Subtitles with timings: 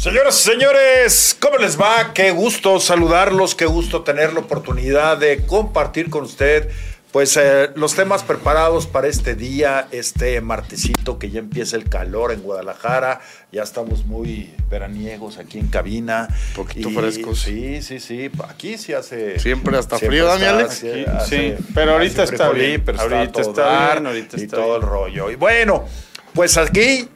[0.00, 2.14] Señoras y señores, ¿cómo les va?
[2.14, 6.70] Qué gusto saludarlos, qué gusto tener la oportunidad de compartir con usted
[7.12, 12.32] pues eh, los temas preparados para este día, este martesito que ya empieza el calor
[12.32, 13.20] en Guadalajara,
[13.52, 16.28] ya estamos muy veraniegos aquí en cabina.
[16.30, 17.40] Un poquito frescos.
[17.40, 19.38] Sí, sí, sí, aquí sí hace...
[19.38, 20.66] Siempre hasta frío, Daniel.
[20.70, 24.56] Sí, sí, pero ahorita está bien, pero ahorita está, todo está bien, ahorita y está
[24.56, 25.30] todo el rollo.
[25.30, 25.84] Y bueno,
[26.32, 27.06] pues aquí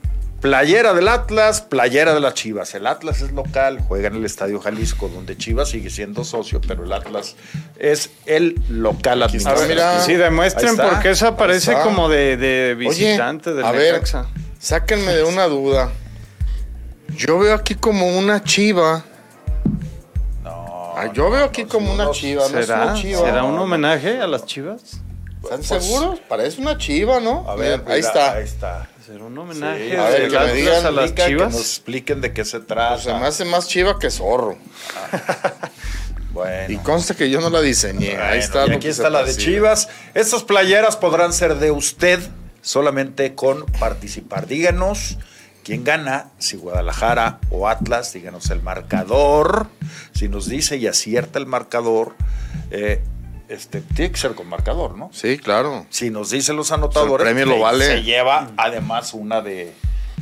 [0.41, 2.75] Playera del Atlas, playera de las Chivas.
[2.75, 6.85] El Atlas es local, juega en el Estadio Jalisco, donde Chivas sigue siendo socio, pero
[6.85, 7.35] el Atlas
[7.79, 9.69] es el local administrativo.
[9.69, 10.01] mira.
[10.01, 14.03] Sí, demuestren está, porque esa parece como de, de visitante Oye, del a ver,
[14.59, 15.91] sáquenme de una duda.
[17.17, 19.03] Yo veo aquí como una chiva.
[20.43, 22.95] No, Ah, yo veo aquí no, como no, una no, chiva, no es ¿Será, una
[22.95, 23.21] chiva.
[23.21, 25.01] ¿Será un homenaje a las chivas?
[25.43, 26.19] ¿Están Pues- seguros?
[26.29, 27.49] Parece una chiva, ¿no?
[27.49, 28.33] A ver, ahí está.
[28.35, 28.89] Ahí está.
[29.05, 31.53] ¿Será un homenaje Sí, a ver, que me digan, a las Explica, Que chivas?
[31.53, 32.95] nos expliquen de qué se trata.
[32.95, 34.57] Pues se me hace más chiva que zorro.
[36.33, 36.73] Bueno.
[36.73, 38.11] Y consta que yo no la diseñé.
[38.11, 38.67] Bueno, ahí está.
[38.67, 39.37] y aquí está la de.
[39.37, 39.89] Chivas.
[40.15, 42.19] Estas playeras podrán ser de usted
[42.61, 44.49] solamente con participar.
[44.49, 45.17] Díganos
[45.63, 49.69] quién gana, si Guadalajara o Atlas, díganos el marcador.
[50.13, 52.17] Si nos dice y acierta el marcador,
[52.73, 53.01] eh,
[53.49, 55.11] este, tiene que ser con marcador, ¿no?
[55.13, 55.87] Sí, claro.
[55.91, 57.87] Si nos dicen los anotadores, El premio lo se- vale.
[57.87, 59.73] se lleva además una de,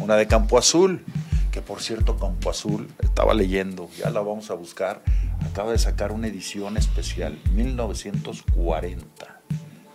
[0.01, 1.05] una de Campo Azul.
[1.51, 5.03] Que por cierto, Campo Azul, estaba leyendo, ya la vamos a buscar,
[5.45, 9.42] acaba de sacar una edición especial, 1940,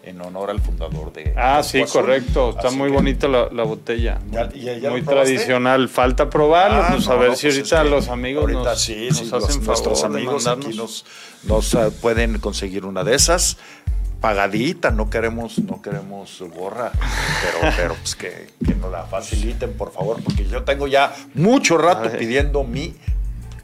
[0.10, 2.52] en honor al fundador de Ah, sí, correcto.
[2.52, 4.20] Está Así muy que- bonita la, la botella.
[4.32, 5.90] ¿Ya- ya- ya muy tradicional.
[5.90, 6.82] Falta probarlo.
[6.82, 9.08] Ah, pues a ver no, si pues ahorita es que los amigos ahorita nos, sí,
[9.10, 11.06] nos sí, hacen los- favor nuestros amigos aquí nos,
[11.44, 13.58] nos, ah, pueden conseguir una de esas
[14.22, 16.92] pagadita, no queremos, no queremos gorra,
[17.62, 21.78] pero, pero pues que, que nos la faciliten, por favor, porque yo tengo ya mucho
[21.78, 22.96] rato pidiendo mi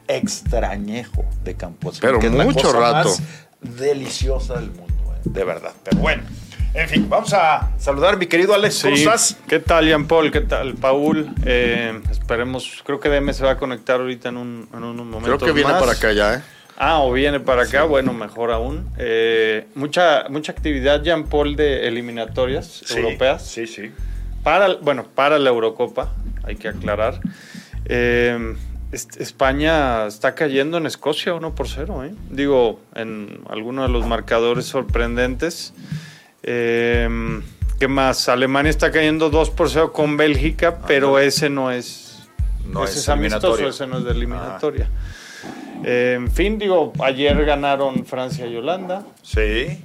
[0.07, 3.09] extrañejo de Campo Azul, Pero que es la mucho cosa rato.
[3.09, 3.21] más
[3.61, 4.92] deliciosa del mundo, eh,
[5.23, 5.71] de verdad.
[5.83, 6.23] Pero bueno,
[6.73, 9.03] en fin, vamos a saludar a mi querido Alex, ¿cómo Sí.
[9.03, 9.37] estás?
[9.47, 10.31] ¿Qué tal, Jean Paul?
[10.31, 11.29] ¿Qué tal, Paul?
[11.45, 15.23] Eh, esperemos, creo que DM se va a conectar ahorita en, un, en unos momentos
[15.25, 15.79] Creo que viene más.
[15.81, 16.41] para acá ya, ¿eh?
[16.75, 18.89] Ah, o viene para acá, bueno, mejor aún.
[18.97, 23.45] Eh, mucha, mucha actividad, Jean Paul, de eliminatorias europeas.
[23.45, 23.91] Sí, sí.
[24.43, 26.11] Para, bueno, para la Eurocopa,
[26.43, 27.19] hay que aclarar.
[27.85, 28.55] Eh,
[28.93, 32.13] España está cayendo en Escocia 1 por 0, ¿eh?
[32.29, 35.73] Digo, en algunos de los marcadores sorprendentes.
[36.43, 37.41] Eh,
[37.79, 38.29] ¿Qué más?
[38.29, 42.27] Alemania está cayendo 2 por 0 con Bélgica, pero ese no es,
[42.65, 44.89] No ese es amistoso, ese no es de eliminatoria.
[45.83, 49.05] Eh, en fin, digo, ayer ganaron Francia y Holanda.
[49.21, 49.79] Sí.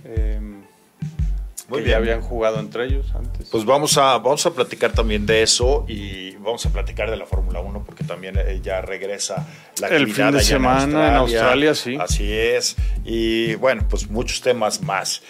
[1.68, 1.90] Muy que bien.
[1.90, 3.48] ya habían jugado entre ellos antes.
[3.50, 7.26] Pues vamos a, vamos a platicar también de eso y vamos a platicar de la
[7.26, 9.46] Fórmula 1 porque también eh, ya regresa
[9.80, 11.96] la El actividad fin de allá semana en Australia, sí.
[12.00, 12.76] Así es.
[13.04, 15.22] Y bueno, pues muchos temas más.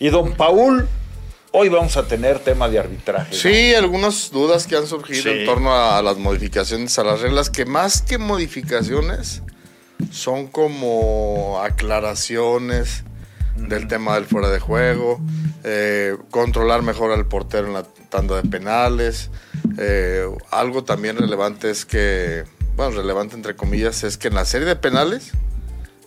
[0.00, 0.88] Y don Paul,
[1.52, 3.30] hoy vamos a tener tema de arbitraje.
[3.30, 3.36] ¿no?
[3.38, 5.28] Sí, algunas dudas que han surgido Sí.
[5.30, 9.42] en torno a las modificaciones a las reglas, que más que modificaciones
[10.10, 13.04] son como aclaraciones
[13.56, 15.20] del tema del fuera de juego,
[15.62, 19.30] eh, controlar mejor al portero en la tanda de penales.
[19.78, 22.44] eh, algo también relevante es que,
[22.76, 25.32] bueno, relevante entre comillas, es que en la serie de penales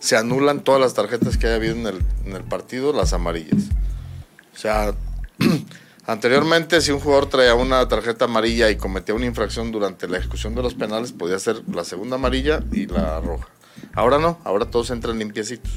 [0.00, 3.64] se anulan todas las tarjetas que haya habido en el, en el partido, las amarillas.
[4.54, 4.94] O sea,
[6.06, 10.54] anteriormente si un jugador traía una tarjeta amarilla y cometía una infracción durante la ejecución
[10.54, 13.48] de los penales, podía ser la segunda amarilla y la roja.
[13.94, 15.72] Ahora no, ahora todos entran limpiecitos.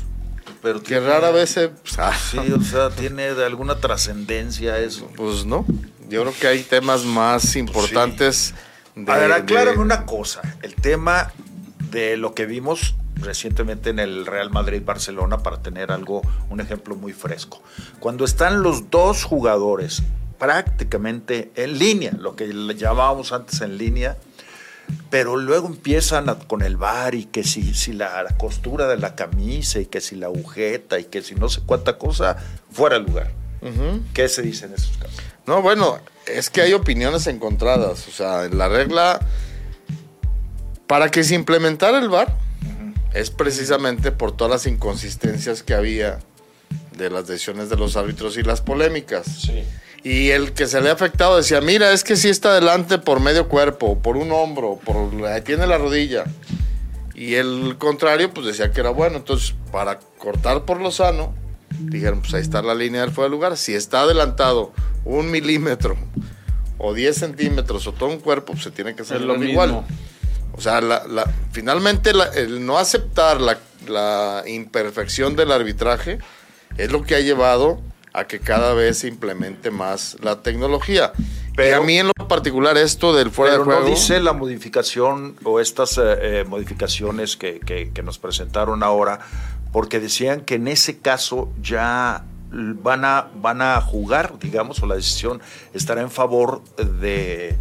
[0.62, 1.70] Pero Que tiene- rara vez se...
[1.70, 5.10] pues, ah, Sí, o sea, tiene alguna trascendencia eso.
[5.16, 5.66] Pues no,
[6.10, 8.54] yo creo que hay temas más importantes.
[8.96, 10.42] de- a ver, de- una cosa.
[10.62, 11.32] El tema
[11.90, 17.14] de lo que vimos recientemente en el Real Madrid-Barcelona para tener algo, un ejemplo muy
[17.14, 17.62] fresco.
[18.00, 20.02] Cuando están los dos jugadores
[20.40, 24.18] prácticamente en línea, lo que llamábamos antes en línea,
[25.10, 28.98] pero luego empiezan a- con el bar y que si, si la, la costura de
[28.98, 32.38] la camisa y que si la agujeta y que si no sé cuánta cosa,
[32.72, 33.32] fuera de lugar.
[33.62, 34.02] Ujú.
[34.14, 35.16] ¿Qué se dice en esos casos?
[35.46, 38.08] No, bueno, es que hay opiniones encontradas.
[38.08, 39.20] O sea, en la regla,
[40.88, 42.36] para que se implementara el VAR,
[43.14, 46.20] es precisamente por todas las inconsistencias que había
[46.98, 49.26] de las decisiones de los árbitros y las polémicas.
[49.26, 49.64] Sí.
[50.04, 53.20] Y el que se le ha afectado decía, mira, es que si está adelante por
[53.20, 54.96] medio cuerpo, por un hombro, por
[55.44, 56.24] tiene la rodilla.
[57.14, 59.18] Y el contrario, pues decía que era bueno.
[59.18, 61.36] Entonces, para cortar por lo sano,
[61.80, 63.58] dijeron, pues ahí está la línea del fuera de lugar.
[63.58, 64.74] Si está adelantado
[65.06, 65.96] un milímetro
[66.80, 69.70] o 10 centímetros o todo un cuerpo, pues se tiene que hacer lo igual.
[70.54, 73.40] O sea, la, la- finalmente la- el no aceptar
[73.88, 76.18] la imperfección del arbitraje
[76.78, 77.82] es lo que ha llevado
[78.14, 81.14] a que cada vez se implemente más la tecnología.
[81.18, 83.82] y Pero- a mí en lo particular esto del fuera Pero de juego...
[83.82, 86.02] no dice la modificación o estas eh,
[86.42, 89.20] eh, modificaciones que, que- que nos presentaron ahora,
[89.72, 94.96] porque decían que en ese caso ya van a, van a jugar, digamos, o la
[94.96, 95.42] decisión
[95.74, 97.56] estará en favor de,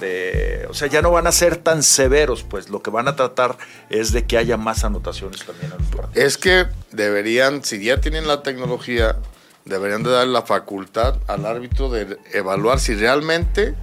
[0.00, 3.16] de- O sea, ya no van a ser tan severos, pues lo que van a
[3.16, 3.56] tratar
[3.90, 6.16] es de que haya más anotaciones también en los partidos.
[6.24, 9.16] Es que deberían, si ya tienen la tecnología,
[9.64, 13.74] deberían de dar la facultad al árbitro de evaluar si realmente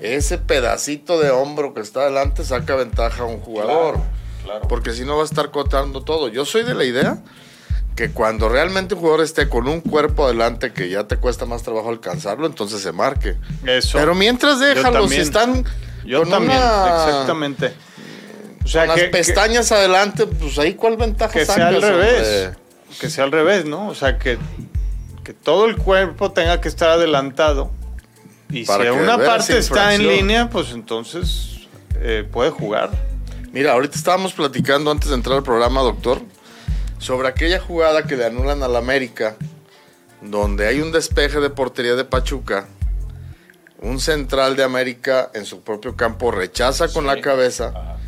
[0.00, 3.94] ese pedacito de hombro que está adelante saca ventaja a un jugador.
[3.94, 4.06] Claro,
[4.44, 4.68] claro.
[4.68, 6.28] Porque si no va a estar cotando todo.
[6.28, 7.18] Yo soy de la idea
[7.96, 11.62] que cuando realmente un jugador esté con un cuerpo adelante que ya te cuesta más
[11.64, 13.36] trabajo alcanzarlo, entonces se marque.
[13.66, 13.98] Eso.
[13.98, 15.64] Pero mientras déjalo, si están
[16.04, 17.74] Yo con también, una- exactamente.
[18.64, 21.82] O sea, con que, las pestañas adelante, pues ahí cuál ventaja que, que sea al
[21.82, 22.46] revés.
[22.46, 22.58] hombre?
[23.00, 23.88] Que sea al revés, ¿no?
[23.88, 24.38] O sea, que,
[25.28, 27.70] que todo el cuerpo tenga que estar adelantado.
[28.48, 32.88] Y Para si una parte está en línea, pues entonces eh, puede jugar.
[33.52, 36.22] Mira, ahorita estábamos platicando antes de entrar al programa, doctor,
[36.98, 39.36] sobre aquella jugada que le anulan al América,
[40.22, 42.66] donde hay un despeje de portería de Pachuca,
[43.82, 47.98] un central de América en su propio campo rechaza con la cabeza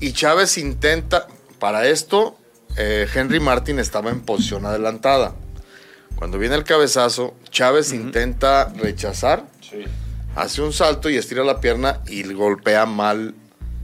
[0.00, 1.28] y Chávez intenta,
[1.58, 2.38] para esto,
[2.78, 5.34] eh, Henry Martin estaba en posición adelantada.
[6.16, 9.44] Cuando viene el cabezazo, Chávez intenta rechazar,
[10.36, 13.34] hace un salto y estira la pierna y golpea mal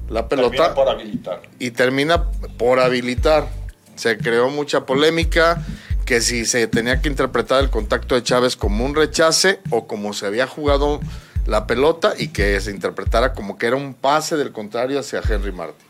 [0.08, 1.42] la pelota por habilitar.
[1.58, 3.48] y termina por habilitar.
[3.94, 5.64] Se creó mucha polémica
[6.04, 10.12] que si se tenía que interpretar el contacto de Chávez como un rechace o como
[10.12, 11.00] se había jugado
[11.46, 15.52] la pelota y que se interpretara como que era un pase del contrario hacia Henry
[15.52, 15.86] Martin.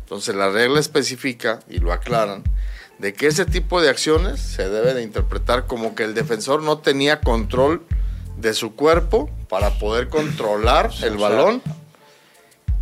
[0.00, 2.44] Entonces la regla especifica, y lo aclaran,
[2.98, 6.78] de que ese tipo de acciones se debe de interpretar como que el defensor no
[6.78, 7.82] tenía control
[8.38, 11.62] de su cuerpo para poder controlar el balón.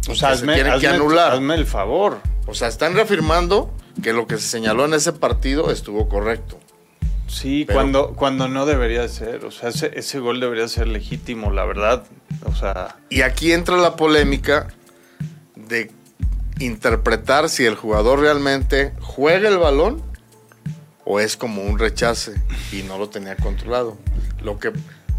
[0.09, 1.33] O sea, que se hazme, tiene que hazme- anular.
[1.33, 2.19] hazme el favor.
[2.47, 3.73] O sea, están reafirmando
[4.03, 6.59] que lo que se señaló en ese partido estuvo correcto.
[7.27, 9.45] Sí, Pero- cuando, cuando no debería de ser.
[9.47, 12.05] O sea, ese, ese gol debería ser legítimo, la verdad.
[12.45, 14.69] O sea, Y aquí entra la polémica
[15.57, 15.91] de
[16.59, 20.03] interpretar si el jugador realmente juega el balón
[21.05, 22.35] o es como un rechace
[22.73, 23.97] y no lo tenía controlado.
[24.43, 24.73] Lo que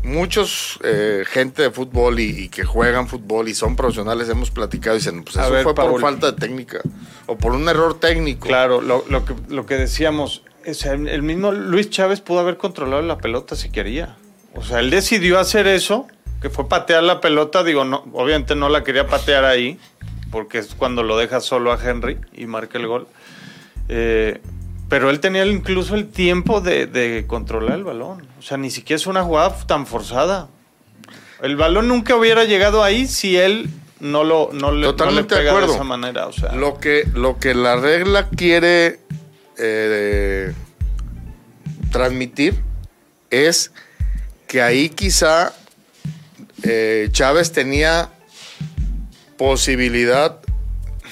[0.04, 4.96] muchos eh, gente de fútbol y, y que juegan fútbol y son profesionales hemos platicado
[4.96, 6.80] y dicen, pues eso ver, fue por falta de técnica
[7.26, 8.48] o por un error técnico.
[8.48, 10.44] claro, lo, lo que, lo que decíamos,
[10.74, 14.16] sea, el mismo Luis Chávez pudo haber controlado la pelota si quería.
[14.56, 16.08] O sea, él decidió hacer eso,
[16.42, 17.64] que fue patear la pelota.
[17.64, 19.80] Digo, no, obviamente no la quería patear ahí,
[20.32, 23.08] porque es cuando lo deja solo a Henry y marca el gol.
[23.90, 24.42] Eh,
[24.90, 28.28] pero él tenía incluso el tiempo de, de controlar el balón.
[28.38, 30.48] O sea, ni siquiera es una jugada tan forzada.
[31.42, 33.70] El balón nunca hubiera llegado ahí si él
[34.00, 36.28] no lo no le, no le de pega de, esa manera.
[36.28, 39.00] O sea, Lo que, lo que la regla quiere
[39.58, 40.54] eh,
[41.92, 42.62] transmitir
[43.30, 43.72] es
[44.48, 45.54] que ahí quizá
[46.64, 48.10] eh, Chávez tenía
[49.38, 50.40] posibilidad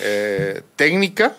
[0.01, 1.35] eh, técnica,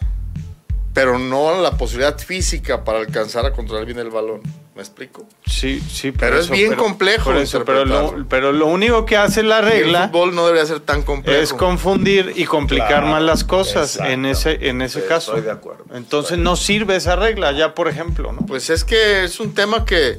[0.93, 4.41] pero no la posibilidad física para alcanzar a controlar bien el balón.
[4.77, 5.25] ¿Me explico?
[5.47, 8.27] Sí, sí, por Pero es bien complejo por eso, pero, lo, interpretarlo.
[8.29, 11.41] pero lo único que hace la Y el regla fútbol no debería ser tan complejo.
[11.41, 15.32] es confundir y complicar Claro, más las cosas en ese, en ese Sí, caso.
[15.32, 15.85] estoy de acuerdo.
[15.94, 18.44] Entonces Estoy- no sirve esa regla, ya por ejemplo, ¿no?
[18.47, 20.19] Pues es que es un tema que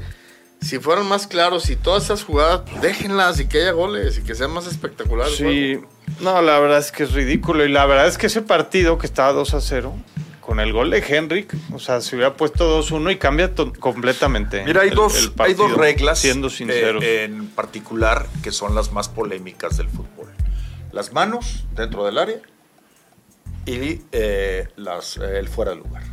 [0.62, 4.36] si fueran más claros y todas esas jugadas, déjenlas y que haya goles y que
[4.36, 5.28] sea más espectacular.
[5.28, 5.44] el Sí,
[5.75, 5.89] juego.
[6.22, 7.66] No, la verdad es que es ridículo.
[7.66, 9.94] Y la verdad es que ese partido que estaba 2 a 0,
[10.42, 14.64] con el gol de Henrik, o sea, se hubiera puesto 2-1 y cambia completamente.
[14.64, 17.04] Mira, hay, el- dos, el hay dos reglas Siendo eh, sinceros.
[17.04, 20.30] en particular que son las más polémicas del fútbol.
[20.92, 22.40] Las manos dentro del área
[23.66, 26.04] y eh, las, eh, el fuera de lugar.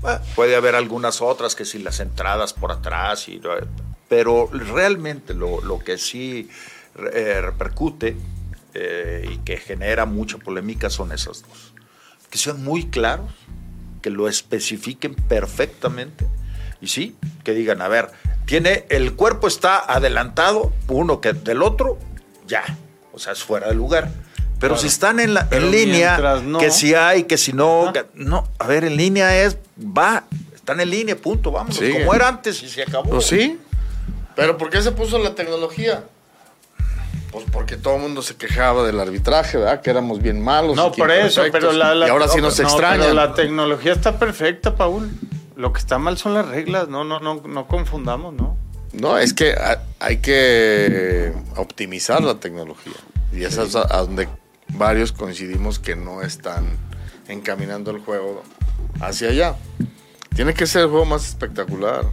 [0.00, 3.40] Bueno, puede haber algunas otras que si las entradas por atrás, y, eh,
[4.08, 6.48] pero realmente lo, lo que sí
[7.12, 8.16] eh, repercute
[8.74, 11.72] eh, y que genera mucha polémica son esas dos.
[12.30, 13.30] Que sean muy claros,
[14.00, 16.26] que lo especifiquen perfectamente
[16.80, 18.10] y sí, que digan, a ver,
[18.46, 21.98] tiene el cuerpo está adelantado uno que del otro,
[22.46, 22.64] ya,
[23.12, 24.10] o sea, es fuera de lugar.
[24.58, 24.80] Pero Claro.
[24.80, 28.48] si están en, la, en línea, no- que si hay, que si no, que- no,
[28.58, 30.24] a ver, en línea es, va,
[30.54, 33.10] están en línea, punto, vamos, como era antes y se acabó.
[33.10, 33.58] Pues sí.
[34.34, 36.04] Pero ¿por qué se puso la tecnología?
[37.32, 39.80] Pues porque todo el mundo se quejaba del arbitraje, ¿verdad?
[39.80, 40.76] Que éramos bien malos.
[40.76, 43.00] No, por eso, pero la, la- y ahora sí no, nos no, extrañan.
[43.00, 45.10] pero la tecnología está perfecta, Paul.
[45.56, 48.56] Lo que está mal son las reglas, no, no, no, no confundamos, ¿no?
[48.92, 52.92] No, es que ha- hay que optimizar la tecnología.
[53.32, 54.28] Y eso es a donde
[54.68, 56.66] varios coincidimos que no están
[57.28, 58.42] encaminando el juego
[59.00, 59.56] hacia allá.
[60.34, 62.04] Tiene que ser el juego más espectacular.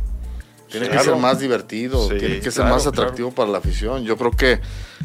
[0.69, 1.11] Tiene que Claro.
[1.13, 4.03] ser más divertido, Sí, tiene que ser claro, más atractivo para la afición.
[4.03, 4.59] Yo creo que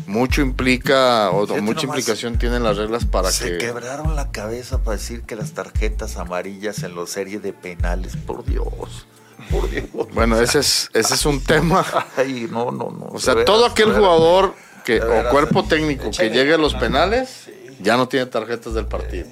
[0.07, 4.31] mucho implica o Fíjate mucha nomás, implicación tienen las reglas para Se que quebraron la
[4.31, 9.07] cabeza para decir que las tarjetas amarillas en la serie de penales, por Dios,
[9.51, 9.87] por Dios.
[10.13, 11.85] bueno, ese es ese es un tema.
[12.17, 13.07] Ay, no, no, no.
[13.13, 14.55] O sea, todo aquel jugador
[14.85, 15.67] que, o cuerpo eh.
[15.69, 17.49] técnico que llegue a los penales
[17.81, 19.29] ya no tiene tarjetas del partido.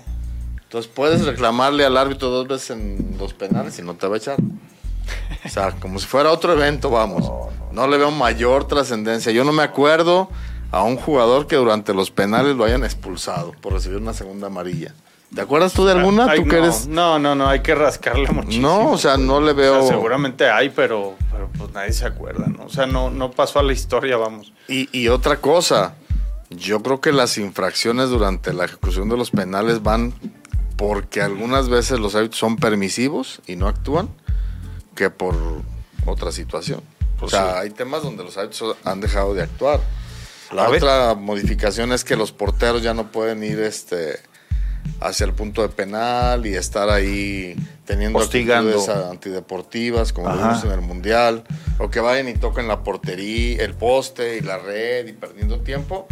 [0.62, 4.19] Entonces puedes reclamarle al árbitro dos veces en los penales y no te va a
[4.19, 4.39] echar.
[5.45, 7.31] O sea, como si fuera otro evento, vamos.
[7.73, 9.33] No le veo mayor trascendencia.
[9.33, 10.29] Yo no me acuerdo
[10.71, 14.95] a un jugador que durante los penales lo hayan expulsado por recibir una segunda amarilla.
[15.35, 16.27] ¿Te acuerdas tú de alguna?
[16.31, 16.87] Ay, ¿Tú que no, eres.?
[16.87, 18.69] no, no, no, hay que rascarle muchísimo.
[18.69, 19.81] No, o sea, no le O veo.
[19.83, 22.65] sea, seguramente hay, pero, pero pues nadie se acuerda, ¿no?
[22.65, 24.53] O sea, no, no pasó a la historia, vamos.
[24.69, 25.95] Y, y otra cosa,
[26.51, 30.13] yo creo que las infracciones durante la ejecución de los penales van
[30.77, 34.11] porque algunas veces los árbitros son permisivos y no actúan
[34.95, 35.35] que por
[36.07, 36.81] otra situación.
[37.19, 37.59] Pues o sea, sí.
[37.61, 39.81] hay temas donde los árbitros han dejado de actuar.
[40.53, 40.83] La A ver.
[40.83, 44.19] otra modificación es que los porteros ya no pueden ir este
[45.01, 47.55] hacia el punto de penal y estar ahí
[47.87, 48.71] teniendo Hostigando.
[48.71, 51.45] actitudes antideportivas como vimos en el mundial
[51.79, 56.07] o que vayan y toquen la portería, el poste y la red y perdiendo tiempo,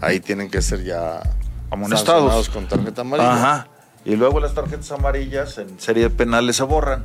[0.00, 1.22] ahí tienen que ser ya
[1.70, 2.48] Amonestados.
[2.48, 3.32] con tarjeta amarilla.
[3.32, 3.68] Ajá.
[4.04, 7.04] Y luego las tarjetas amarillas en serie de penales se borran.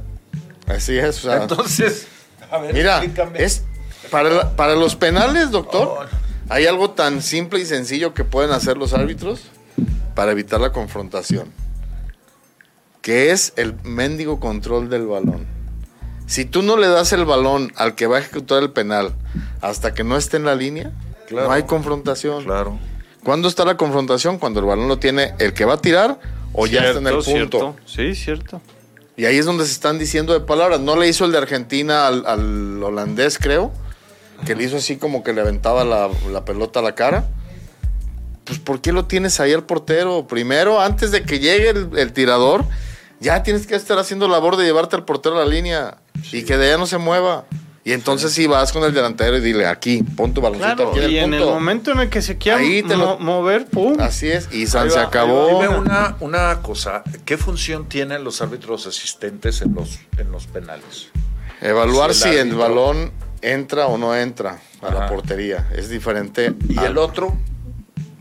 [0.72, 2.08] Así es, o sea, Entonces,
[2.50, 3.44] a ver, mira, explícame.
[3.44, 3.64] es
[4.10, 6.06] para, la- para los penales, doctor, Oh,
[6.50, 9.42] hay algo tan simple y sencillo que pueden hacer los árbitros
[10.16, 11.50] para evitar la confrontación,
[13.02, 15.46] que es el mendigo control del balón.
[16.28, 19.14] Si tú no le das el balón al que va a ejecutar el penal
[19.62, 20.92] hasta que no esté en la línea,
[21.28, 21.48] Claro.
[21.48, 22.44] no hay confrontación.
[22.44, 22.78] Claro.
[23.24, 24.38] ¿Cuándo está la confrontación?
[24.38, 26.20] Cuando el balón lo tiene el que va a tirar
[26.54, 27.24] o ya está en el punto.
[27.24, 28.62] Cierto, sí, cierto.
[29.22, 30.80] Y ahí es donde se están diciendo de palabras.
[30.80, 33.72] No le hizo el de Argentina al, al holandés, creo.
[34.48, 37.30] Que le hizo así como que le aventaba la, la pelota a la cara.
[38.46, 40.26] Pues ¿por qué lo tienes ahí al portero?
[40.26, 42.66] Primero, antes de que llegue el, el tirador,
[43.20, 46.00] ya tienes que estar haciendo labor de llevarte al portero a la línea.
[46.32, 47.46] Y que de allá no se mueva.
[47.84, 51.00] Y entonces sí vas con el delantero y dile, aquí, pon tu baloncito Claro, aquí
[51.00, 51.54] en el y en el punto.
[51.56, 53.98] momento en el que se quiera Ahí te lo- mo- mover, pum.
[54.00, 55.48] Así es, y San se acabó.
[55.48, 61.08] Dime una, una cosa, ¿qué función tienen los árbitros asistentes en los, en los penales?
[61.60, 63.12] Evaluar Si el si balón
[63.42, 65.68] entra o no entra a la portería.
[65.76, 66.54] Es diferente.
[66.70, 67.36] Y al- el otro,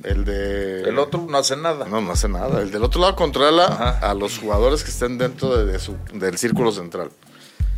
[0.03, 0.83] El de.
[0.89, 1.87] el otro no hace nada.
[1.87, 2.63] No, no hace nada.
[2.63, 4.11] El del otro lado controla Ajá.
[4.11, 7.11] a los jugadores que estén dentro de, de su- del círculo central.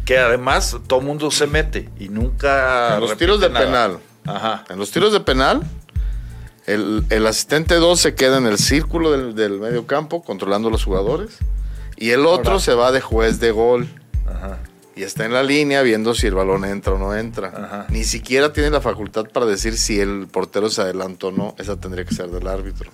[0.04, 2.94] Que además todo mundo se mete y nunca.
[2.94, 3.64] En los tiros de nada.
[3.66, 3.98] penal.
[4.24, 4.64] Ajá.
[4.68, 5.62] En los tiros de penal,
[6.66, 10.70] el, el asistente 2 se queda en el círculo del, del medio campo controlando a
[10.70, 11.38] los jugadores.
[11.96, 12.64] Y el otro Ahora.
[12.64, 13.88] se va de juez de gol.
[14.26, 14.58] Ajá.
[14.94, 17.48] Y está en la línea viendo si el balón entra o no entra.
[17.48, 17.86] Ajá.
[17.88, 21.54] Ni siquiera tiene la facultad para decir si el portero se adelantó o no.
[21.58, 22.90] Esa tendría que ser del árbitro.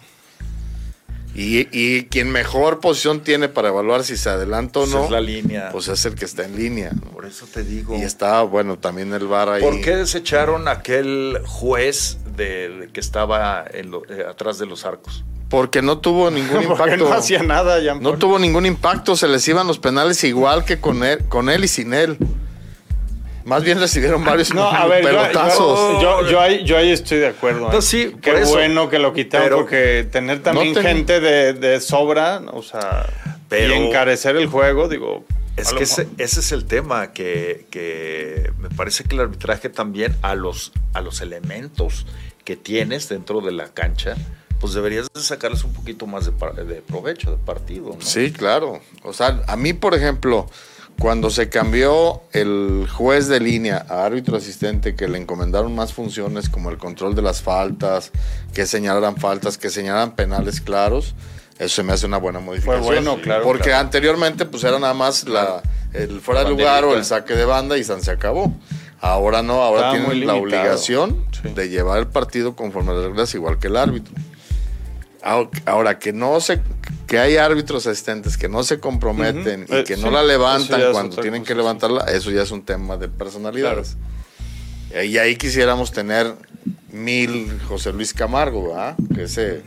[1.40, 5.21] Y, y quien mejor posición tiene para evaluar si se adelanta o no, es la
[5.21, 5.68] línea.
[5.71, 6.90] pues es el que está en línea.
[6.92, 7.12] ¿no?
[7.12, 7.97] Por eso te digo.
[7.97, 9.62] Y está, bueno, también el VAR ahí.
[9.62, 14.85] ¿Por qué desecharon aquel juez de, de que estaba en lo- eh, atrás de los
[14.85, 15.25] arcos?
[15.49, 17.09] Porque no tuvo ningún Porque impacto.
[17.09, 20.80] no hacía nada, Jean No tuvo ningún impacto, se les iban los penales igual que
[20.80, 22.18] con él, con él y sin él.
[23.49, 26.02] Más bien recibieron varios No, a ver, yo, pelotazos.
[26.02, 27.71] yo, yo- yo ahí, yo ahí estoy de acuerdo.
[27.73, 27.83] No, ¿eh?
[27.83, 28.52] sí, Qué por eso.
[28.52, 33.07] bueno que lo quitaron, Pero- porque tener también No gente de, de sobra, o sea,
[33.49, 35.25] Pero- y encarecer el juego, digo.
[35.57, 40.14] Es que ese, ese es el tema, que, que me parece que el arbitraje también
[40.23, 42.07] a los, a los elementos
[42.45, 44.14] que tienes dentro de la cancha,
[44.61, 47.97] pues deberías de sacarles un poquito más de, de provecho, de partido.
[47.99, 48.00] ¿no?
[48.00, 48.81] Sí, claro.
[49.02, 50.49] O sea, a mí, por ejemplo,
[50.99, 56.49] cuando se cambió el juez de línea a árbitro asistente, que le encomendaron más funciones
[56.49, 58.11] como el control de las faltas,
[58.52, 61.14] que señalaran faltas, que señalaran penales claros,
[61.59, 62.85] eso se me hace una buena modificación.
[62.85, 63.81] bueno, claro, Porque claro.
[63.81, 65.62] anteriormente, pues era nada más la,
[65.93, 68.52] el fuera de lugar o el saque de banda y San se acabó.
[69.00, 71.50] Ahora no, ahora tienen la obligación Sí.
[71.55, 74.12] de llevar el partido conforme a las reglas, igual que el árbitro.
[75.66, 76.61] Ahora- que no se
[77.06, 80.92] que hay árbitros asistentes que no se comprometen y Eh, que sí, no la levantan
[80.92, 81.58] cuando tienen cosa, que sí.
[81.58, 83.97] levantarla, eso ya es un tema de personalidades.
[85.04, 86.35] Y ahí quisiéramos tener
[86.92, 88.97] mil José Luis Camargo, ¿verdad?
[89.14, 89.62] Que ese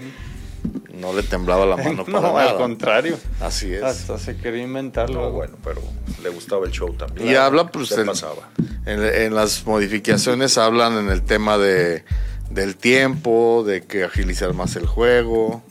[1.00, 2.52] no le temblaba la mano para no, nada.
[2.52, 3.18] al contrario.
[3.40, 3.82] Así es.
[3.84, 5.22] Hasta se quería inventarlo.
[5.22, 5.82] No, bueno, pero
[6.22, 7.28] le gustaba el show también.
[7.28, 8.50] Y habla, pues, el- pasaba.
[8.86, 12.04] En, en las modificaciones hablan en el tema de,
[12.54, 15.64] del tiempo, de que agilizar más el juego,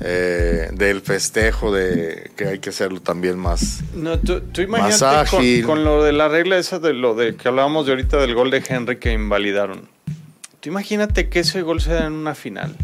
[0.00, 3.80] eh, del festejo, de que hay que hacerlo también más.
[3.94, 5.64] No, tú, tú imagínate Más con, ágil.
[5.64, 8.50] con lo de la regla esa de lo de que hablábamos de ahorita del gol
[8.50, 9.88] de Henry que invalidaron.
[10.60, 12.76] Tú imagínate que ese gol se da en una final.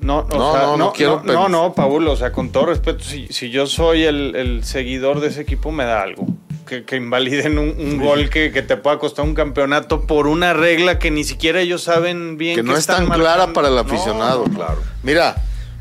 [0.00, 2.66] No, o No, sea, no, no quiero no, no, no, Paul, o sea, con todo
[2.66, 6.26] respeto, si, si yo soy el, el seguidor de ese equipo, me da algo.
[6.66, 10.52] Que, que invaliden un, un gol que, que te pueda costar un campeonato por una
[10.52, 12.54] regla que ni siquiera ellos saben bien.
[12.56, 14.44] Que no es tan clara para el No, aficionado.
[14.46, 14.78] no, Claro.
[15.02, 15.34] Mira,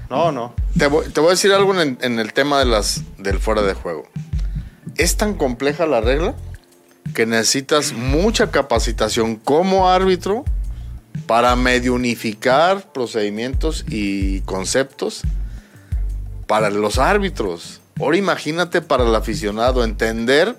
[0.09, 0.53] No, no.
[0.79, 3.62] te voy, te voy a decir algo en, en el tema de las, del fuera
[3.63, 4.07] de juego.
[4.95, 6.36] Es tan compleja la regla
[7.13, 10.45] que necesitas mucha capacitación como árbitro
[11.25, 15.24] para medio unificar procedimientos y conceptos
[16.47, 17.81] para los árbitros.
[18.00, 20.55] Ahora imagínate para el aficionado entender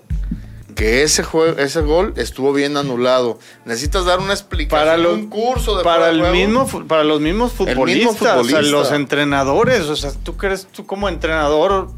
[0.75, 3.39] que ese, jue- ese gol estuvo bien anulado.
[3.65, 6.35] Necesitas dar una explicación, para los, un curso de para el juego.
[6.35, 10.67] mismo para los mismos El mismo futbolistas, o sea, los entrenadores, o sea, tú crees
[10.71, 11.91] tú como entrenador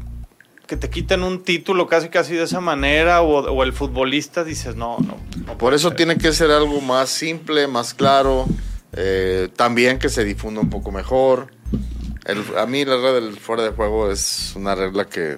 [0.71, 4.77] que te quiten un título casi casi de esa manera o, o el futbolista dices,
[4.77, 5.17] no, no.
[5.45, 5.97] no Por eso ser".
[5.97, 8.45] tiene que ser algo más simple, más claro.
[8.93, 11.47] eh, también que se difunda un poco mejor.
[12.23, 15.37] El- a mí la regla del fuera de juego es una regla que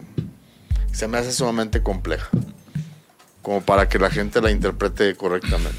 [0.91, 2.29] se me hace sumamente compleja.
[3.41, 5.75] Como para que la gente la interprete correctamente.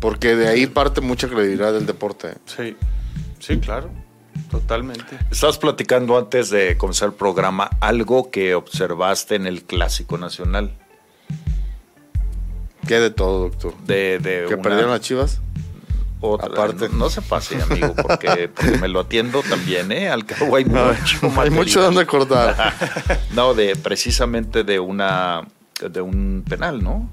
[0.00, 2.34] Porque de ahí parte mucha credibilidad del deporte.
[2.44, 2.76] Sí.
[3.38, 3.90] Sí, claro.
[4.50, 5.18] Totalmente.
[5.30, 10.72] Estabas platicando antes de comenzar el programa algo que observaste en el Clásico Nacional.
[12.86, 13.74] ¿Qué de todo, doctor?
[13.86, 15.40] De, de ¿Que una- perdieron las chivas?
[16.20, 16.88] otra- aparte.
[16.88, 20.08] No, no se pase, amigo, porque, porque me lo atiendo también, ¿eh?
[20.08, 22.74] Al cabo hay mucho Hay mucho donde cortar.
[23.34, 25.42] No, de precisamente de una
[25.80, 27.08] de un penal, ¿no?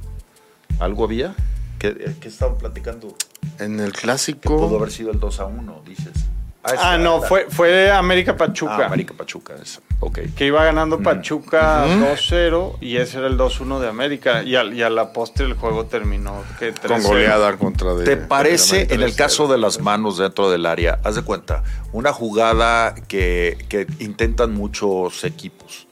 [0.79, 1.33] ¿Algo había?
[1.79, 3.15] ¿Qué, qué estaban platicando?
[3.57, 4.57] En el Que clásico.
[4.57, 6.13] pudo haber sido el 2 a 1, dices.
[6.61, 8.79] Ah, esa no, fue fue América Pachuca.
[8.81, 9.79] Ah, América Pachuca, eso.
[10.01, 10.19] Ok.
[10.35, 11.03] Que iba ganando Mm.
[11.03, 12.05] Pachuca Ujú.
[12.05, 14.43] 2-0 y ese era el 2-1 de América.
[14.43, 17.07] Y, al- y a la postre el juego terminó que Con 3-0.
[17.07, 18.03] goleada contra de.
[18.03, 21.63] ¿Te parece, de- en el caso de las manos dentro del área, haz de cuenta,
[21.93, 25.87] una jugada que, que intentan muchos equipos?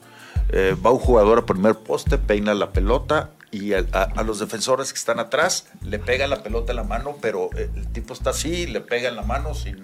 [0.50, 4.38] Eh, va un jugador a primer poste, peina la pelota y a, a- a los
[4.38, 8.12] defensores que están atrás le pega la pelota en la mano, pero eh, el tipo
[8.12, 9.76] está así, le pega en la mano sin,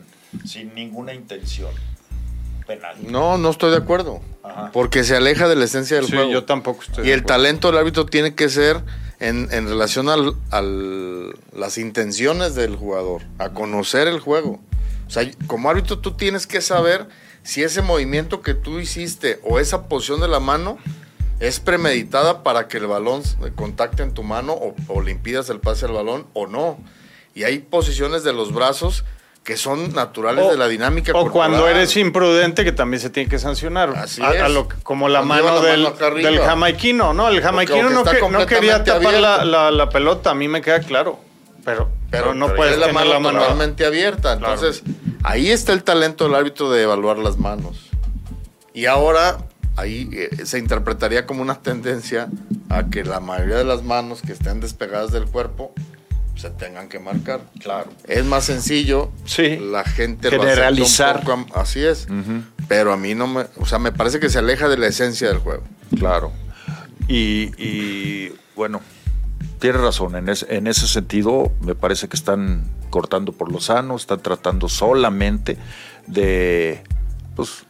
[0.44, 1.70] sin ninguna intención.
[2.66, 2.96] Penal.
[3.06, 4.22] No, no estoy de acuerdo.
[4.42, 4.70] Ajá.
[4.72, 6.30] Porque se aleja de la esencia del Sí, juego.
[6.30, 7.36] yo tampoco estoy Y de el acuerdo.
[7.42, 8.82] talento del árbitro tiene que ser
[9.20, 14.60] en, en relación al, al- las intenciones del jugador, a conocer el juego.
[15.06, 17.06] O sea, como árbitro tú tienes que saber
[17.42, 20.78] si ese movimiento que tú hiciste o esa posición de la mano
[21.40, 23.22] es premeditada para que el balón
[23.56, 26.78] contacte en tu mano o, o le impidas el pase al balón o no.
[27.34, 29.04] Y hay posiciones de los brazos
[29.44, 33.28] que son naturales O- de la dinámica O cuando eres imprudente, que también se tiene
[33.28, 33.90] que sancionar.
[33.96, 34.52] Así A- a es.
[34.52, 37.28] lo que- como la Cuando mano, la del, mano del jamaiquino, ¿no?
[37.28, 40.80] El jamaiquino no, que- no quería tapar la, la- la pelota, a mí me queda
[40.80, 41.18] claro.
[41.64, 43.40] Pero, pero, no pero puedes es la tener mano la mano.
[43.40, 44.38] totalmente abierta.
[44.38, 44.54] Claro.
[44.54, 44.82] Entonces,
[45.22, 47.90] ahí está el talento del árbitro de evaluar las manos.
[48.74, 49.38] Y ahora,
[49.76, 52.28] ahí eh, se interpretaría como una tendencia
[52.70, 55.72] a que la mayoría de las manos que estén despegadas del cuerpo
[56.36, 57.40] se tengan que marcar.
[57.60, 57.90] Claro.
[58.06, 59.10] Es más sencillo.
[59.24, 59.56] Sí.
[59.58, 61.20] La gente lo acepta un Generalizar.
[61.24, 62.06] poco así es.
[62.68, 63.46] Pero a mí no me.
[63.58, 65.62] O sea, me parece que se aleja de la esencia del juego.
[65.98, 66.32] Claro.
[67.08, 68.80] Y, y, bueno,
[69.58, 73.94] tienes razón, en, es- en ese sentido me parece que están cortando por lo sano,
[73.96, 75.58] están tratando solamente
[76.06, 76.82] de,
[77.36, 77.64] pues,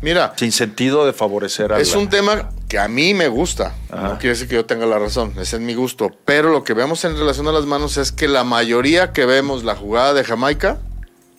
[0.00, 3.74] Mira, sin sentido de favorecer a Es la- un tema que a mí me gusta.
[3.90, 4.08] Ajá.
[4.08, 6.10] No quiere decir que yo tenga la razón, ese es mi gusto.
[6.24, 9.62] Pero lo que vemos en relación a las manos es que la mayoría que vemos
[9.62, 10.78] la jugada de Jamaica,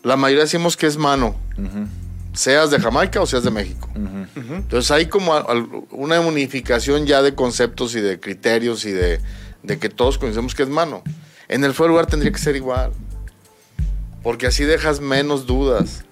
[0.04, 1.88] la mayoría decimos que es mano, Ujú,
[2.34, 3.90] seas de Jamaica o seas de México.
[3.96, 4.54] ujú.
[4.54, 5.34] Entonces hay como
[5.90, 9.20] una unificación ya de conceptos y de criterios y de,
[9.64, 11.02] de que todos conocemos que es mano.
[11.48, 12.92] En el fuera lugar tendría que ser igual.
[14.22, 16.06] Porque así dejas menos dudas.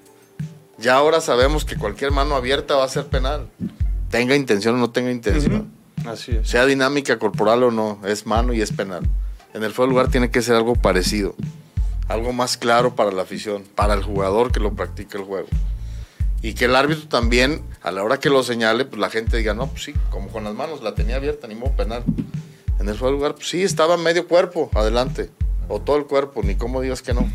[0.80, 3.48] Ya ahora sabemos que cualquier mano abierta va a ser penal.
[4.12, 5.72] Tenga intención o no tenga intención.
[6.04, 6.10] Ujú.
[6.10, 6.48] Así es.
[6.48, 9.04] Sea dinámica corporal o no, es mano y es penal.
[9.54, 11.36] En el fuera de lugar tiene que ser algo parecido.
[12.08, 15.48] Algo más claro para la afición, para el jugador que lo practica el juego.
[16.42, 19.54] Y que el árbitro también, a la hora que lo señale, pues la gente diga,
[19.54, 22.04] no, pues sí, como con las manos, la tenía abierta, ni modo penal.
[22.80, 25.30] En el fuera de lugar, pues sí, estaba medio cuerpo, adelante.
[25.70, 27.30] O todo el cuerpo, ni cómo digas que no.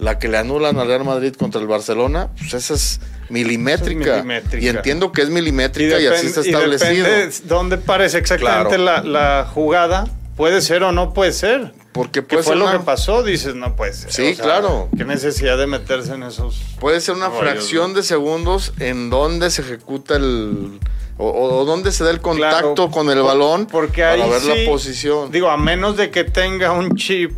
[0.00, 4.16] La que le anulan al Real Madrid contra el Barcelona, pues esa es milimétrica.
[4.16, 4.64] milimétrica.
[4.64, 7.04] Y entiendo que es milimétrica y, así está establecido.
[7.06, 10.08] depende dónde parece exactamente la, la jugada.
[10.36, 11.74] Puede ser o no puede ser.
[11.92, 13.22] Porque ¿Qué puede fue ser lo que pasó?
[13.22, 14.12] Dices, no puede ser.
[14.12, 14.88] Sí, claro.
[14.96, 16.56] ¿Qué necesidad de meterse en esos...
[16.80, 20.78] Puede ser una rollos, fracción de segundos en donde se ejecuta el.
[21.18, 24.40] O, o- donde se da el contacto Claro, con el balón porque para ahí ver
[24.40, 25.30] sí, la posición.
[25.30, 27.32] Digo, a menos de que tenga un chip,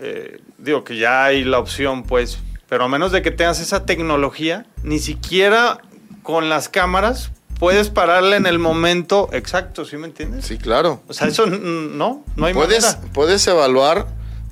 [0.00, 3.84] eh, digo que ya hay la opción, pues, pero a menos de que tengas esa
[3.84, 5.80] tecnología, ni siquiera
[6.22, 10.44] con las cámaras puedes pararle en el momento exacto, ¿sí me entiendes?
[10.46, 11.00] Sí, claro.
[11.08, 13.12] O sea, eso no, no hay Puedes, manera.
[13.12, 14.06] puedes evaluar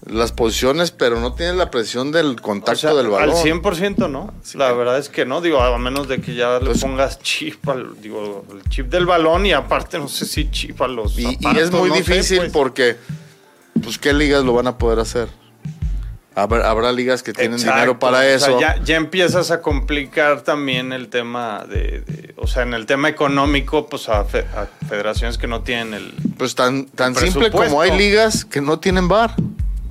[0.06, 3.36] las posiciones, pero no tienes la presión del O contacto sea, del balón.
[3.36, 4.32] Al 100% no.
[4.54, 5.40] La verdad es que no.
[5.40, 9.06] Digo, a menos de que ya Entonces- le pongas chip al, digo, el chip del
[9.06, 11.26] balón y aparte no sé si chip a los Y,
[11.58, 12.52] es muy no sé, difícil pues.
[12.52, 12.96] porque,
[13.82, 15.28] pues, ¿qué ligas lo van a poder hacer?
[16.34, 17.74] Habrá, habrá ligas que tienen Exacto.
[17.74, 18.60] dinero para O sea, eso.
[18.60, 23.08] ya, ya empiezas a complicar también el tema de, de- o sea, en el tema
[23.08, 26.14] económico, pues a, fe- a federaciones que no tienen el...
[26.38, 29.34] Pues tan, tan simple como hay ligas que no tienen bar.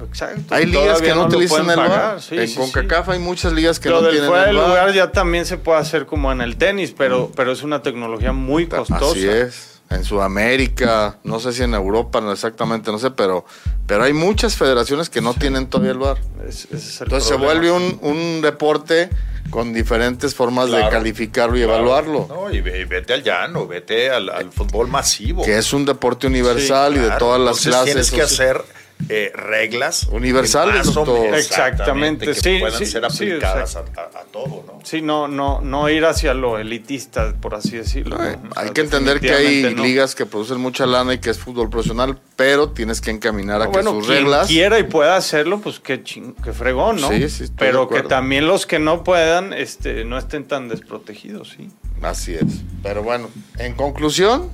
[0.07, 0.55] Exacto.
[0.55, 2.21] Hay ligas que no, utilizan el bar.
[2.21, 4.57] sí, en sí, CONCACAF hay muchas ligas que Lo no del tienen fuera el del
[4.57, 4.67] bar.
[4.69, 8.31] lugar ya también se puede hacer como en el tenis, pero, pero es una tecnología
[8.31, 9.11] muy costosa.
[9.11, 9.78] Así es.
[9.89, 13.45] En Sudamérica, no sé si en Europa, no exactamente, no sé, pero,
[13.87, 16.17] pero hay muchas federaciones que no tienen todavía el bar.
[16.47, 19.09] Es- ese es el Entonces se vuelve un, un deporte
[19.49, 21.73] con diferentes formas de calificarlo y Claro.
[21.77, 22.27] evaluarlo.
[22.29, 25.43] No, y ve- vete al llano, vete al, al fútbol masivo.
[25.43, 27.85] Que es un deporte universal y de todas las entonces clases.
[27.85, 28.63] Tienes que hacer
[29.07, 34.23] eh, reglas Universales, menos- Exactamente, que sí, puedan sí, ser sí, aplicadas a, a- a
[34.31, 34.79] todo, ¿no?
[34.83, 38.17] Sí, no, no, no ir hacia lo elitista, por así decirlo.
[38.23, 38.49] eh, ¿no?
[38.49, 39.83] O sea, hay que entender que hay no.
[39.83, 43.65] ligas que producen mucha lana y que es fútbol profesional, pero tienes que encaminar a
[43.65, 44.47] que bueno, sus quien reglas.
[44.47, 47.09] quiera y pueda hacerlo, pues qué, ching- qué fregón, ¿no?
[47.09, 50.67] Sí, sí, estoy de Pero que también los que no puedan, este, no estén tan
[50.67, 51.69] desprotegidos, sí.
[52.01, 52.43] Así es.
[52.83, 54.49] Pero bueno, en conclusión,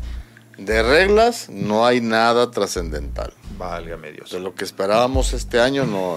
[0.57, 3.33] de reglas no hay nada trascendental.
[3.57, 4.31] Válgame Dios.
[4.31, 6.15] De lo que esperábamos este año, no.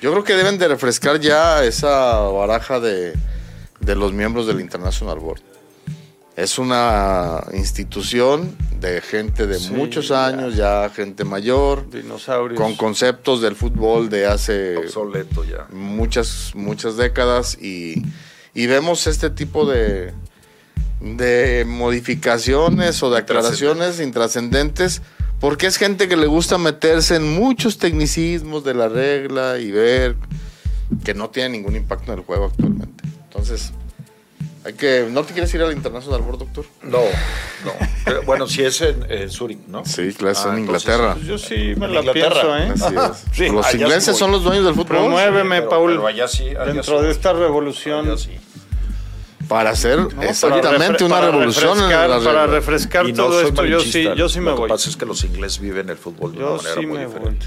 [0.00, 3.14] Yo creo que deben de refrescar ya esa baraja de,
[3.80, 5.40] de los miembros del International Board.
[6.36, 10.26] Es una institución de gente de Sí, muchos ya.
[10.26, 12.60] años, ya gente mayor, Dinosaurios.
[12.60, 15.66] con conceptos del fútbol de hace Obsoleto ya.
[15.72, 18.02] muchas, muchas décadas y,
[18.54, 20.14] y vemos este tipo de,
[21.00, 25.00] de modificaciones o de aclaraciones intrascendentes
[25.40, 30.16] porque es gente que le gusta meterse en muchos tecnicismos de la regla y ver
[31.04, 33.04] que no tiene ningún impacto en el juego actualmente.
[33.24, 33.70] Entonces,
[34.64, 35.06] hay que...
[35.08, 36.64] ¿No te quieres ir al International Board, doctor?
[36.82, 36.98] No,
[37.64, 37.72] no.
[38.04, 39.84] Pero, bueno, si es en, en Zurich, ¿no?
[39.84, 41.16] Sí, claro, es Ah, en Inglaterra.
[41.24, 42.40] Yo sí me la Inglaterra.
[42.42, 42.72] pienso, ¿eh?
[42.74, 43.24] Así es.
[43.36, 44.86] Sí, los sí ingleses son los dueños del fútbol.
[44.88, 45.90] Promuéveme, pero- Paul.
[45.92, 47.04] pero allá sí, allá Dentro sí.
[47.04, 48.06] de esta revolución.
[48.08, 48.30] Allá sí.
[49.48, 50.22] Para hacer ¿no?
[50.22, 54.28] exactamente Para una para revolución refrescar- Para refrescar Y no todo esto, yo sí, yo
[54.28, 54.68] sí me Lo voy.
[54.68, 56.98] que pasa es que los ingleses viven el fútbol de Yo una manera sí muy
[56.98, 57.46] diferente.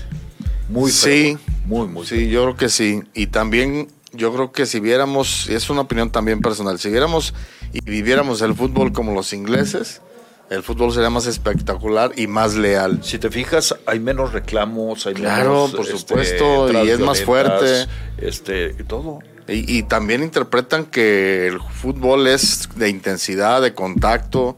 [0.70, 0.82] voy.
[0.82, 1.38] Muy Sí.
[1.66, 3.02] Muy, muy Sí, yo creo que sí.
[3.14, 7.34] Y también yo creo que si viéramos, y es una opinión también personal, si viéramos
[7.72, 10.02] y viviéramos el fútbol como los ingleses,
[10.50, 13.00] el fútbol sería más espectacular y más leal.
[13.04, 17.26] Si te fijas, hay menos reclamos, hay Claro, menos, por supuesto, entradas y es más
[17.26, 17.88] violentas,
[18.18, 19.20] Este, y todo.
[19.47, 24.58] Y, y también interpretan que el fútbol es de intensidad, de contacto.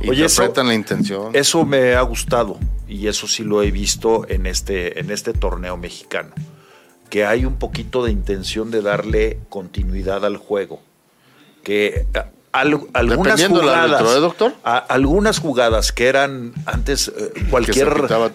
[0.00, 1.34] Oye, eso- interpretan la intención.
[1.36, 5.76] Eso me ha gustado y eso sí lo he visto en este, en este torneo
[5.76, 6.30] mexicano.
[7.10, 10.80] Que hay un poquito de intención de darle continuidad al juego.
[11.64, 12.06] Que
[12.52, 14.54] al- algunas jugadas, árbitro, ¿eh, doctor?
[14.64, 17.88] a- algunas jugadas que eran antes eh, cualquier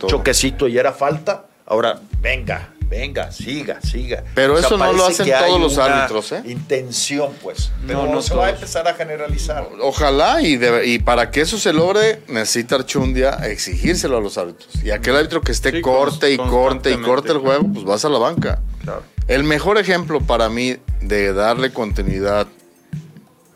[0.07, 4.23] choquecito y era falta, ahora venga, venga, siga, siga.
[4.33, 6.41] Pero eso no lo hacen todos los árbitros, ¿eh?
[6.45, 7.71] Intención, pues.
[7.85, 9.67] Pero No, no se va a empezar a generalizar.
[9.81, 14.69] Ojalá y, de- y para que eso se logre necesita Archundia exigírselo a los árbitros.
[14.83, 18.05] Y aquel árbitro que esté Sí, corte y corte y corte el juego, pues vas
[18.05, 18.61] a la banca.
[18.83, 19.03] Claro.
[19.27, 22.47] El mejor ejemplo para mí de darle continuidad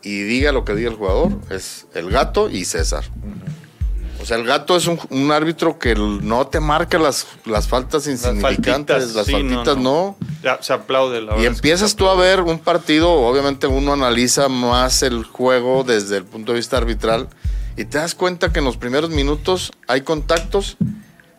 [0.02, 3.04] y diga lo que diga el jugador es el gato y César.
[4.20, 8.06] O sea, el gato es un, un árbitro que no te marca las, las faltas
[8.06, 10.16] insignificantes, faltitas, las sí, faltitas no.
[10.18, 10.28] no.
[10.42, 13.66] Ya, se aplaude la Y verdad es que empiezas tú a ver un partido, obviamente
[13.66, 17.28] uno analiza más el juego desde el punto de vista arbitral
[17.76, 20.76] y te das cuenta que en los primeros minutos hay contactos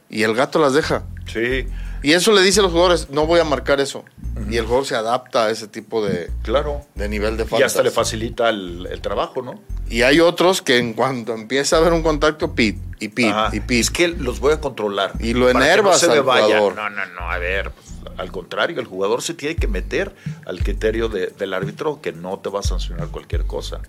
[0.10, 1.04] y el gato las deja.
[1.32, 1.68] Sí.
[2.04, 4.04] Y eso le dice a los jugadores, no voy a marcar eso.
[4.50, 6.82] y el juego se adapta a ese tipo de, Claro.
[6.96, 7.68] de nivel de Y faltas.
[7.68, 9.62] hasta le facilita el, el trabajo, ¿no?
[9.90, 13.56] Y hay otros que en cuanto empieza a haber un contacto, pit y pit Ajá.
[13.56, 13.82] y pit.
[13.82, 15.12] Es que los voy a controlar.
[15.20, 16.46] Y lo enervas me al vaya.
[16.60, 16.76] jugador.
[16.76, 17.30] No, no, no.
[17.32, 17.88] A ver, pues,
[18.18, 22.40] al contrario, el jugador se tiene que meter al criterio de- del árbitro que no
[22.40, 23.80] te va a sancionar cualquier cosa.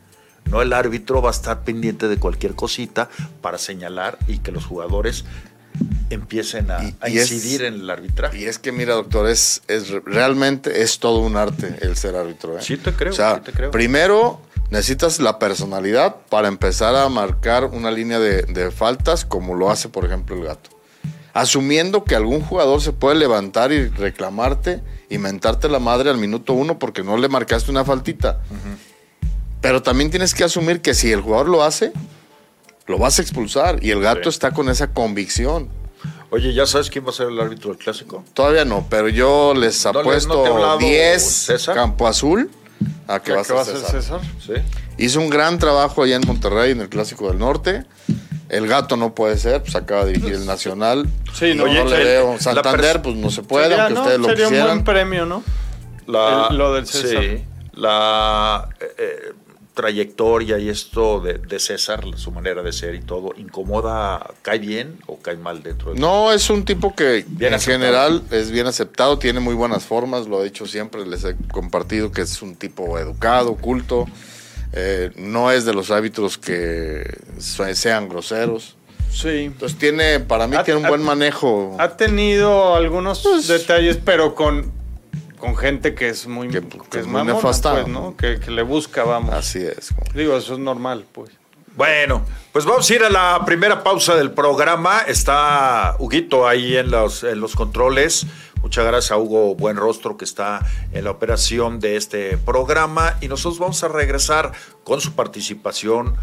[0.44, 3.08] No el árbitro va a estar pendiente de cualquier cosita
[3.40, 5.24] para señalar y que los jugadores
[6.10, 8.38] empiecen a, Y- a y es- incidir en el arbitraje.
[8.38, 12.16] Y es que mira, doctor, es, es re- realmente es todo un arte el ser
[12.16, 12.58] árbitro.
[12.58, 12.62] ¿eh?
[12.62, 13.70] Sí te creo, O sea, sí te creo.
[13.70, 19.70] primero necesitas la personalidad para empezar a marcar una línea de, de faltas como lo
[19.70, 20.70] hace, por ejemplo, el gato.
[21.34, 26.52] Asumiendo que algún jugador se puede levantar y reclamarte y mentarte la madre al minuto
[26.52, 28.40] uno porque no le marcaste una faltita.
[29.60, 31.92] Pero también tienes que asumir que si el jugador lo hace,
[32.86, 33.82] lo vas a expulsar.
[33.84, 34.28] Y el gato Sí.
[34.30, 35.68] está con esa convicción.
[36.30, 38.24] Oye, ¿ya sabes quién va a ser el árbitro del clásico?
[38.32, 41.74] Todavía no, pero yo les ¿No le- apuesto no te ha hablado 10 César?
[41.74, 42.50] Campo Azul
[43.06, 43.90] a que ¿Qué va a ser va a ser César.
[43.90, 44.20] César?
[44.44, 44.54] Sí.
[44.98, 47.84] Hizo un gran trabajo allá en Monterrey, en el Clásico del Norte.
[48.48, 51.06] El gato no puede ser, pues acaba de dirigir el Nacional.
[51.34, 52.38] Sí, no, no, no le veo.
[52.38, 54.00] Santander, pues no se puede, Sería, aunque ¿no?
[54.02, 54.74] ustedes lo Sería un quisieran.
[54.74, 55.42] buen premio, ¿no?
[56.06, 57.22] La, El- lo del César.
[57.22, 59.32] Sí, la eh, eh,
[59.74, 64.98] trayectoria y esto de, de César, su manera de ser y todo, ¿incomoda, cae bien
[65.06, 67.78] o cae mal dentro de No, es un tipo que Bien en aceptado.
[67.80, 72.12] general es bien aceptado, tiene muy buenas formas, lo he dicho siempre, les he compartido
[72.12, 74.06] que es un tipo educado, culto,
[74.74, 77.04] eh, no es de los árbitros que
[77.38, 78.76] se- sean groseros.
[79.10, 79.28] Sí.
[79.44, 81.76] Entonces tiene, para mí Ha- tiene un ha- buen manejo.
[81.78, 84.72] Ha tenido algunos Pues- detalles, pero con,
[85.42, 87.72] con gente que es muy, Que- que que es es muy mamona, nefasta.
[87.72, 88.16] pues, ¿no?
[88.16, 89.34] Que, que le busca, vamos.
[89.34, 89.92] Así es.
[90.14, 91.32] Digo, eso es normal, pues.
[91.74, 95.00] Bueno, pues vamos a ir a la primera pausa del programa.
[95.00, 98.24] Está Huguito ahí en los, en los controles.
[98.60, 103.16] Muchas gracias a Hugo Buenrostro que está en la operación de este programa.
[103.20, 104.52] Y nosotros vamos a regresar
[104.84, 106.14] con su participación.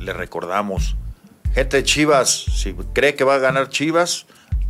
[0.00, 0.96] Le recordamos,
[1.54, 4.26] gente de Chivas, si cree que va a ganar Chivas,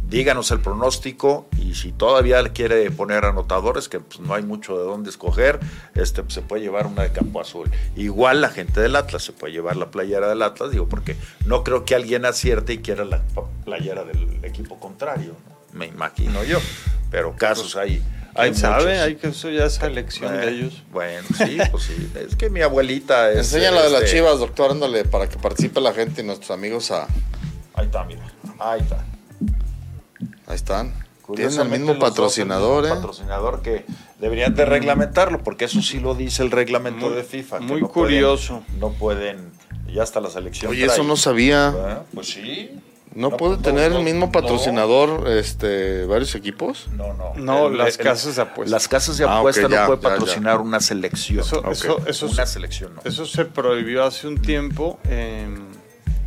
[0.09, 4.79] díganos el pronóstico y si todavía le quiere poner anotadores, que pues, no hay mucho
[4.79, 5.61] de dónde escoger,
[5.95, 7.71] este, pues, se puede llevar una de campo azul.
[7.97, 11.65] Igual la gente del Atlas se puede llevar la playera del Atlas, digo, porque no
[11.65, 13.23] creo que alguien acierte y quiera la
[13.65, 15.53] playera del equipo contrario, ¿no?
[15.73, 16.59] me imagino yo,
[17.11, 18.03] pero casos hay.
[18.35, 18.99] Hay ¿Quién sabe?
[18.99, 20.83] Hay que eso ya es elección de ellos.
[20.91, 22.11] Bueno, sí, pues sí.
[22.15, 23.39] Es que mi abuelita es.
[23.39, 26.51] Enseña la de las este, chivas, doctor, ándale, para que participe la gente y nuestros
[26.51, 27.07] amigos a...
[27.75, 28.23] Ahí está, mira.
[28.59, 29.05] Ahí está.
[30.53, 30.93] Ahí están.
[31.35, 32.95] Tienen el mismo patrocinador, el ¿eh?
[32.95, 33.87] mismo Patrocinador que
[34.21, 37.59] deberían de reglamentarlo, porque eso sí lo dice el reglamento Muy- de FIFA.
[37.61, 38.63] que muy no pueden- curioso.
[38.79, 39.51] no pueden,
[39.91, 40.71] ya hasta la selección.
[40.71, 40.95] Oye, trae.
[40.95, 41.69] eso no sabía.
[41.69, 42.71] Ah, Pues sí.
[43.15, 46.89] ¿No, puede tener no, el mismo no, patrocinador este, varios equipos?
[46.97, 47.33] No, no.
[47.37, 48.71] No, El- las el- casas de apuestas.
[48.71, 50.15] Las casas de Ah, ok, apuesta ya, no puede ya, ya.
[50.15, 51.41] patrocinar una selección.
[51.41, 51.71] Eso- Ok.
[51.73, 53.01] eso- eso una selección no.
[53.05, 54.99] Eso se prohibió hace un tiempo.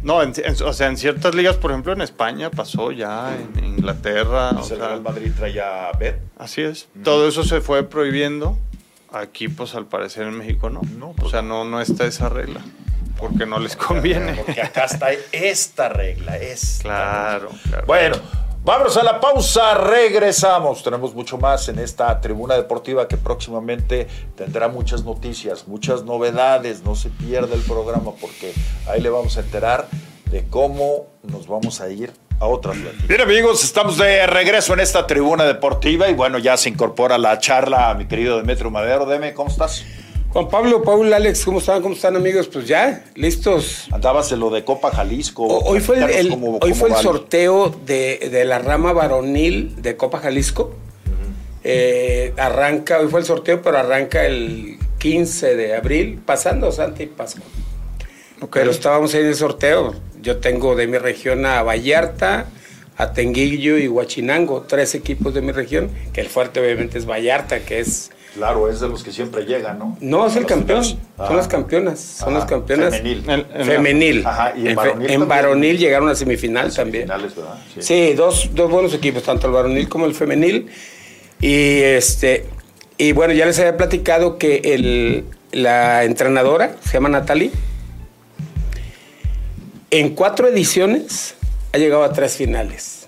[0.06, 3.66] No, en- en- o sea, en ciertas ligas, por ejemplo, en España pasó ya, en
[3.66, 4.52] Inglaterra.
[4.52, 6.20] o Pues el sea, Real Madrid traía Bet.
[6.38, 6.88] así es.
[7.04, 8.58] Todo eso se fue prohibiendo.
[9.12, 10.82] Aquí, pues al parecer en México no.
[10.98, 12.62] No, o pues- sea, no, no está esa regla.
[13.18, 14.34] Porque no les conviene.
[14.34, 16.38] Porque acá está esta regla.
[16.38, 17.86] Es Claro, claro.
[17.88, 18.18] Bueno,
[18.66, 20.84] vámonos a la pausa, regresamos.
[20.84, 26.84] Tenemos mucho más en esta tribuna deportiva que próximamente tendrá muchas noticias, muchas novedades.
[26.84, 28.54] No se pierda el programa porque
[28.90, 29.88] ahí le vamos a enterar
[30.32, 33.08] de cómo nos vamos a ir a otras latitudes.
[33.08, 37.40] Bien amigos, estamos de regreso en esta tribuna deportiva y bueno, ya se incorpora la
[37.40, 39.06] charla mi querido Demetrio Madero.
[39.06, 39.86] Deme, ¿cómo estás?
[40.36, 41.82] Juan Pablo, Paul, Alex, ¿cómo están?
[41.82, 42.50] ¿Cómo están amigos?
[42.50, 43.88] Pues ya, listos.
[43.94, 45.44] Andabas en lo de Copa Jalisco.
[45.44, 48.44] O- Hoy fue el, Platícanos el- cómo- hoy cómo fue el va sorteo de, de
[48.44, 50.76] la rama varonil de Copa Jalisco.
[51.64, 57.06] Eh, arranca, hoy fue el sorteo, pero arranca el 15 de abril, pasando Santa y
[57.06, 57.46] Pascua.
[58.52, 59.96] Pero estábamos ahí en el sorteo.
[60.22, 62.48] Yo tengo de mi región a Vallarta,
[62.98, 67.62] a Tenguillo y Huachinango, tres equipos de mi región, que el fuerte obviamente es Vallarta,
[67.62, 68.12] que es...
[68.36, 69.98] Claro, es de los que siempre llegan, ¿no?
[70.02, 71.34] No, es el campeón, son Ah.
[71.34, 72.94] las campeonas, son las campeonas.
[72.96, 73.24] femenil.
[73.30, 74.28] El- el- femenil.
[74.28, 77.06] Ajá, y en varonil en varonil llegaron a semifinal también.
[77.06, 77.56] Finales, ¿verdad?
[77.80, 80.68] Sí, dos, dos buenos equipos, tanto el varonil como el femenil.
[81.40, 82.46] Y este
[82.98, 87.52] y bueno, ya les había platicado que el, la entrenadora, se llama Natalie,
[89.92, 91.36] en cuatro ediciones
[91.74, 93.08] ha llegado a tres finales.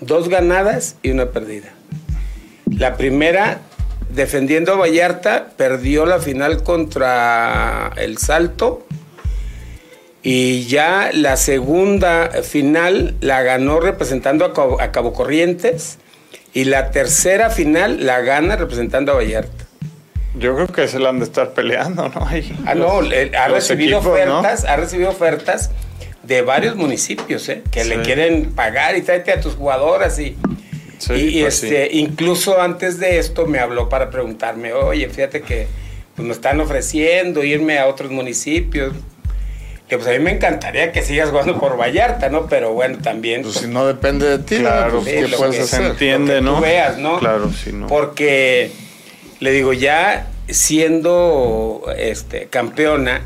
[0.00, 1.68] Dos ganadas y una perdida.
[2.70, 3.60] La primera,
[4.14, 8.86] defendiendo a Vallarta, perdió la final contra el Salto.
[10.22, 15.98] Y ya la segunda final la ganó representando a Cabo, a Cabo Corrientes.
[16.54, 19.64] Y la tercera final la gana representando a Vallarta.
[20.36, 22.26] Yo creo que se la han de estar peleando, ¿no?
[22.26, 24.38] Ahí, Ah, no, los- ha recibido equipos, ¿no?
[24.38, 25.70] ofertas, ha recibido ofertas
[26.22, 27.62] de varios municipios, ¿eh?
[27.70, 30.36] Que le quieren pagar y tráete a tus jugadoras y,
[31.06, 31.66] Sí, y, y, pues sí.
[31.66, 35.66] este, incluso antes de esto me habló para preguntarme, oye, fíjate que
[36.16, 38.94] pues, me están ofreciendo irme a otros municipios.
[39.88, 42.46] Que pues a mí me encantaría que sigas jugando por Vallarta, ¿no?
[42.46, 43.42] Pero bueno, también.
[43.42, 45.80] Pues pues, si no depende de ti, Claro, pues, ¿qué puedes que hacer?
[45.80, 46.60] se entiende, lo que tú ¿no?
[46.62, 47.18] veas, ¿no?
[47.18, 47.86] Claro, sí, no.
[47.86, 48.70] Porque
[49.40, 53.22] le digo, ya siendo este, campeona,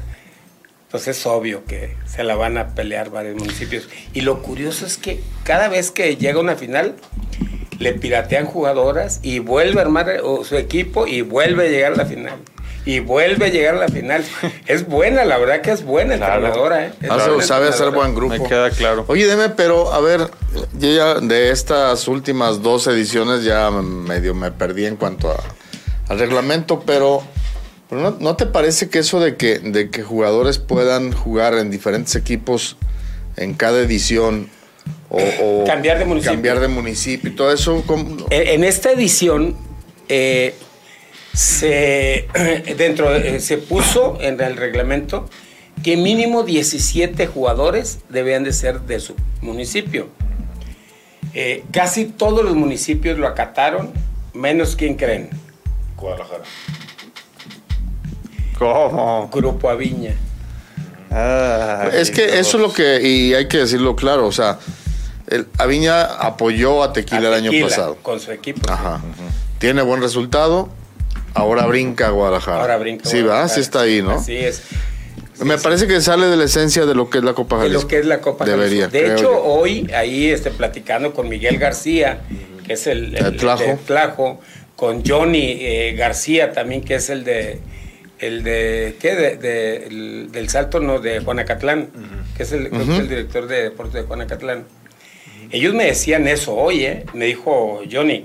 [0.91, 3.89] pues es obvio que se la van a pelear varios municipios.
[4.13, 6.97] Y lo curioso es que cada vez que llega una final,
[7.79, 11.97] le piratean jugadoras y vuelve a armar o, su equipo y vuelve a llegar a
[11.97, 12.35] la final.
[12.85, 14.25] Y vuelve a llegar a la final.
[14.67, 16.47] Es buena, la verdad que es buena Claro.
[16.47, 16.93] entrenadora, ¿eh?
[17.03, 18.35] Es Hace- buena sabe hacer buen grupo.
[18.35, 19.05] Me queda claro.
[19.09, 20.31] Oye, deme, pero a ver,
[20.79, 25.37] yo ya de estas últimas dos ediciones ya medio me perdí en cuanto a,
[26.09, 27.23] al reglamento, pero,
[27.91, 31.71] pero no, ¿no te parece que eso de que, de que jugadores puedan jugar en
[31.71, 32.77] diferentes equipos
[33.37, 34.49] en cada edición
[35.11, 36.33] o, o Cambiar de municipio.
[36.35, 38.27] cambiar de municipio y todo eso, ¿cómo?
[38.31, 39.57] En, en esta edición
[40.09, 40.55] eh,
[41.35, 42.29] se
[42.77, 45.29] dentro de- eh, se puso en el reglamento
[45.83, 50.09] que mínimo 17 jugadores debían de ser de su municipio.
[51.35, 53.93] Eh, casi todos los municipios lo acataron,
[54.35, 55.31] menos quién creen,
[55.97, 56.43] Guadalajara.
[58.59, 59.29] ¿Cómo?
[59.33, 60.15] Grupo Aviña.
[61.11, 64.59] Ay, Es que eso es lo que, y hay que decirlo claro, o sea,
[65.29, 67.97] el, Aviña apoyó a Tequila, A el año pasado.
[68.03, 68.71] Con su equipo.
[68.71, 69.01] Ajá.
[69.59, 70.71] Tiene buen resultado.
[71.35, 72.61] Ahora brinca a Guadalajara.
[72.61, 73.09] Ahora brinca.
[73.09, 74.13] Sí, va, sí está ahí, ¿no?
[74.13, 74.63] Así es.
[75.45, 77.83] Me parece que sale de la esencia de lo que es la Copa de Jalisco.
[77.83, 78.89] lo que es la Copa Debería.
[78.89, 79.07] Jalisco.
[79.07, 79.45] De hecho, yo.
[79.45, 82.23] hoy ahí este, platicando con Miguel García,
[82.67, 83.63] que es el, De Tlajo.
[83.63, 84.41] de Tlajo,
[84.75, 87.61] con Johnny eh, García también, que es el de
[88.19, 89.15] el de ¿qué?
[89.15, 91.89] De, de- el- del Salto no de Juanacatlán,
[92.37, 94.65] que es el, creo que es el director de deportes de Juanacatlán.
[95.51, 97.05] Ellos me decían eso hoy, ¿eh?
[97.15, 98.25] me dijo Johnny,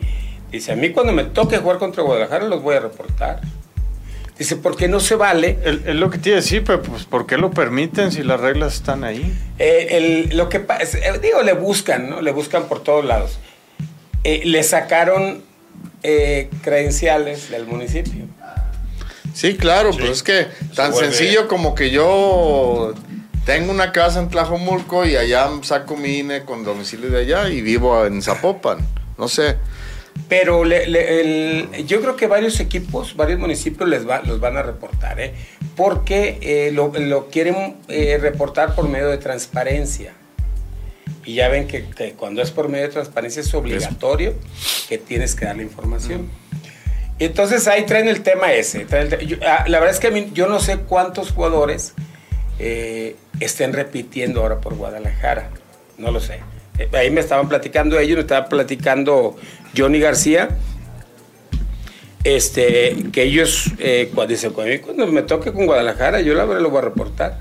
[0.52, 3.42] dice, a mí cuando me toque jugar contra Guadalajara los voy a reportar.
[4.38, 7.28] Dice, porque no se vale Es lo que te iba a decir, pero pues ¿por
[7.28, 9.32] qué lo permiten si las reglas están ahí?
[9.60, 9.88] Eh,
[10.30, 12.20] el- lo que pasa, digo, le buscan, ¿no?
[12.20, 13.38] Le buscan por todos lados.
[14.24, 15.44] Eh, le sacaron
[16.02, 18.26] eh, credenciales del municipio.
[19.34, 22.94] Sí, claro, pero es que tan vuelve- sencillo como que yo
[23.46, 27.62] tengo una casa en Tlajomulco y allá saco mi INE con domicilio de allá y
[27.62, 28.78] vivo en Zapopan.
[29.18, 29.58] No sé.
[30.30, 31.22] Pero le- le-
[31.72, 35.34] el- yo creo que varios equipos, varios municipios les va, los van a reportar, ¿eh?
[35.76, 40.14] Porque eh, lo, lo quieren eh, reportar por medio de transparencia.
[41.26, 44.36] Y ya ven que, que cuando es por medio de transparencia es obligatorio
[44.90, 46.30] que tienes que dar la información.
[47.20, 48.86] Entonces ahí traen el tema ese.
[48.92, 51.94] el yo- ah, la verdad es que a mí, yo no sé cuántos jugadores
[52.60, 55.50] eh, estén repitiendo ahora por Guadalajara.
[55.98, 56.40] No lo sé.
[56.80, 59.36] Eh, ahí me estaban platicando ellos, me estaba platicando
[59.78, 60.50] Johnny García.
[62.24, 66.70] Este, que ellos, eh, cuando, dice, cuando me toque con Guadalajara, yo la verdad lo
[66.70, 67.40] voy a reportar.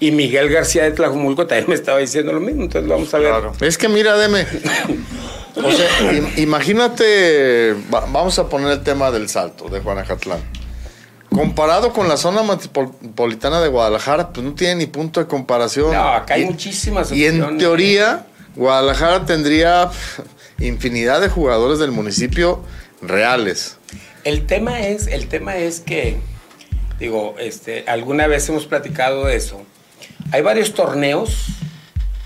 [0.00, 3.28] Y Miguel García de Tlajumulco también me estaba diciendo lo mismo, entonces vamos a ver.
[3.28, 3.52] Claro.
[3.60, 4.44] Es que mira, deme.
[5.56, 10.40] O sea, im- imagínate, va- vamos a poner el tema del salto de Juanacatlán.
[11.30, 15.92] Comparado con la zona metropolitana de Guadalajara, pues no tiene ni punto de comparación.
[15.92, 19.90] No, acá hay Y- muchísimas Y en teoría, Guadalajara tendría
[20.58, 22.62] infinidad de jugadores del municipio
[23.00, 23.76] reales.
[24.24, 26.18] El tema es, el tema es que,
[26.98, 29.62] digo, este, alguna vez hemos platicado de eso.
[30.32, 31.46] Hay varios torneos.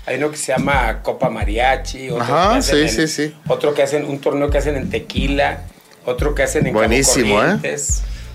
[0.07, 3.35] Hay uno que se llama Copa Mariachi, otro, Ajá, que, hacen sí, en- sí, sí.
[3.47, 5.63] otro que hacen, un torneo que hacen en Tequila,
[6.05, 7.59] otro que hacen en Cabo Buenísimo, ¿eh?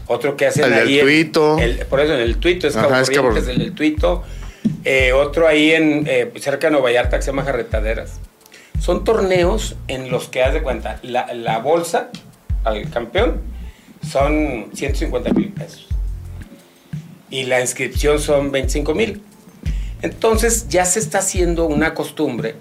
[0.06, 1.58] Otro que hacen El del ahí en- Tuito.
[1.58, 4.22] el- por eso en el Tuito es Ajá, Cabo es Cabo- el del Tuito.
[4.84, 8.20] Eh, otro ahí en eh, cerca de Nueva Vallarta que se llama Jarretaderas.
[8.78, 12.10] Son torneos en los que haz de cuenta, la, la bolsa
[12.64, 13.40] al campeón
[14.06, 15.86] son 150 mil pesos.
[17.30, 19.22] Y la inscripción son 25 mil.
[20.02, 22.56] Entonces ya se está haciendo una costumbre.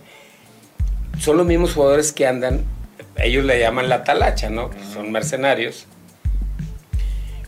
[1.20, 2.62] Son los mismos jugadores que andan,
[3.18, 4.70] ellos le llaman la talacha, ¿no?
[4.70, 5.86] Que son mercenarios.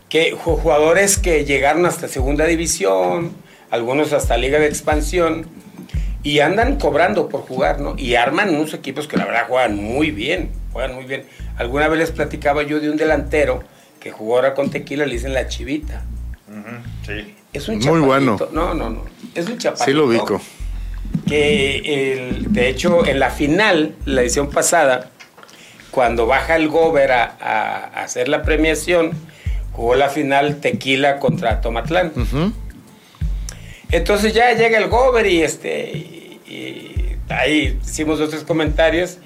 [0.08, 3.32] Que ju- jugadores que llegaron hasta segunda división,
[3.70, 5.46] algunos hasta liga de expansión,
[6.22, 7.94] y andan cobrando por jugar, ¿no?
[7.98, 11.24] Y arman unos equipos que la verdad juegan muy bien, juegan muy bien.
[11.56, 13.62] Alguna vez les platicaba yo de un delantero
[14.00, 16.02] que jugó ahora con Tequila, le dicen la chivita.
[17.06, 17.34] Sí.
[17.52, 18.36] Es un Muy bueno.
[18.52, 19.02] No, no, no.
[19.34, 19.84] Es un chaparrito.
[19.84, 20.40] Sí lo ubico.
[21.26, 21.78] Que
[22.28, 25.10] el- de hecho en la final, la edición pasada,
[25.90, 29.12] cuando baja el Gober a, hacer la premiación,
[29.72, 32.12] jugó la final Tequila contra Tomatlán.
[33.90, 39.18] Entonces ya llega el Gober y este y, y ahí hicimos otros comentarios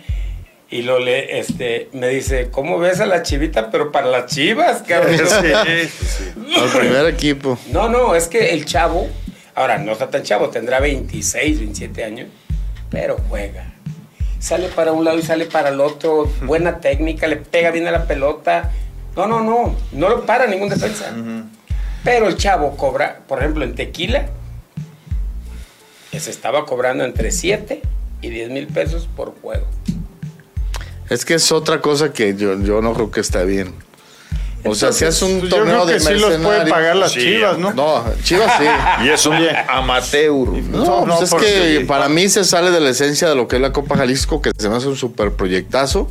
[0.71, 4.83] y lo le este me dice, "¿Cómo ves a la chivita pero para las chivas,
[4.87, 5.15] cabrón?"
[6.57, 7.59] Al primer equipo.
[7.73, 9.09] No, no, es que el chavo,
[9.59, 12.29] ahora no está tan chavo, tendrá 26, 27 años,
[12.91, 13.75] pero juega.
[14.39, 17.91] Sale para un lado y sale para el otro, buena técnica, le pega bien a
[17.91, 18.71] la pelota.
[19.17, 21.13] No, no, no, no lo para ningún defensa.
[22.05, 24.27] Pero el chavo cobra, por ejemplo, en tequila,
[26.13, 27.83] que se estaba cobrando entre 7
[28.23, 29.67] y 10 mil pesos por juego.
[31.11, 33.75] Es que es otra cosa que yo, yo no creo que está bien.
[34.65, 36.71] O sea, si haces un Pues yo torneo creo que de sí los pueden mercenarios-
[36.71, 37.73] pagar las Sí, chivas, ¿no?
[37.75, 38.65] No, Chivas sí.
[39.05, 39.37] Y es un
[39.69, 40.33] amateur.
[40.33, 43.35] No, No, pues no, es porque- que para mí se sale de la esencia de
[43.37, 46.11] lo que es la Copa Jalisco, que se me hace un super proyectazo,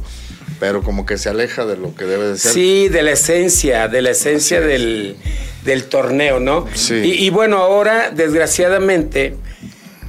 [0.59, 2.51] pero como que se aleja de lo que debe de ser.
[2.53, 5.17] Sí, de la esencia, de la esencia del,
[5.65, 6.65] del torneo, ¿no?
[6.73, 6.95] Sí.
[6.95, 9.35] Y, y bueno, ahora, desgraciadamente,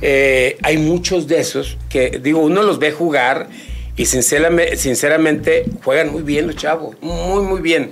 [0.00, 3.48] eh, hay muchos de esos que, digo, uno los ve jugar
[3.96, 7.90] y sinceramente, sinceramente juegan muy bien los chavos, muy, muy bien.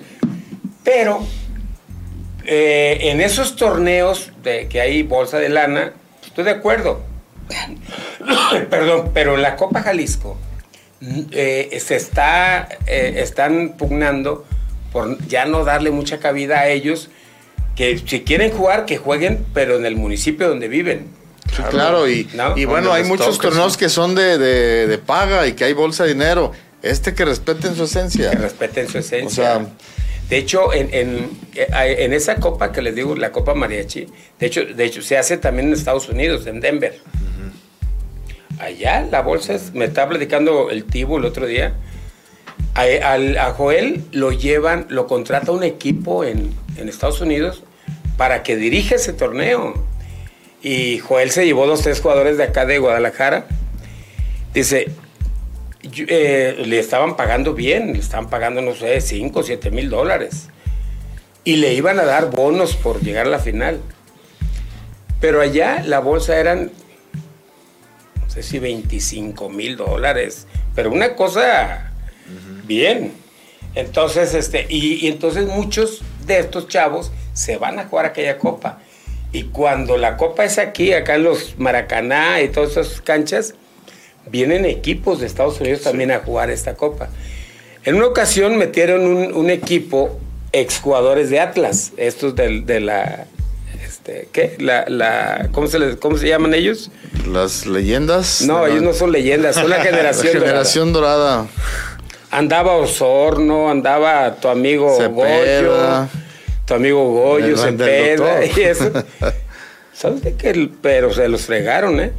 [0.86, 1.18] Pero
[2.44, 5.92] eh, en esos torneos de que hay bolsa de lana,
[6.24, 7.02] estoy de acuerdo.
[8.70, 10.38] Perdón, pero en la Copa Jalisco
[11.00, 14.44] mm, eh, se está, eh, están pugnando
[14.92, 17.10] por ya no darle mucha cabida a ellos,
[17.74, 21.08] que si quieren jugar, que jueguen, pero en el municipio donde viven.
[21.54, 22.56] Sí, claro, y, ¿No?
[22.56, 23.78] y bueno, hay muchos torneos sí.
[23.80, 26.52] que son de, de- de paga y que hay bolsa de dinero.
[26.82, 28.30] Este que respeten su esencia.
[28.30, 29.26] que respeten su esencia.
[29.26, 29.66] O sea-
[30.28, 34.06] de hecho, en, en, eh, en esa copa que les digo, la Copa Mariachi,
[34.40, 36.98] de hecho, de hecho se hace también en Estados Unidos, en Denver.
[38.58, 41.74] Allá la bolsa es, me estaba platicando el Tibo el otro día.
[42.74, 47.62] A, Joel lo llevan, lo contrata un equipo en, en Estados Unidos
[48.16, 49.74] para que dirija ese torneo.
[50.62, 53.46] Y Joel se llevó dos, tres jugadores de acá de Guadalajara.
[54.52, 54.88] Dice,
[56.08, 60.48] eh, le estaban pagando bien, le estaban pagando, no sé, 5 o 7 mil dólares.
[61.44, 63.80] Y le iban a dar bonos por llegar a la final.
[65.20, 66.70] Pero allá la bolsa eran,
[68.20, 70.46] no sé si 25 mil dólares.
[70.74, 71.92] Pero una cosa
[72.64, 73.12] bien.
[73.74, 78.80] Entonces, este, y, y entonces muchos de estos chavos se van a jugar aquella copa.
[79.32, 83.54] Y cuando la copa es aquí, acá en los Maracaná y todas esas canchas,
[84.26, 87.08] vienen equipos de Estados Unidos también a jugar esta copa.
[87.84, 90.18] En una ocasión metieron un, un equipo
[90.52, 93.26] exjugadores de Atlas, estos del- de, la...
[93.84, 94.56] Este, ¿Qué?
[94.58, 96.90] La, la, ¿cómo, se les- ¿Cómo se llaman ellos?
[97.30, 98.42] Las leyendas.
[98.42, 100.32] No, de la- ellos no son leyendas, son la generación.
[100.34, 100.46] dorada.
[100.46, 101.46] generación dorada.
[102.30, 106.00] Andaba Osorno, andaba tu amigo Cepeda.
[106.00, 106.08] Goyo,
[106.66, 108.90] tu amigo Goyo, Cepeda y eso.
[109.92, 110.50] ¿Sabes de qué?
[110.50, 112.12] El- Pero se los fregaron, ¿eh?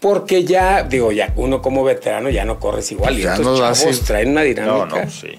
[0.00, 3.18] Porque ya, digo, ya uno como veterano ya no corres igual.
[3.18, 4.00] Y Ya estos no da chavos así.
[4.04, 5.04] traen una No, dinámica.
[5.04, 5.32] no, sí.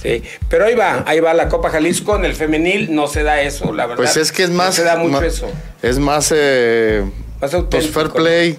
[0.00, 0.22] Sí.
[0.48, 2.14] Pero ahí va, ahí va la Copa Jalisco.
[2.16, 3.96] En el femenil no se da eso, la verdad.
[4.04, 4.66] Pues es que es más.
[4.68, 5.48] No se da mucho eso.
[5.82, 6.32] Es más.
[6.36, 7.92] eh, Más pues auténtico.
[7.92, 8.56] fair play.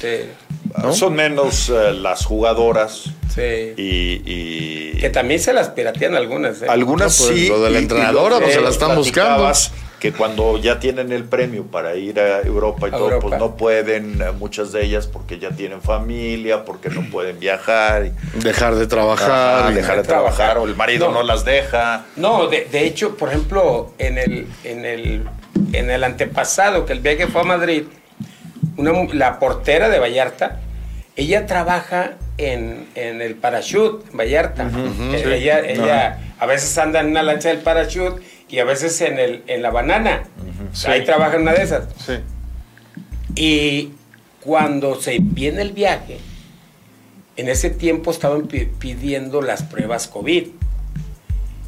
[0.00, 0.28] Sí,
[0.82, 0.92] ¿No?
[0.92, 3.42] Son menos eh, las jugadoras sí.
[3.76, 6.62] y, y- Que también se las piratean algunas.
[6.62, 6.66] ¿eh?
[6.68, 7.48] algunas No, pues, sí.
[7.48, 9.72] lo de la y- y entrenadora, lo pues, se la están platicabas,
[10.04, 13.26] Que cuando ya tienen el premio para ir a Europa y A todo, Europa.
[13.26, 18.04] pues no pueden, eh, muchas de ellas, porque ya tienen familia, porque no pueden viajar.
[18.04, 19.72] y- Dejar de trabajar.
[19.72, 21.14] Y- dejar de trabajar, o el marido No.
[21.14, 22.04] no, las deja.
[22.16, 25.22] No, de, de hecho, por ejemplo, en el, en el,
[25.72, 27.84] en el antepasado, que el viaje fue a Madrid,
[28.76, 30.60] una la portera de Vallarta,
[31.16, 34.64] ella trabaja en, en el parachute, en Vallarta.
[34.64, 35.30] Eh, sí.
[35.32, 39.42] Ella, ella a veces anda en una lancha del parachute y a veces en, el,
[39.46, 40.24] en la banana.
[40.72, 40.88] Sí.
[40.88, 41.84] Ahí trabaja en una de esas.
[42.04, 42.14] Sí.
[43.34, 43.92] Y
[44.40, 46.18] cuando se viene el viaje,
[47.36, 50.46] en ese tiempo estaban pi- pidiendo las pruebas COVID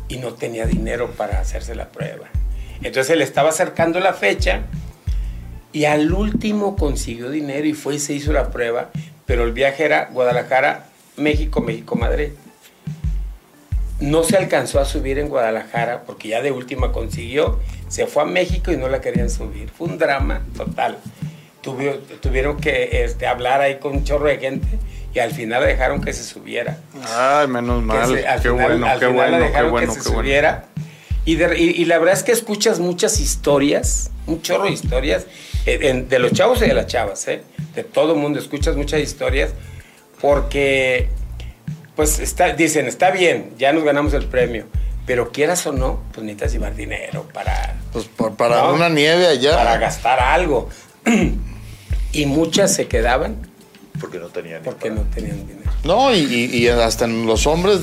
[0.08, 2.26] y no tenía dinero para hacerse la prueba.
[2.78, 4.60] Entonces se le estaba acercando la fecha
[5.72, 8.90] y al último consiguió dinero y fue y se hizo la prueba,
[9.24, 12.28] pero el viaje era Guadalajara, México, México, Madrid.
[14.00, 18.26] No se alcanzó a subir en Guadalajara porque ya de última consiguió, se fue a
[18.26, 19.70] México y no la querían subir.
[19.70, 20.98] Fue un drama total.
[21.62, 24.66] Tuvi- tuvieron que este, hablar ahí con un chorro de gente
[25.14, 26.78] y al final la dejaron que se subiera.
[27.16, 28.06] Ay, menos mal.
[28.14, 30.20] se- al qué final- bueno, qué bueno, qué bueno, que se qué bueno.
[30.22, 30.64] subiera.
[31.24, 35.26] Y, de- y- y la verdad es que escuchas muchas historias, un chorro de historias,
[35.64, 37.42] eh, en- de los chavos y de las chavas, ¿eh?
[37.74, 39.50] de todo el mundo escuchas muchas historias,
[40.20, 41.08] porque
[41.96, 44.66] pues está, dicen, está bien, ya nos ganamos el premio.
[45.06, 47.76] Pero quieras o no, pues necesitas llevar dinero para...
[47.92, 48.74] Pues por- para ¿no?
[48.74, 49.56] una nieve allá.
[49.56, 50.68] Para gastar algo.
[52.12, 53.36] y muchas se quedaban
[54.00, 55.70] Porque no tenían ni porque para- no tenían dinero.
[55.84, 57.78] No, y, y- y hasta en los hombres,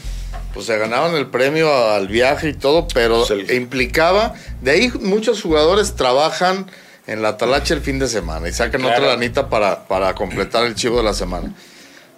[0.54, 5.42] pues se ganaban el premio al viaje y todo, pero Pues implicaba, de ahí muchos
[5.42, 6.66] jugadores trabajan
[7.06, 8.96] en la talacha el fin de semana y sacan Claro.
[8.96, 11.52] otra lanita para, para completar el chivo de la semana.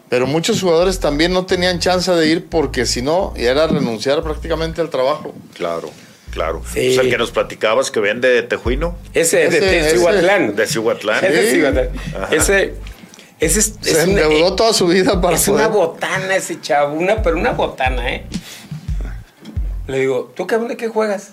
[0.08, 4.80] Pero muchos jugadores también no tenían chance de ir porque si no, era renunciar prácticamente
[4.80, 5.34] al trabajo.
[5.54, 5.90] Claro,
[6.30, 6.62] claro.
[6.72, 6.90] Sí.
[6.90, 10.54] O sea, el que nos platicabas que vende de Tejuino, Ese, Ese- de ese- Cihuatlán.
[10.56, 11.24] de Cihuatlán.
[11.24, 11.98] Ese de Sí.
[12.16, 12.34] Ajá.
[12.34, 12.74] Ese,
[13.40, 17.22] ese es, Se es endeudó toda su vida para Es una botana ese chavo, una,
[17.22, 18.26] pero una botana, ¿eh?
[19.86, 21.32] Le digo, ¿tú cabrón de qué juegas?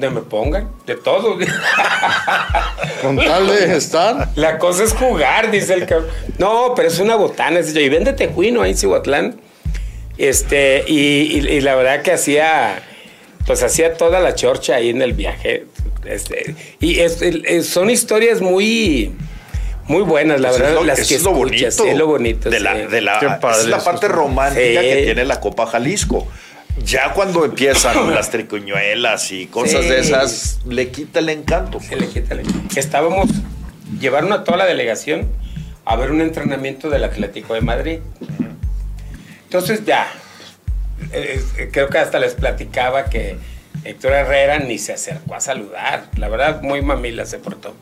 [0.00, 1.38] De me pongan, de todo.
[3.02, 4.28] con tal de estar.
[4.36, 6.08] La cosa es jugar, dice el cabrón.
[6.38, 7.84] No, pero es una botana ese chavo.
[7.84, 9.40] Y vende tejuino ahí en Cihuatlán.
[10.18, 12.82] Este, y, y- y la verdad que hacía,
[13.46, 15.66] pues hacía toda la chorcha ahí en el viaje.
[16.04, 19.12] Este, y es- es- son historias muy,
[19.86, 21.84] muy buenas, la Pues verdad, es lo, las que es lo escuchas, bonito.
[21.92, 22.50] es lo bonito.
[22.50, 22.62] De sí.
[22.62, 24.86] la, de la, es la parte romántica Sí.
[24.88, 26.26] que tiene la Copa Jalisco.
[26.84, 29.88] Ya cuando empiezan las tricuñuelas y cosas Sí.
[29.90, 31.80] de esas, le quita el encanto.
[31.80, 32.42] Se le quita el-
[32.76, 33.28] Estábamos,
[34.00, 35.28] llevaron a toda la delegación
[35.84, 37.98] a ver un entrenamiento del Atlético de Madrid.
[39.44, 40.10] Entonces ya,
[41.12, 43.36] eh, eh, creo que hasta les platicaba que
[43.84, 46.06] Héctor Herrera ni se acercó a saludar.
[46.16, 47.74] La verdad, muy mamila se portó.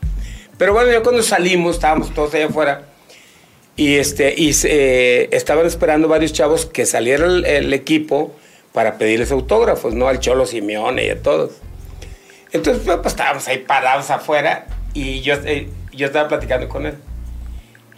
[0.57, 2.83] Pero bueno, ya cuando salimos, estábamos todos allá afuera.
[3.77, 8.35] Y, este, y eh, estaban esperando varios chavos que saliera el, el equipo
[8.73, 10.07] para pedirles autógrafos, ¿no?
[10.07, 11.51] Al Cholo Simeone y a todos.
[12.51, 16.95] Entonces, pues, pues, estábamos ahí parados afuera y yo, eh, yo estaba platicando con él.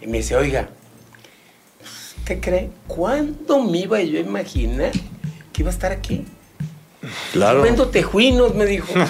[0.00, 0.68] Y me dice, oiga,
[2.24, 2.70] ¿qué cree?
[2.86, 4.92] ¿Cuándo me iba yo a imaginar
[5.52, 6.24] que iba a estar aquí?
[7.32, 7.62] Claro.
[7.62, 8.92] Vendo tejuinos, me dijo.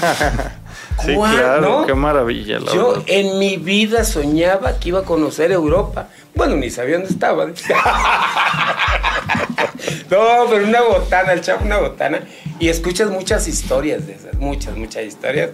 [1.04, 1.86] Sí, claro, ¿No?
[1.86, 3.04] qué maravilla, la Yo verdad.
[3.08, 6.08] en mi vida soñaba que iba a conocer Europa.
[6.36, 7.46] Bueno, ni sabía dónde estaba.
[10.10, 12.20] no, pero una botana, el chavo una botana.
[12.60, 15.50] Y escuchas muchas historias de esas, muchas, muchas historias.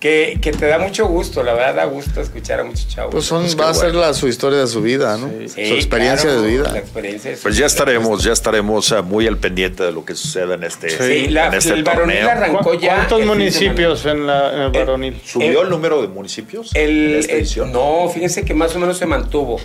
[0.00, 3.12] Que, que te da mucho gusto, la verdad da gusto escuchar a muchos chavos.
[3.12, 5.30] Pues son, Pues va a ser la, su historia de su vida, ¿no?
[5.46, 6.78] Sí, su experiencia claro, de La vida.
[6.80, 7.66] experiencia de su Pues ya vida.
[7.68, 11.46] estaremos, ya estaremos eh, muy al pendiente de lo que suceda en este, Sí, la-
[11.46, 12.28] en este el torneo.
[12.28, 15.20] arrancó ¿Cu- ya ¿Cuántos el municipios en, la, en el varonil?
[15.24, 17.70] ¿Subió El- el número de municipios El, en esta el- edición?
[17.70, 19.60] no, fíjense que más o menos se mantuvo.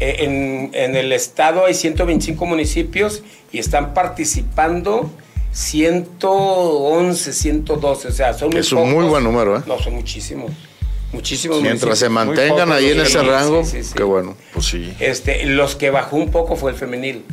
[0.00, 3.22] Eh, En, en el estado hay 125 municipios
[3.52, 5.10] y están participando
[5.52, 8.08] 111, 112.
[8.08, 9.62] O sea, son muy Es un muy buen número, ¿eh?
[9.66, 10.50] No, son muchísimos.
[11.12, 13.92] Muchísimos Mientras se mantengan pocos, ahí en ese rango, sí, sí.
[13.96, 14.36] qué bueno.
[14.54, 14.92] Pues sí.
[15.00, 17.24] Este, los que bajó un poco fue el femenil.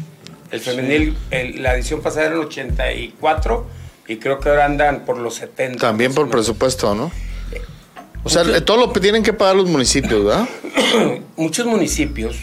[0.52, 3.68] El femenil, el- la edición pasada eran 84
[4.08, 5.80] y creo que ahora andan por los 70.
[5.80, 7.12] También por presupuesto, ¿no?
[8.24, 10.48] O sea, todo lo que tienen que pagar los municipios, ¿verdad?
[11.38, 12.36] Muchos municipios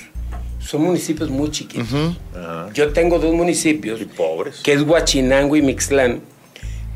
[0.64, 1.88] son municipios muy chiquitos.
[2.72, 4.60] Yo tengo dos municipios, Y pobres.
[4.62, 6.20] que es Huachinango y Mixlán,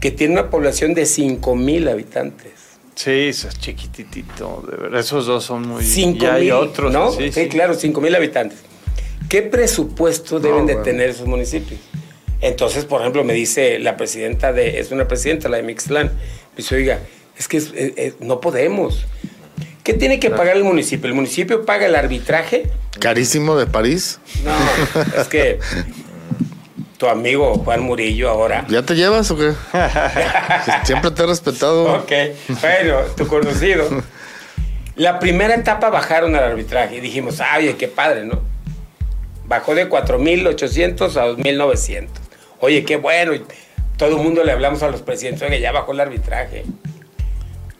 [0.00, 2.52] que tienen una población de 5 mil habitantes.
[2.94, 5.00] Sí, eso es chiquititito, de verdad.
[5.00, 5.84] Esos dos son muy...
[5.84, 6.92] 5 y hay mil, otros.
[6.92, 7.12] ¿no?
[7.12, 7.48] Sí, Sí, sí.
[7.48, 8.58] claro, 5 mil habitantes.
[9.28, 10.82] ¿Qué presupuesto deben de bueno.
[10.84, 11.78] tener esos municipios?
[12.40, 16.56] Entonces, por ejemplo, me dice la presidenta de, es una presidenta, la de Mixlán, me
[16.56, 17.00] dice, oiga,
[17.36, 19.04] es que es- es- es- no podemos.
[19.88, 21.08] ¿Qué tiene que pagar el municipio?
[21.08, 22.68] ¿El municipio paga el arbitraje?
[23.00, 24.20] Carísimo de París.
[24.44, 24.52] No,
[25.18, 25.60] es que
[26.98, 28.66] tu amigo Juan Murillo ahora.
[28.68, 29.54] ¿Ya te llevas o qué?
[30.84, 32.00] Siempre te he respetado.
[32.00, 32.12] Ok,
[32.60, 33.88] bueno, tu conocido.
[34.94, 38.42] La primera etapa bajaron al arbitraje y dijimos, ay, qué padre, ¿no?
[39.46, 42.08] Bajó de 4.800 a 2.900.
[42.60, 43.32] Oye, qué bueno.
[43.96, 46.66] Todo el mundo le hablamos a los presidentes, oye, ya bajó el arbitraje.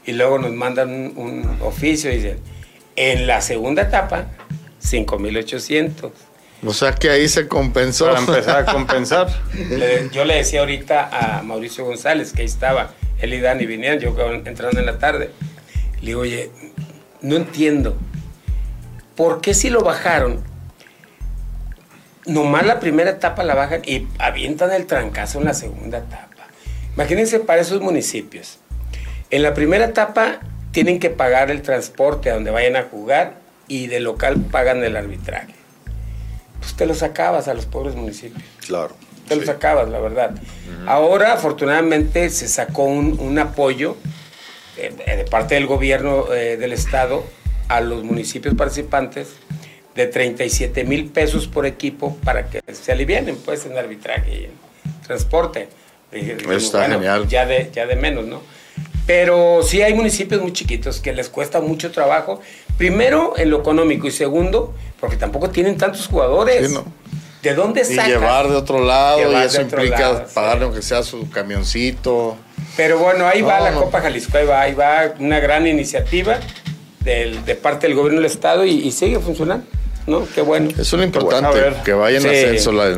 [0.09, 2.39] Y luego nos mandan un, un oficio y dicen,
[2.97, 4.29] en la segunda etapa,
[4.83, 6.11] 5.800.
[6.67, 8.07] O sea que ahí se compensó.
[8.07, 9.29] Para empezar a compensar.
[9.69, 14.01] Le- yo le decía ahorita a Mauricio González, que ahí estaba, él y Dani vinieron,
[14.01, 15.31] yo entrando en la tarde.
[16.01, 16.51] Le digo, oye,
[17.21, 17.95] no entiendo.
[19.15, 20.43] ¿Por qué si lo bajaron?
[22.25, 26.49] Nomás la primera etapa la bajan y avientan el trancazo en la segunda etapa.
[26.95, 28.59] Imagínense para esos municipios.
[29.31, 30.41] En la primera etapa
[30.73, 33.35] tienen que pagar el transporte a donde vayan a jugar
[33.67, 35.55] y de local pagan el arbitraje.
[36.61, 38.95] Pues te los acabas a los pobres municipios Claro.
[39.29, 39.47] te lo Sí.
[39.49, 40.31] sacabas, la verdad.
[40.87, 43.97] Ahora, afortunadamente, se sacó un, un apoyo
[44.79, 47.25] eh, de parte del gobierno eh, del estado
[47.69, 49.29] a los municipios participantes
[49.95, 54.53] de 37 mil pesos por equipo para que se alivianen pues en arbitraje y en
[55.07, 55.69] transporte.
[56.13, 57.29] Está genial.
[57.29, 58.41] Ya de, ya de menos, ¿no?
[59.09, 62.43] Pero sí hay municipios muy chiquitos que les cuesta mucho trabajo.
[62.77, 64.07] Primero, en lo económico.
[64.07, 66.69] Y segundo, porque tampoco tienen tantos jugadores.
[66.69, 66.85] Sí, ¿no?
[67.43, 68.11] ¿De dónde Y sacan?
[68.11, 70.33] llevar de otro lado, Llevar y eso implica lado, sí.
[70.35, 72.37] pagarle aunque sea su camioncito.
[72.77, 73.85] Pero bueno, ahí va la no.
[73.85, 76.39] Copa Jalisco, ahí va, ahí va una gran iniciativa
[77.01, 79.65] del, de parte del gobierno del estado y, y sigue funcionando,
[80.07, 80.27] ¿no?
[80.35, 80.69] Qué bueno.
[80.71, 82.37] Eso es lo importante, que vayan a Sí.
[82.37, 82.95] ascenso la,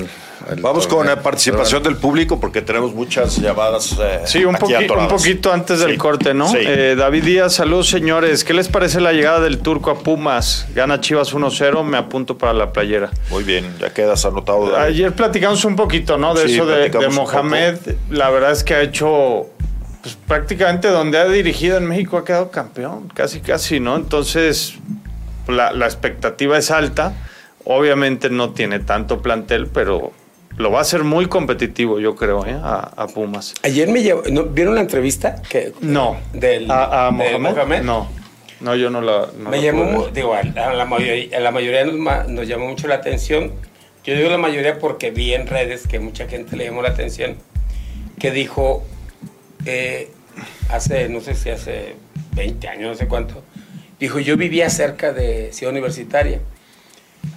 [0.51, 3.97] el Vamos con la participación del público porque tenemos muchas llamadas.
[4.01, 5.13] eh, Sí, un, aquí poqui- un atoradas.
[5.13, 6.49] poquito antes del corte, ¿no?
[6.49, 6.59] sí.
[6.61, 8.45] Eh, David Díaz, saludos señores.
[8.45, 10.67] ¿Qué les parece la llegada del turco a Pumas?
[10.75, 13.11] Gana Chivas 1-0, me apunto para la playera.
[13.31, 14.71] Muy bien, ya quedas anotado.
[14.71, 14.85] David.
[14.95, 16.35] Ayer platicamos un poquito, ¿no?
[16.35, 17.77] De Sí, eso de, Mohamed.
[18.11, 19.47] La verdad es que ha hecho,
[20.03, 23.97] pues prácticamente donde ha dirigido en México ha quedado campeón, casi, casi, ¿no?
[23.97, 24.75] Entonces,
[25.49, 27.13] la, la expectativa es alta.
[27.65, 30.13] Obviamente no tiene tanto plantel, pero
[30.57, 32.53] lo va a hacer muy competitivo, yo creo, ¿eh?
[32.53, 33.55] a, a Pumas.
[33.63, 34.45] Ayer me llevó, ¿no?
[34.45, 35.41] ¿vieron la entrevista?
[35.49, 36.17] Que, No.
[36.33, 37.83] Del, ¿A, a de Mohamed?
[37.83, 38.09] No.
[38.61, 39.29] No, yo no la.
[39.39, 42.89] no me la llamó, digo, a la, mayoría, a la mayoría nos, nos llamó mucho
[42.89, 43.53] la atención.
[44.05, 47.37] Yo digo la mayoría porque vi en redes que mucha gente le llamó la atención,
[48.19, 48.83] que dijo,
[49.65, 50.11] eh,
[50.71, 51.97] hace, no sé si hace
[52.35, 53.43] 20 años, no sé cuánto,
[53.99, 56.41] dijo, yo vivía cerca de Ciudad Universitaria,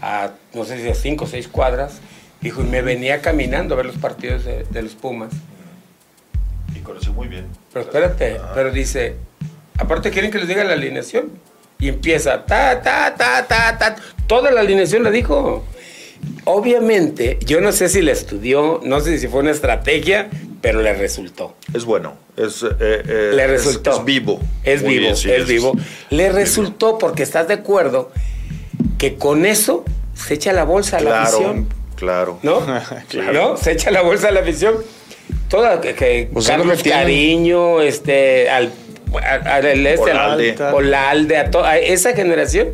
[0.01, 1.99] a no sé si a 5 o 6 cuadras,
[2.43, 5.31] dijo, y me venía caminando a ver los partidos de, de los Pumas.
[6.75, 7.45] Y conoció muy bien.
[7.71, 9.15] Pero espérate, pero dice,
[9.77, 11.31] aparte quieren que les diga la alineación.
[11.79, 13.95] Y empieza, ta, ta, ta, ta, ta.
[14.27, 15.65] Toda la alineación la dijo.
[16.45, 20.29] Obviamente, yo no sé si la estudió, no sé si fue una estrategia,
[20.61, 21.55] pero le resultó.
[21.73, 22.13] Es bueno.
[22.37, 23.91] Es, eh, eh, Le es- resultó.
[23.91, 24.39] Es, vivo.
[24.63, 25.73] Es Muy vivo, bien, sí, es vivo.
[26.09, 28.11] Le resultó porque estás de acuerdo
[28.97, 29.83] que con eso
[30.15, 31.67] se echa la bolsa a la afición.
[32.03, 32.39] Claro.
[32.43, 32.61] ¿No?
[33.09, 33.33] Claro.
[33.33, 33.57] ¿No?
[33.57, 34.75] Se echa la bolsa a la afición.
[35.49, 36.81] Toda, que, que Carlos.
[36.83, 38.71] Cariño, este, al,
[39.23, 40.55] al, al- el este, al- Olalde.
[40.73, 42.69] Olalde, a, to- a esa generación,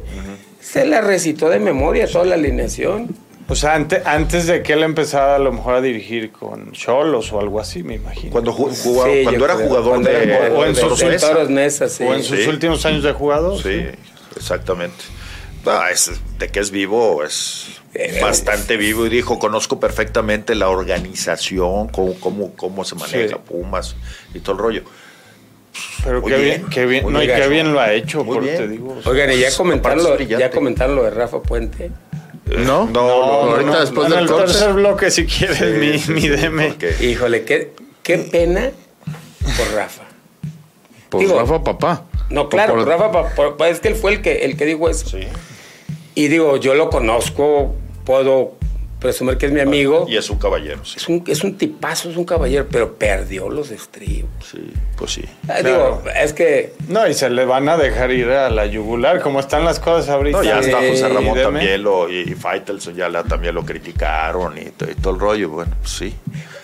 [0.61, 3.15] se la recitó de memoria toda la alineación.
[3.51, 7.33] O sea, ante- antes de que él empezara a lo mejor a dirigir con Cholos
[7.33, 8.31] o algo así, me imagino.
[8.31, 10.99] Cuando, ju- jugaba- Sí, cuando era creo, jugador cuando de, era o en de- sus
[10.99, 11.89] de Mesa.
[11.89, 12.03] Sí.
[12.03, 12.47] o en sus Sí.
[12.47, 13.61] últimos años de jugador.
[13.61, 13.85] Sí,
[14.37, 14.95] exactamente.
[15.65, 19.05] Ah, es- de que es vivo, es Eh, bastante vivo.
[19.05, 23.41] Y dijo, conozco perfectamente la organización, cómo, cómo, cómo se maneja Sí.
[23.47, 23.95] Pumas
[24.33, 24.83] y todo el rollo.
[26.03, 28.57] Pero qué bien, qué bien, no, y qué bien lo ha hecho, Muy bien.
[28.57, 28.95] te digo.
[28.97, 31.91] o sea, Oigan, y ya Pues, comentaron, lo, ya comentaron lo de Rafa Puente.
[32.45, 32.87] ¿No?
[32.87, 36.75] no, ahorita no, después en del tercer bloque, si quieres, Sí, mi, sí, mi DM.
[37.01, 38.71] Híjole, qué, qué pena
[39.55, 40.03] por Rafa.
[41.09, 42.05] Por Digo, Rafa Papá.
[42.29, 44.65] No, claro, Por- Rafa, pa- por- pa- es que él fue el que, el que
[44.65, 45.07] dijo eso.
[45.07, 45.27] Sí.
[46.19, 48.58] Y digo, yo lo conozco, puedo
[48.99, 50.05] presumir que es mi amigo.
[50.09, 50.95] Y es un caballero, sí.
[50.97, 54.29] Es un, es un tipazo, es un caballero, pero perdió los estribos.
[54.51, 55.23] Sí, pues sí.
[55.47, 56.01] Ah, Claro.
[56.03, 59.39] Digo, es que No, y se le van a dejar ir a la yugular, como
[59.39, 60.37] están las cosas ahorita.
[60.37, 63.65] No, ya está Sí, José Ramón también lo, y, y Faitelson ya la, también lo
[63.65, 65.49] criticaron y, y todo el rollo.
[65.49, 66.13] Bueno, pues sí.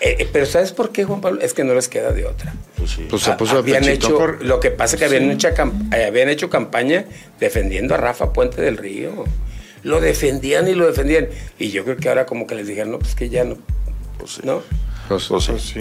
[0.00, 1.40] eh, eh, pero ¿sabes por qué, Juan Pablo?
[1.40, 2.52] Es que no les queda de otra.
[2.76, 3.06] Pues sí.
[3.08, 4.06] Pues se Ah, puso de habían pechito.
[4.08, 7.04] hecho, lo que pasa es que habían, hecho, eh, habían hecho campaña
[7.40, 9.24] defendiendo a Rafa Puente del Río.
[9.86, 11.28] Lo defendían y lo defendían.
[11.60, 13.56] Y yo creo que ahora como que les dijeron, no, pues que ya no.
[14.18, 14.40] Pues sí.
[14.42, 14.62] ¿No?
[15.06, 15.50] Pues, Pues sí.
[15.52, 15.80] Pues sí.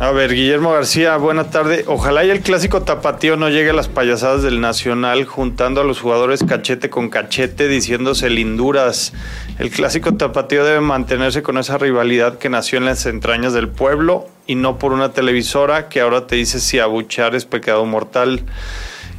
[0.00, 1.84] A ver, Guillermo García, buena tarde.
[1.86, 6.00] Ojalá y el clásico tapatío no llegue a las payasadas del Nacional, juntando a los
[6.00, 9.12] jugadores cachete con cachete, diciéndose linduras.
[9.60, 14.26] El clásico tapatío debe mantenerse con esa rivalidad que nació en las entrañas del pueblo
[14.48, 18.42] y no por una televisora que ahora te dice si abuchar es pecado mortal.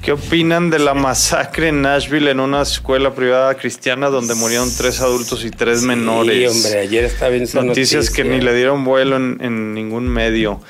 [0.01, 5.01] ¿Qué opinan de la masacre en Nashville en una escuela privada cristiana donde murieron tres
[5.01, 6.53] adultos y tres menores?
[6.53, 10.61] Sí, hombre, ayer estaba viendo Noticias que ni le dieron vuelo en, en ningún medio.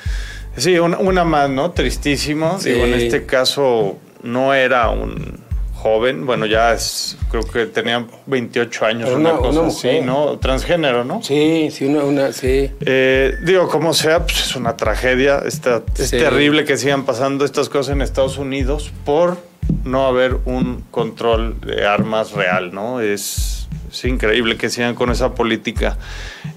[0.56, 1.70] Sí, una, una más, ¿no?
[1.70, 2.58] Tristísimo.
[2.60, 2.70] Sí.
[2.70, 5.38] Digo, en este caso no era un
[5.80, 10.00] joven, bueno, ya es, creo que tenía 28 años, una, una- cosa una así.
[10.02, 10.38] ¿no?
[10.38, 11.22] Transgénero, ¿no?
[11.22, 12.70] Sí, sí, una, una, sí.
[12.80, 15.38] Eh, digo, como sea, pues es una tragedia.
[15.46, 16.18] Está, es Sí.
[16.18, 19.38] terrible que sigan pasando estas cosas en Estados Unidos por
[19.84, 23.00] no haber un control de armas real, ¿no?
[23.00, 25.96] Es, es increíble que sigan con esa política.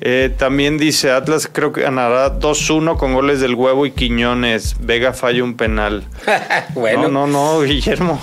[0.01, 4.76] Eh, también dice Atlas, creo que ganará 2-1 con goles del huevo y Quiñones.
[4.82, 6.03] Vega falla un penal.
[6.74, 8.19] bueno, No, no, no, Guillermo.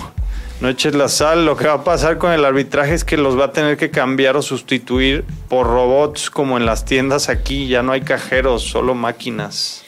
[0.61, 1.45] No eches la sal.
[1.45, 3.89] Lo que va a pasar con el arbitraje es que los va a tener que
[3.91, 7.67] cambiar o sustituir por robots como en las tiendas aquí.
[7.67, 9.81] Ya no hay cajeros, solo máquinas.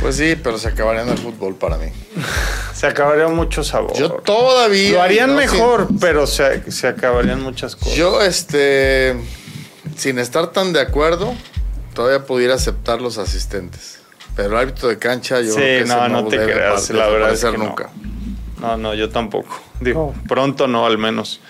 [0.00, 1.86] Pues sí, pero se acabarían el fútbol para mí.
[2.74, 3.92] Se acabaría mucho sabor.
[3.96, 4.92] Yo todavía.
[4.92, 7.94] Lo harían no, mejor, sin- pero se, se acabarían muchas cosas.
[7.96, 9.16] yo, este.
[9.96, 11.34] Sin estar tan de acuerdo,
[11.92, 13.98] todavía pudiera aceptar los asistentes.
[14.36, 17.08] Pero el árbitro de cancha, yo Sí, creo que no, ese no te creas, la
[17.08, 17.64] verdad es que no.
[17.64, 17.90] nunca.
[17.96, 18.17] No,
[18.76, 19.60] no, yo tampoco.
[19.80, 21.40] Digo, pronto no, al menos.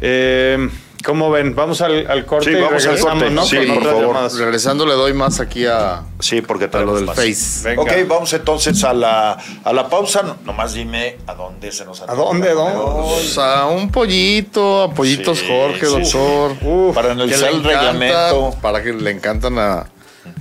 [0.00, 0.68] Eh,
[1.04, 1.54] ¿Cómo ven?
[1.54, 3.30] Vamos al, al corte Sí, y vamos al corte.
[3.30, 3.44] ¿no?
[3.46, 4.06] Sí, por favor.
[4.08, 4.36] llamadas.
[4.38, 7.14] Regresando, le doy más aquí a, Sí, porque a lo del más.
[7.14, 7.62] Face.
[7.68, 7.82] Venga.
[7.82, 10.22] Ok, vamos entonces a la, a la pausa.
[10.22, 12.76] No- nomás dime a dónde se nos ¿A dónde, dónde?
[12.76, 15.92] O sea, un pollito, a pollitos Sí, Jorge, sí.
[16.12, 16.56] doctor.
[16.62, 18.56] Uf, Para Que analizar le el encanta, reglamento.
[18.60, 19.86] Para que le encantan a,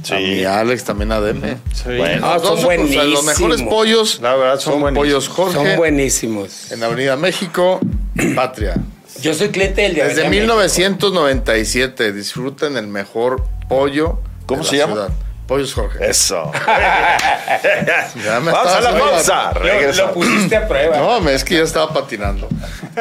[0.03, 0.13] Sí.
[0.13, 1.57] a mi Alex, también a Deme.
[1.73, 1.83] Sí.
[1.97, 2.25] Bueno.
[2.25, 3.05] Ah, son buenísimos.
[3.07, 5.07] los mejores pollos La verdad, son son, buenísimos.
[5.07, 6.71] pollos Jorge Son buenísimos.
[6.71, 7.79] en Avenida México,
[8.35, 8.75] Patria.
[9.21, 14.19] Yo soy cliente del de Desde Avenida 1997 disfruten el mejor pollo.
[14.45, 14.93] ¿Cómo de se la llama?
[14.93, 15.09] ciudad.
[15.47, 16.09] Pollos Jorge.
[16.09, 16.51] Eso.
[18.23, 19.51] Ya me Vamos a la pausa.
[19.97, 20.97] Lo, pusiste a prueba.
[20.97, 22.47] No, es que ya estaba patinando.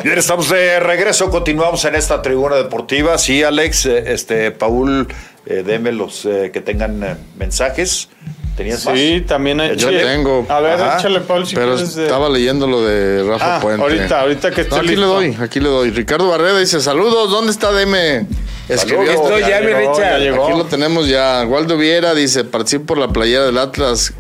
[0.03, 3.17] Bien, estamos de regreso, continuamos en esta tribuna deportiva.
[3.19, 5.09] Sí, Alex, eh, este, Paul,
[5.47, 8.09] eh, deme los eh, que tengan eh, mensajes.
[8.57, 8.97] ¿Tenías más?
[8.99, 9.77] Sí, también hay.
[9.77, 10.47] Yo tengo.
[10.49, 10.99] A ver, Ajá.
[10.99, 11.95] échale, Paul, si Pero quieres.
[11.97, 13.83] de- estaba leyendo lo de Rafa Ah, Puente.
[13.83, 15.01] ahorita, ahorita que esté No, aquí listo.
[15.01, 15.91] le doy, aquí le doy.
[15.91, 18.27] Ricardo Barreda dice, saludos, ¿dónde está Deme?
[18.69, 19.11] Escribió.
[19.11, 19.97] Estoy ya, mi llegó, Richard.
[19.99, 20.47] ya llegó.
[20.47, 21.45] Aquí lo tenemos ya.
[21.49, 24.13] Waldo Viera dice, participo por la playera del Atlas.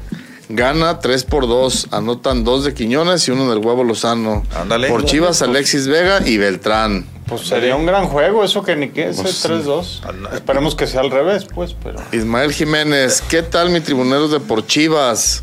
[0.51, 1.87] Gana 3 por 2.
[1.93, 4.43] Anotan 2 de Quiñones y uno del Huevo Lozano.
[4.55, 4.89] Ándale.
[4.89, 7.07] Por Chivas, Alexis Vega y Beltrán.
[7.27, 9.49] Pues sería un gran juego, eso que ni que ese Pues sí.
[9.49, 10.05] 3-2.
[10.09, 10.31] Anda.
[10.35, 11.97] Esperemos que sea al revés, pues, pero.
[12.13, 15.43] Ismael Jiménez, ¿qué tal mi tribuneros de por Chivas?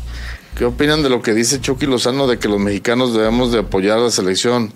[0.56, 3.98] ¿Qué opinan de lo que dice Chucky Lozano de que los mexicanos debemos de apoyar
[3.98, 4.72] a la selección?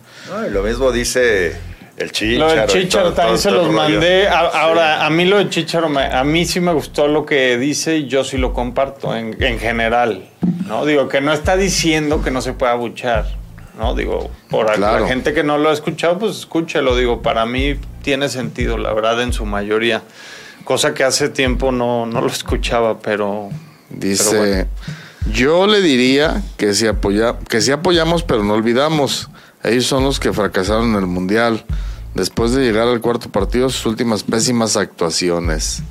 [0.51, 1.57] Lo mismo dice
[1.99, 2.49] el Chicharo.
[2.49, 4.27] Lo del Chicharo todo también se los mandé.
[4.27, 7.57] A- Ahora, a mí lo del Chicharo, me- a mí sí me gustó lo que
[7.59, 10.25] dice y yo sí lo comparto en, en general.
[10.67, 10.85] ¿no?
[10.87, 13.27] Digo, que no está diciendo que no se pueda buchar.
[13.79, 13.95] ¿No?
[13.95, 15.01] Digo, por Claro.
[15.01, 16.97] la gente que no lo ha escuchado, pues escúchelo.
[16.97, 20.03] Digo, para mí tiene sentido, la verdad, en su mayoría.
[20.65, 23.51] Cosa que hace tiempo no, no lo escuchaba, pero.
[23.91, 24.67] Dice, Pero bueno.
[25.33, 29.29] yo le diría que si, apoya, que sí apoyamos, pero no olvidamos.
[29.63, 31.65] Ellos son los que fracasaron en el Mundial.
[32.15, 35.83] Después de llegar al cuarto partido, sus últimas pésimas actuaciones.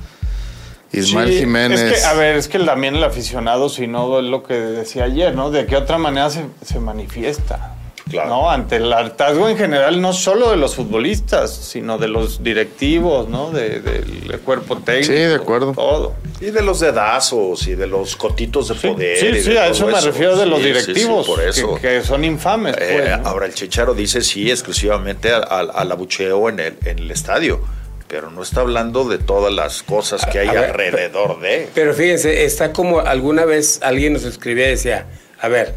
[0.92, 1.80] Ismael Sí, Jiménez.
[1.80, 5.04] Es que, a ver, es que también el aficionado, si no es lo que decía
[5.04, 5.50] ayer, ¿no?
[5.50, 7.74] De qué otra manera se, se manifiesta.
[8.10, 8.28] Claro.
[8.28, 8.50] ¿no?
[8.50, 13.50] Ante el hartazgo en general, no solo de los futbolistas, sino de los directivos, ¿no?
[13.50, 15.12] De- del cuerpo técnico.
[15.12, 15.72] Sí, de acuerdo.
[15.72, 16.14] Todo.
[16.40, 19.18] Y de los dedazos y de los cotitos de Sí, poder.
[19.18, 21.74] sí, sí, a eso me refiero de los Sí, sí, sí, directivos, por eso.
[21.76, 22.76] Que, que son infames.
[22.78, 23.28] Eh, pues, ¿no?
[23.28, 27.60] Ahora el Chicharo dice sí exclusivamente al, al- al abucheo en el, en el estadio,
[28.06, 31.68] pero no está hablando de todas las cosas que hay ver, alrededor de.
[31.74, 35.06] Pero fíjense, está como alguna vez alguien nos escribía y decía,
[35.40, 35.74] a ver,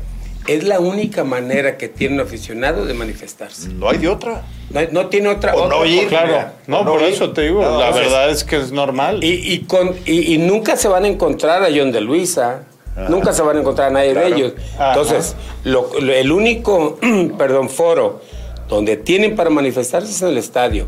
[0.54, 3.70] es la única manera que tiene un aficionado de manifestarse.
[3.70, 4.44] No hay de otra.
[4.70, 5.54] No, no tiene otra.
[5.56, 6.08] O otra no ir.
[6.08, 7.08] Claro, no, por ir.
[7.10, 9.24] eso te digo, No, la verdad es que es normal.
[9.24, 12.64] Y, y con, y, y nunca se van a encontrar a John de Luisa.
[13.08, 14.30] Nunca se van a encontrar a nadie Claro.
[14.30, 14.54] de ellos.
[14.76, 14.90] Ajá.
[14.90, 17.00] Entonces, lo- lo- el único,
[17.38, 18.22] perdón, foro
[18.68, 20.86] donde tienen para manifestarse es en el estadio.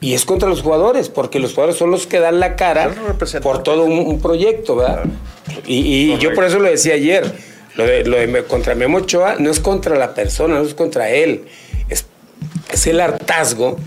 [0.00, 2.90] Y es contra los jugadores, porque los jugadores son los que dan la cara
[3.42, 5.04] por todo un, un proyecto, ¿verdad?
[5.64, 7.32] Y, y yo por eso lo decía ayer.
[7.76, 10.74] Lo de, lo de me- contra Memo Ochoa no es contra la persona, no es
[10.74, 11.44] contra él.
[11.88, 12.04] Es,
[12.70, 13.78] es el hartazgo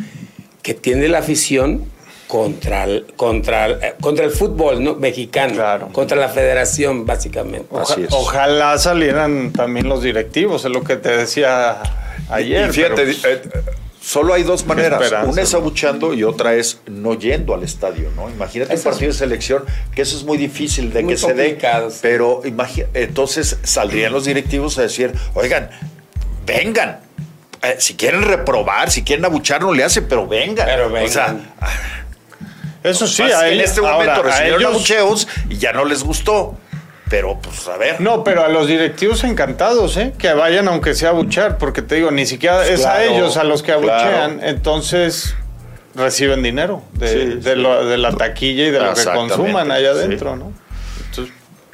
[0.61, 1.85] que tiene la afición
[2.27, 4.95] contra el, contra, el- eh, contra el fútbol ¿no?
[4.95, 5.89] mexicano, Claro.
[5.91, 7.67] contra la federación, básicamente.
[7.69, 8.09] Oja- Así es.
[8.11, 11.81] Ojalá salieran también los directivos, es lo que te decía
[12.29, 12.69] ayer.
[12.69, 13.41] y fíjate, pero, eh,
[14.05, 15.01] solo hay dos maneras.
[15.01, 18.29] esperanza, Una es abuchando y otra es no yendo al estadio, ¿no?
[18.29, 21.33] Imagínate un es- partido de selección, que eso es muy difícil de Muy que se
[21.33, 21.57] dé.
[22.01, 22.41] Pero
[22.93, 25.69] entonces saldrían los directivos a decir, oigan,
[26.45, 26.99] vengan.
[27.63, 30.67] Eh, si quieren reprobar, si quieren abuchar, no le hacen, pero vengan.
[30.67, 31.51] Pero O sea, vengan.
[32.83, 36.03] eso sí, a en ellos- este momento ahora, recibieron ellos- abucheos y ya no les
[36.03, 36.57] gustó.
[37.09, 38.01] Pero, pues, a ver.
[38.01, 40.13] No, pero a los directivos encantados, ¿eh?
[40.17, 43.43] Que vayan aunque sea a buchar, porque te digo, ni siquiera es a ellos a
[43.43, 43.91] los que claro.
[43.91, 45.35] abuchean, entonces
[45.93, 47.59] reciben dinero de, Sí, de sí.
[47.61, 49.99] lo- de la taquilla y de lo que consuman allá sí.
[49.99, 50.51] adentro, ¿no?
[51.09, 51.33] Entonces,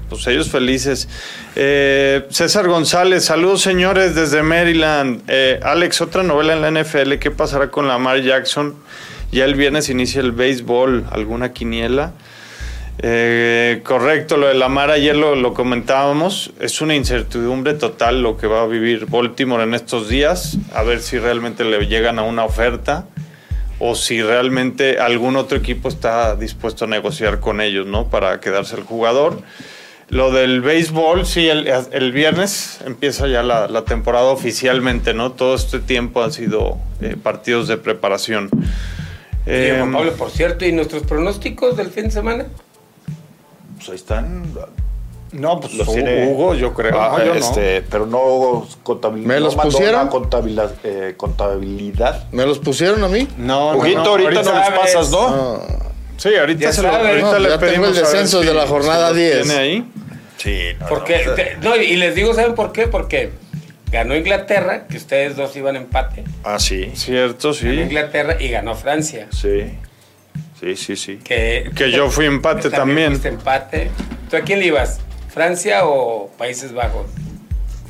[0.09, 1.07] pues ellos felices.
[1.55, 5.21] Eh, César González, saludos señores desde Maryland.
[5.29, 8.75] Eh, Alex, otra novela en la NFL, ¿qué pasará con Lamar Jackson?
[9.31, 12.11] Ya el viernes inicia el béisbol, ¿alguna quiniela?
[12.99, 16.53] Eh, correcto, lo de Lamar ayer lo, lo comentábamos.
[16.59, 20.57] Es una incertidumbre total lo que va a vivir Baltimore en estos días.
[20.73, 23.05] A ver si realmente le llegan a una oferta
[23.79, 28.09] o si realmente algún otro equipo está dispuesto a negociar con ellos, ¿no?
[28.09, 29.41] Para quedarse el jugador.
[30.09, 35.31] Lo del béisbol, sí, el, el viernes empieza ya la, la temporada oficialmente, ¿no?
[35.31, 38.49] Todo este tiempo han sido eh, partidos de preparación.
[39.45, 42.45] Em, Pablo, por cierto, ¿y nuestros pronósticos del fin de semana?
[43.81, 44.43] Pues ahí están.
[45.31, 47.01] no, pues Los tiene- Hugo, yo creo.
[47.01, 47.39] Ah, No, yo no.
[47.39, 49.27] este, Pero no contabilidad.
[49.27, 50.07] ¿Me los pusieron?
[50.09, 52.25] Contabilidad, eh, contabilidad.
[52.31, 53.27] ¿Me los pusieron a mí?
[53.37, 54.79] No, no, Huguito, no, ahorita, nos los sabes.
[54.79, 55.27] pasas, ¿no?
[55.27, 55.77] Ah,
[56.17, 58.53] Sí, ahorita, Ya se lo, ahorita No, le ya tengo pedimos el descenso si- de
[58.53, 59.41] la jornada si lo 10.
[59.41, 59.91] ¿Tiene ahí?
[60.37, 62.85] Sí, no, Porque, no, te- no, y les digo, ¿saben por qué?
[62.87, 63.31] Porque
[63.91, 66.23] ganó Inglaterra, que ustedes dos iban empate.
[66.43, 66.91] Ah, sí.
[66.93, 67.79] Cierto, Ganó sí.
[67.81, 69.27] Inglaterra y ganó Francia.
[69.31, 69.73] Sí.
[70.61, 71.17] Sí, sí, sí.
[71.17, 73.11] Que, Que yo fui empate también.
[73.13, 73.89] fuiste empate.
[74.29, 74.99] ¿Tú a quién le ibas?
[75.33, 77.07] ¿Francia o Países Bajos?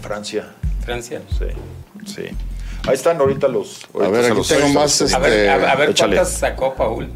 [0.02, 0.46] Francia.
[0.86, 1.22] Francia.
[1.38, 1.46] Sí.
[2.12, 2.24] Sí.
[2.88, 3.86] Ahí están ahorita los.
[3.94, 6.30] A ver, ahorita se aquí los- tengo más, A ver, Este, a, a ver cuántas
[6.32, 7.10] sacó Paul.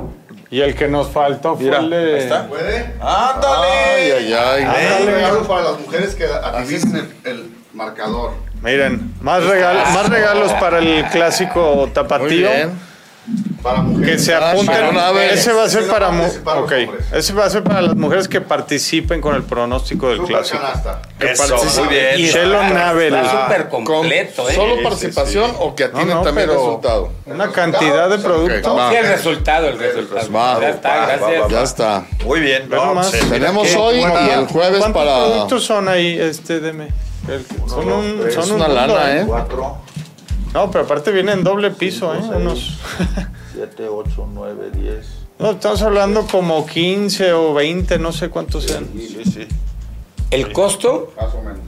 [0.51, 2.47] Y el que nos faltó fue Mira, el de- ahí está.
[2.47, 2.93] ¿Puede?
[3.01, 4.14] ¡Ándale!
[4.14, 5.06] Ay, ay, ay.
[5.06, 8.34] Regalo para las mujeres que adivinen el, el marcador.
[8.62, 12.28] Miren, más, regal- más regalos para el clásico Muy tapatío.
[12.51, 12.72] bien.
[13.63, 14.11] Para mujeres.
[14.11, 14.65] Que se apunten.
[14.67, 15.34] para una vez.
[15.34, 16.71] Ese va a ser para, no mu- participaron ok.
[16.71, 17.05] los hombres.
[17.13, 20.61] Ese va a ser para las mujeres que participen con el pronóstico del Super clásico.
[20.61, 21.01] canasta.
[21.17, 21.86] Que Eso, participen.
[21.86, 22.19] muy bien.
[22.19, 23.15] Y Shelo Navel.
[23.15, 24.53] Está súper completo, ¿eh?
[24.53, 27.09] ¿Solo Sí, participación o que No, atinen no, también pero resultado?
[27.26, 28.67] Una cantidad de productos.
[28.71, 28.89] Ok, va.
[28.91, 30.32] Sí, el resultado, el resultado.
[30.32, 31.41] Va, ya está, va, gracias.
[31.43, 32.05] va, Ya está.
[32.26, 32.69] Muy bien.
[32.69, 35.26] No, eh, Tenemos hoy buena- y el jueves ¿Cuántos para...
[35.26, 36.15] productos son ahí?
[36.19, 36.89] Este, deme.
[37.28, 39.23] El- son un, dos, son un una mundo, lana, ¿eh?
[39.26, 39.78] Cuatro,
[40.56, 42.20] No, pero aparte viene en doble piso, ¿eh?
[42.20, 42.80] Unos...
[43.53, 45.06] siete, ocho, nueve, diez.
[45.38, 48.88] No, estamos hablando como 15 o 20, no sé cuántos sean.
[48.95, 49.47] Sí, sí.
[50.32, 51.60] El costo, Más o menos.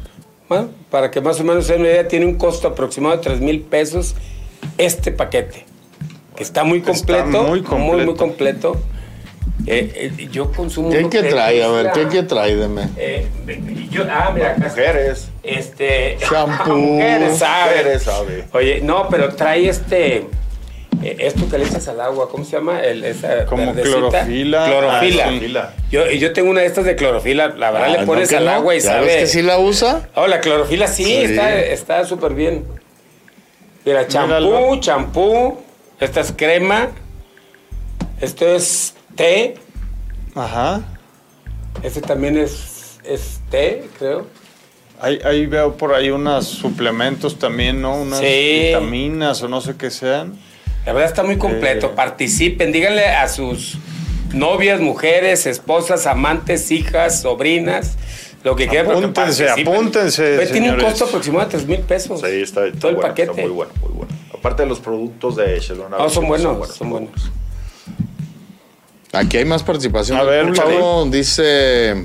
[0.47, 3.23] bueno, para que más o menos se den una idea, tiene un costo aproximado de
[3.23, 4.15] 3 mil pesos
[4.77, 5.65] este paquete.
[6.37, 7.43] Que está muy Está completo.
[7.43, 8.05] muy Muy, completo.
[8.05, 8.81] muy completo.
[9.65, 10.89] Eh, eh, yo consumo.
[10.91, 11.61] ¿Qué que trae?
[11.63, 11.91] A ver.
[11.91, 12.55] ¿qué que trae?
[12.55, 12.87] Deme.
[12.97, 13.27] Eh,
[13.91, 14.67] yo, ah, mira, acá.
[14.69, 15.29] Mujeres.
[15.43, 16.17] Este.
[16.29, 16.75] Shampoo.
[16.75, 17.71] Mujeres, ¿sabe?
[17.77, 18.45] Mujeres, sabe.
[18.53, 20.25] Oye, no, pero trae este.
[21.03, 22.79] eh, esto que le echas al agua, ¿cómo se llama?
[22.81, 23.97] El, esa Como verdecita.
[23.99, 24.65] clorofila.
[24.67, 25.73] Clorofila.
[25.77, 25.83] Ah.
[25.91, 27.49] Yo, yo tengo una de estas de clorofila.
[27.49, 28.51] La verdad, Ah, le ¿no pones al no?
[28.51, 29.05] agua y ¿Ya sabe.
[29.07, 30.07] ves que sí la usa?
[30.15, 31.13] Oh, la clorofila sí, Sí.
[31.13, 32.65] está está súper bien.
[33.85, 35.57] Mira, champú, champú.
[35.99, 36.89] Esta es crema.
[38.21, 39.55] Esto es té.
[40.35, 40.81] Ajá.
[41.83, 44.25] Este también es, es té, creo.
[44.99, 48.01] Ahí, ahí veo por ahí unos suplementos también, ¿no?
[48.01, 48.67] Unas Sí.
[48.67, 50.39] vitaminas o no sé qué sean.
[50.85, 51.87] La verdad está muy completo.
[51.87, 51.91] Eh.
[51.95, 53.77] Participen, díganle a sus
[54.33, 57.97] novias, mujeres, esposas, amantes, hijas, sobrinas,
[58.43, 58.87] lo que quieran.
[58.87, 62.21] que Apúntense, apúntense, Tiene un costo aproximado de 3 mil pesos.
[62.21, 63.31] Sí, está, está Todo el bueno, paquete.
[63.31, 64.13] Está muy bueno, muy bueno.
[64.33, 65.97] Aparte de los productos de Shelona.
[65.97, 67.11] No, son buenos, son buenos.
[69.13, 70.17] Aquí hay más participación.
[70.17, 71.07] A ver, público.
[71.09, 71.95] Dice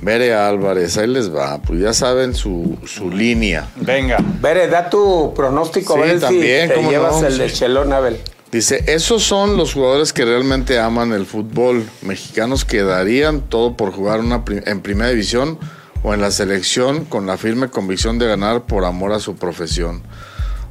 [0.00, 1.60] Bere Álvarez, ahí les va.
[1.62, 3.68] Pues ya saben su, su línea.
[3.76, 4.18] Venga.
[4.40, 7.50] Bere, da tu pronóstico, Sí, a ver también, si te llevas no, el de.
[7.50, 8.20] Chelón Abel.
[8.52, 11.88] Dice, esos son los jugadores que realmente aman el fútbol.
[12.02, 15.58] Mexicanos que darían todo por jugar una en primera división
[16.04, 20.02] o en la selección con la firme convicción de ganar por amor a su profesión.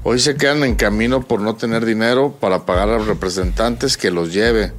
[0.04, 4.12] Hoy se quedan en camino por no tener dinero para pagar a los representantes que
[4.12, 4.72] los lleve.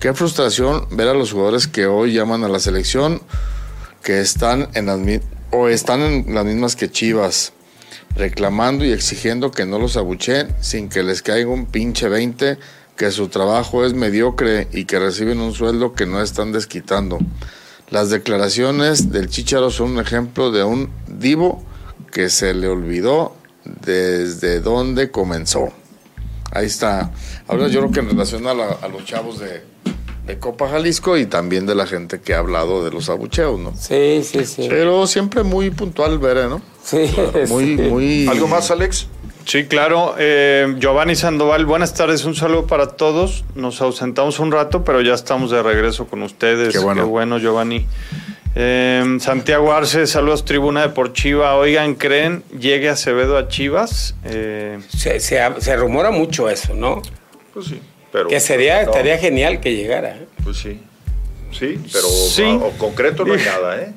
[0.00, 3.20] Qué frustración ver a los jugadores que hoy llaman a la selección
[4.04, 5.00] que están en las
[5.50, 7.52] o están en las mismas que Chivas,
[8.14, 12.58] reclamando y exigiendo que no los abucheen sin que les caiga un pinche 20,
[12.96, 17.18] que su trabajo es mediocre y que reciben un sueldo que no están desquitando.
[17.90, 21.64] Las declaraciones del Chicharo son un ejemplo de un divo
[22.12, 23.34] que se le olvidó
[23.64, 25.72] desde dónde comenzó.
[26.52, 27.10] Ahí está.
[27.48, 29.62] Ahora yo creo que en relación a, a los chavos de,
[30.28, 33.74] de Copa Jalisco y también de la gente que ha hablado de los abucheos, ¿no?
[33.74, 34.66] Sí, sí, sí.
[34.68, 36.60] Pero siempre muy puntual, Bere, ¿no?
[36.84, 37.10] Sí,
[37.48, 37.82] Muy, sí.
[37.82, 38.28] muy...
[38.28, 39.08] ¿Algo más, Alex?
[39.46, 40.14] Sí, claro.
[40.18, 43.44] Eh, Giovanni Sandoval, buenas tardes, un saludo para todos.
[43.54, 46.74] Nos ausentamos un rato, pero ya estamos de regreso con ustedes.
[46.74, 47.38] Qué bueno.
[47.38, 47.86] Giovanni.
[48.54, 51.54] Eh, Santiago Arce, saludos Tribuna Deportiva.
[51.56, 54.14] Oigan, ¿creen llegue Acevedo a Chivas?
[54.24, 57.00] Eh, Se, se, se rumora mucho eso, ¿no?
[57.54, 57.80] Pues sí.
[58.12, 60.10] Pero, Que sería, no, estaría genial que llegara.
[60.16, 60.26] ¿eh?
[60.44, 60.80] Pues sí.
[61.52, 62.42] Sí, pero Sí.
[62.42, 63.92] a- o concreto no hay nada, ¿eh?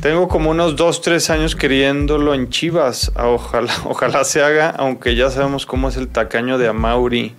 [0.00, 3.12] tengo como unos dos, tres años queriéndolo en Chivas.
[3.14, 7.34] Ah, Ojalá, ojalá se haga, aunque ya sabemos cómo es el tacaño de Amauri.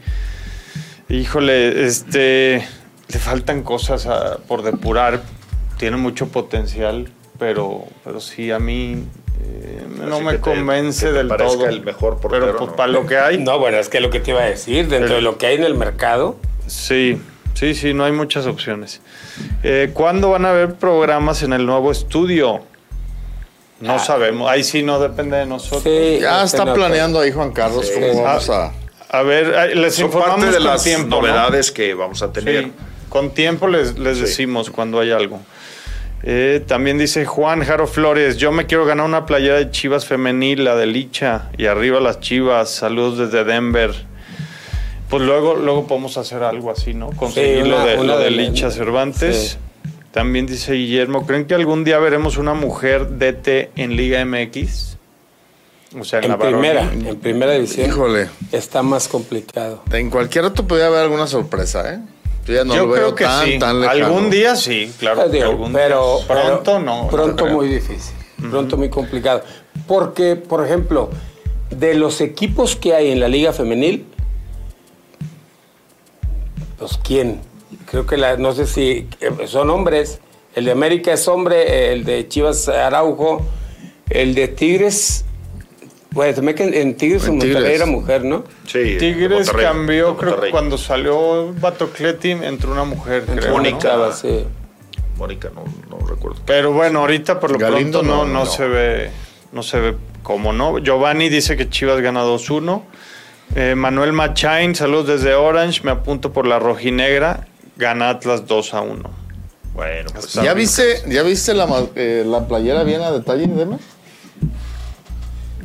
[1.10, 2.68] Híjole, este,
[3.08, 5.22] le faltan cosas a- por depurar.
[5.78, 7.10] Tiene mucho potencial,
[7.40, 9.04] pero, pero sí, a mí
[10.06, 11.68] no Así me que te- convence del parezca todo.
[11.68, 12.76] el mejor portero, Pero pues, ¿no?
[12.76, 15.08] para lo que hay, No, bueno, es que lo que te iba a decir, dentro
[15.08, 17.22] Pero- de lo que hay en el mercado, sí,
[17.54, 19.02] Sí, sí, no hay muchas opciones.
[19.64, 22.62] Eh, ¿Cuándo van a haber programas en el nuevo estudio?
[23.82, 24.00] No Ah.
[24.00, 24.48] sabemos.
[24.48, 25.82] Ahí sí no depende de nosotros.
[25.82, 27.94] Sí, Ya este está no, planeando ahí Juan Carlos Sí.
[28.00, 28.74] cómo Ah, vamos a...
[29.10, 31.22] A ver, les Son informamos parte de con las tiempo, ¿no?
[31.24, 32.66] novedades que vamos a tener.
[32.66, 32.72] Sí,
[33.10, 34.24] con tiempo les, les Sí.
[34.26, 35.40] decimos cuando hay algo.
[36.24, 40.64] Eh, también dice Juan Jaro Flores, yo me quiero ganar una playera de Chivas femenil,
[40.64, 43.94] la de Licha, y arriba las Chivas, saludos desde Denver.
[45.10, 47.12] Pues luego, luego podemos hacer algo así, ¿no?
[47.12, 49.52] Conseguir una- lo de, lo de de- Licha Cervantes.
[49.52, 49.58] sí.
[50.12, 54.98] También dice Guillermo, ¿creen que algún día veremos una mujer DT en Liga MX?
[56.00, 57.08] O sea, en, la En primera, varonil.
[57.08, 57.88] en primera división.
[57.88, 59.84] Híjole, Está más complicado.
[59.92, 62.00] en cualquier otro podría haber alguna sorpresa, ¿eh?
[62.48, 63.60] Yo ya no Yo lo veo creo que tan, sí.
[63.60, 64.06] tan lejano.
[64.06, 65.28] Algún día sí, claro.
[65.28, 66.28] Digo, algún pero, día.
[66.28, 67.08] Pronto pero- no.
[67.10, 68.16] Pronto no muy difícil.
[68.50, 69.44] Pronto muy complicado.
[69.86, 71.10] Porque, por ejemplo,
[71.70, 74.06] de los equipos que hay en la Liga Femenil,
[76.80, 77.42] pues quién?
[77.90, 80.20] Creo que la, no sé si eh, son hombres.
[80.56, 83.46] El de América es hombre, el de Chivas Araujo,
[84.10, 85.26] el de Tigres.
[86.18, 87.76] Bueno, también que en- en Tigres En Monterrey Tigres.
[87.76, 88.44] era mujer, ¿no?
[88.66, 93.52] Sí, Tigres cambió, creo que cuando salió Batocleti entró una mujer, creo.
[93.52, 93.76] Mónica.
[93.96, 94.08] ¿no?
[94.10, 94.44] Estaba, sí.
[95.16, 96.40] Mónica, no, no recuerdo.
[96.44, 98.46] Pero bueno, ahorita por lo Galindo pronto no, no, no, no.
[98.48, 99.12] se ve,
[99.52, 100.80] no se ve como no.
[100.80, 102.82] Giovanni dice que Chivas gana 2-1.
[103.56, 109.08] Eh, Manuel Machain, saludos desde Orange, me apunto por la rojinegra, gana Atlas 2-1.
[109.76, 113.78] Bueno, pues ¿Ya viste, ¿ya viste la, ma- eh, la playera bien a detalle, Deme?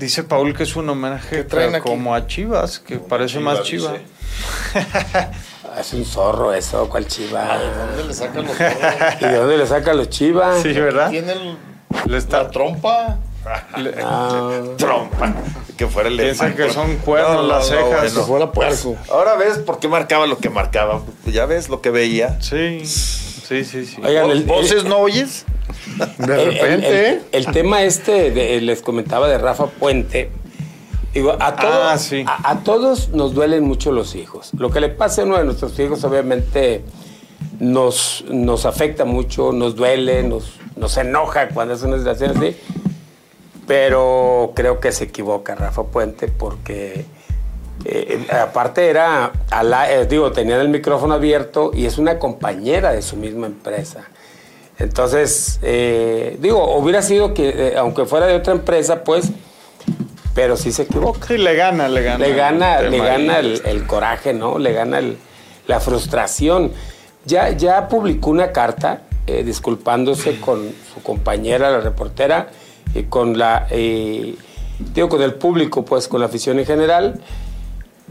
[0.02, 1.88] Dice Paul que es un homenaje ¿Qué traen pero aquí?
[1.90, 3.92] como a Chivas, que parece Chivas, más Chiva.
[5.78, 7.58] Es un zorro eso, ¿cuál chiva?
[7.96, 8.54] ¿Dónde le sacan los
[9.20, 10.60] ¿Y de dónde le saca los chivas?
[10.60, 11.08] Sí, ¿verdad?
[11.08, 11.56] ¿Tiene el-
[12.06, 13.16] Le está- la trompa?
[14.04, 15.32] Ah, trompa.
[15.76, 16.66] Que fuera el Piensa hermano.
[16.66, 18.12] que son cuernos No, no, las no, cejas.
[18.14, 18.26] bueno.
[18.26, 18.96] Fuera puerco.
[19.10, 21.00] Ahora ves por qué marcaba lo que marcaba.
[21.26, 22.40] Ya ves lo que veía.
[22.42, 23.96] Sí, sí, sí, sí.
[24.04, 25.44] Oigan, el- ¿Voces el- no oyes?
[26.18, 27.22] De el, el- repente, el- ¿eh?
[27.32, 30.30] el tema este, de- les comentaba de Rafa Puente.
[31.14, 32.24] Digo, a, todo- Ah, sí.
[32.26, 34.50] a, a todos nos duelen mucho los hijos.
[34.56, 36.82] Lo que le pase a uno de nuestros hijos, obviamente,
[37.60, 42.56] nos, nos afecta mucho, nos duele, nos, nos enoja cuando es una situación así.
[43.66, 47.04] Pero creo que se equivoca Rafa Puente porque
[47.84, 49.32] eh, aparte era,
[49.88, 54.04] eh, digo, tenían el micrófono abierto y es una compañera de su misma empresa.
[54.82, 59.30] Entonces, eh, digo, hubiera sido que, eh, aunque fuera de otra empresa, pues,
[60.34, 61.26] pero sí se equivoca.
[61.28, 62.26] Sí, le gana, le gana.
[62.26, 64.58] Le gana, el le gana el, el coraje, ¿no?
[64.58, 65.16] Le gana el-
[65.68, 66.72] la frustración.
[67.24, 72.48] Ya, ya publicó una carta eh, disculpándose con su compañera, la reportera,
[72.92, 77.20] y con la, digo, con el público, pues, con la afición en general,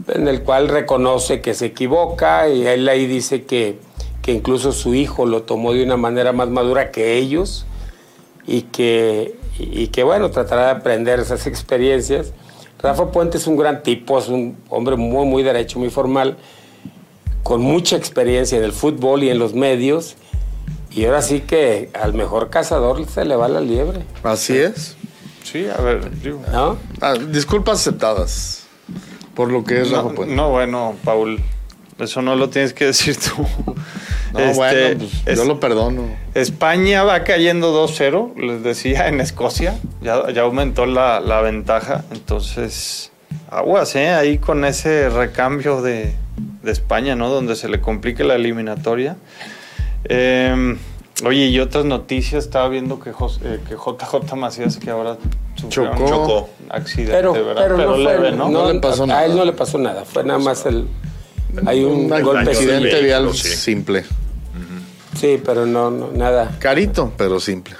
[0.08, 3.78] en el cual reconoce que se equivoca y él ahí dice que,
[4.22, 7.66] que incluso su hijo lo tomó de una manera más madura que ellos
[8.46, 12.32] y que, y que bueno, tratará de aprender esas experiencias.
[12.78, 16.36] Rafa Puente es un gran tipo, es un hombre muy, muy derecho, muy formal,
[17.42, 20.16] con mucha experiencia en el fútbol y en los medios.
[20.90, 24.96] Y ahora sí que al mejor cazador se le va la liebre, Así es.
[25.42, 26.40] Sí, a ver, digo.
[26.52, 26.76] ¿no?
[27.00, 28.66] Ah, disculpas aceptadas
[29.34, 30.34] por lo que es No, Rafa Puente.
[30.34, 31.40] no, bueno, Paul,
[32.04, 33.46] eso no lo tienes que decir tú.
[34.32, 36.04] No, Este, bueno, pues, es- yo lo perdono.
[36.34, 39.78] España va cayendo 2-0, les decía, en Escocia.
[40.00, 42.04] Ya, ya aumentó la, la ventaja.
[42.12, 43.10] Entonces,
[43.50, 44.10] aguas, ¿eh?
[44.10, 46.14] Ahí con ese recambio de,
[46.62, 47.28] de España, ¿no?
[47.28, 49.16] Donde se le complique la eliminatoria.
[50.04, 50.76] Eh,
[51.24, 52.44] oye, y otras noticias.
[52.44, 55.16] Estaba viendo que, Jos- eh, que JJ Macías, que ahora
[55.56, 56.08] sufrió un Chocó.
[56.08, 56.48] Chocó.
[56.70, 57.54] accidente, Pero, ¿verdad?
[57.56, 58.48] pero, no, fue- leve, ¿no?
[58.48, 59.20] No le pasó a, nada.
[59.20, 60.86] a él no le pasó nada, fue nada más el...
[61.66, 63.48] Hay un, Un golpe accidente vehículo, vial sí.
[63.48, 64.04] simple.
[65.18, 66.56] Sí, pero no, no, nada.
[66.58, 67.76] Carito, pero simple.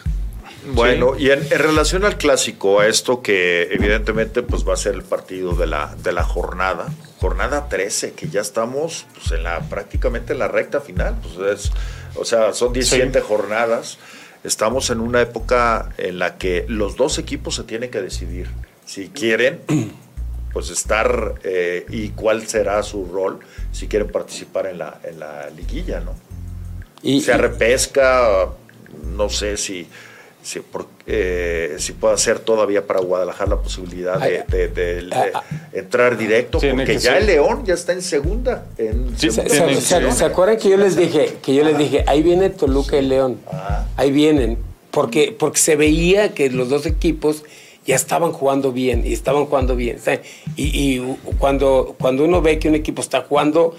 [0.75, 4.95] Bueno, y en, en relación al clásico, a esto que evidentemente pues va a ser
[4.95, 6.87] el partido de la, de la jornada,
[7.21, 11.73] jornada 13, que ya estamos pues, en la prácticamente en la recta final, pues es,
[12.15, 13.99] o sea, son 17 jornadas.
[14.45, 18.49] Estamos en una época en la que los dos equipos se tienen que decidir
[18.85, 19.61] si quieren
[20.53, 23.41] pues estar eh, y cuál será su rol
[23.73, 26.15] si quieren participar en la, en la liguilla, ¿no?
[27.03, 28.49] Y, se repesca,
[29.17, 29.89] no sé si,
[30.43, 35.09] si, por- eh, si puede ser todavía para Guadalajara la posibilidad de, de- de- de
[35.13, 35.43] ah, ah.
[35.73, 38.67] entrar directo, porque que ya el León ya está en segunda.
[38.79, 39.49] En Sí, ¿Se,
[39.81, 43.03] segunda se- acuerdan que yo les dije, que yo les dije, ahí viene Toluca y
[43.07, 43.87] León, Ah.
[43.97, 44.59] ahí vienen,
[44.93, 47.43] porque, porque se veía que los dos equipos
[47.87, 49.99] ya estaban jugando bien y estaban jugando bien.
[50.57, 53.75] Y, y cuando, cuando uno ve que un equipo está jugando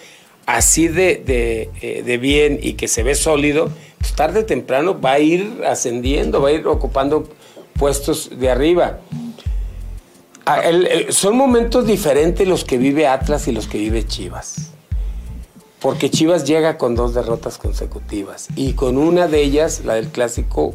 [0.45, 5.13] así de, de, eh, bien y que se ve sólido, pues tarde o temprano va
[5.13, 7.27] a ir ascendiendo, va a ir ocupando
[7.77, 8.99] puestos de arriba.
[10.45, 10.61] Ah,
[11.09, 14.71] son momentos diferentes los que vive Atlas y los que vive Chivas.
[15.79, 20.73] Porque Chivas llega con dos derrotas consecutivas y con una de ellas, la del clásico,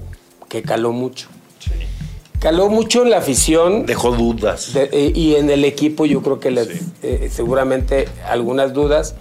[0.48, 1.28] que caló mucho.
[2.40, 4.72] Caló mucho en la afición Dejó dudas.
[4.72, 6.68] de- eh, y en el equipo yo creo que les,
[7.02, 9.16] eh, seguramente algunas dudas.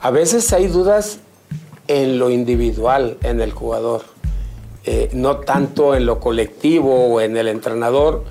[0.00, 1.20] A veces hay dudas
[1.86, 4.02] en lo individual, en el jugador,
[4.84, 8.24] eh, no tanto en lo colectivo o en el entrenador,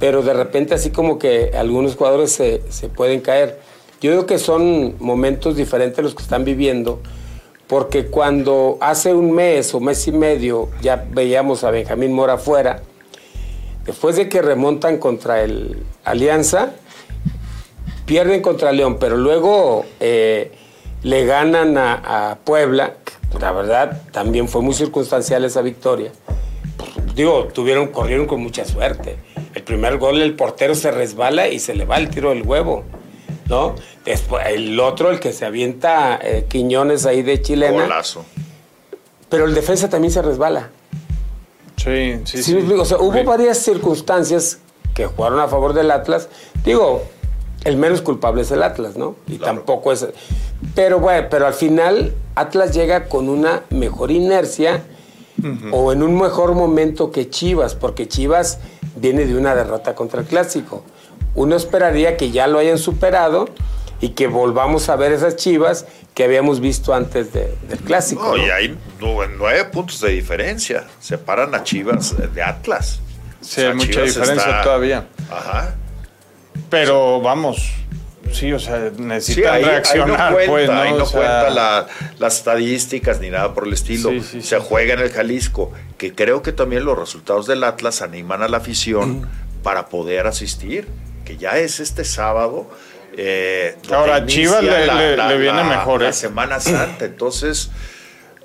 [0.00, 3.60] pero de repente así como que algunos jugadores se, se pueden caer.
[4.00, 7.00] Yo digo que son momentos diferentes los que están viviendo,
[7.68, 12.82] porque cuando hace un mes o mes y medio ya veíamos a Benjamín Mora afuera,
[13.88, 16.72] después de que remontan contra el Alianza,
[18.04, 20.52] pierden contra León, pero luego eh,
[21.02, 22.96] le ganan a, a Puebla.
[23.40, 26.12] La verdad, también fue muy circunstancial esa victoria.
[27.14, 29.16] Digo, tuvieron, corrieron con mucha suerte.
[29.54, 32.84] El primer gol, el portero se resbala y se le va el tiro del huevo.
[33.46, 33.74] ¿No?
[34.04, 37.84] Después, el otro, el que se avienta eh, Quiñones ahí de chilena.
[37.84, 38.26] Golazo.
[39.30, 40.70] Pero el defensa también se resbala.
[41.82, 42.56] Sí, sí, Sí.
[42.78, 44.58] O sea, hubo varias circunstancias
[44.94, 46.28] que jugaron a favor del Atlas.
[46.64, 47.02] Digo,
[47.64, 49.14] el menos culpable es el Atlas, ¿no?
[49.26, 49.54] Y Claro.
[49.54, 50.06] tampoco es.
[50.74, 54.82] Pero bueno, pero al final Atlas llega con una mejor inercia
[55.70, 58.58] o en un mejor momento que Chivas, porque Chivas
[58.96, 60.82] viene de una derrota contra el Clásico.
[61.36, 63.48] Uno esperaría que ya lo hayan superado
[64.00, 68.22] y que volvamos a ver esas Chivas que habíamos visto antes de- del Clásico.
[68.22, 68.46] No, ¿no?
[68.46, 70.84] y hay nu- nueve puntos de diferencia.
[71.00, 73.00] Separan a Chivas de Atlas.
[73.40, 75.06] Sí, hay mucha diferencia está- todavía.
[75.30, 75.74] Ajá.
[76.70, 77.70] Pero vamos,
[78.32, 80.80] sí, o sea, Sí, necesitan ahí, ahí reaccionar, no cuenta, pues, ¿no?
[80.80, 81.86] ahí no O sea, cuenta la-
[82.18, 84.10] las estadísticas ni nada por el estilo.
[84.10, 84.64] Sí, sí, Se sí.
[84.68, 88.58] juega en el Jalisco, que creo que también los resultados del Atlas animan a la
[88.58, 89.28] afición
[89.62, 90.88] para poder asistir,
[91.24, 92.68] que ya es este sábado.
[93.16, 96.12] Eh, Ahora, Chivas le- le- le viene mejor, La ¿eh?
[96.12, 97.70] Semana Santa, entonces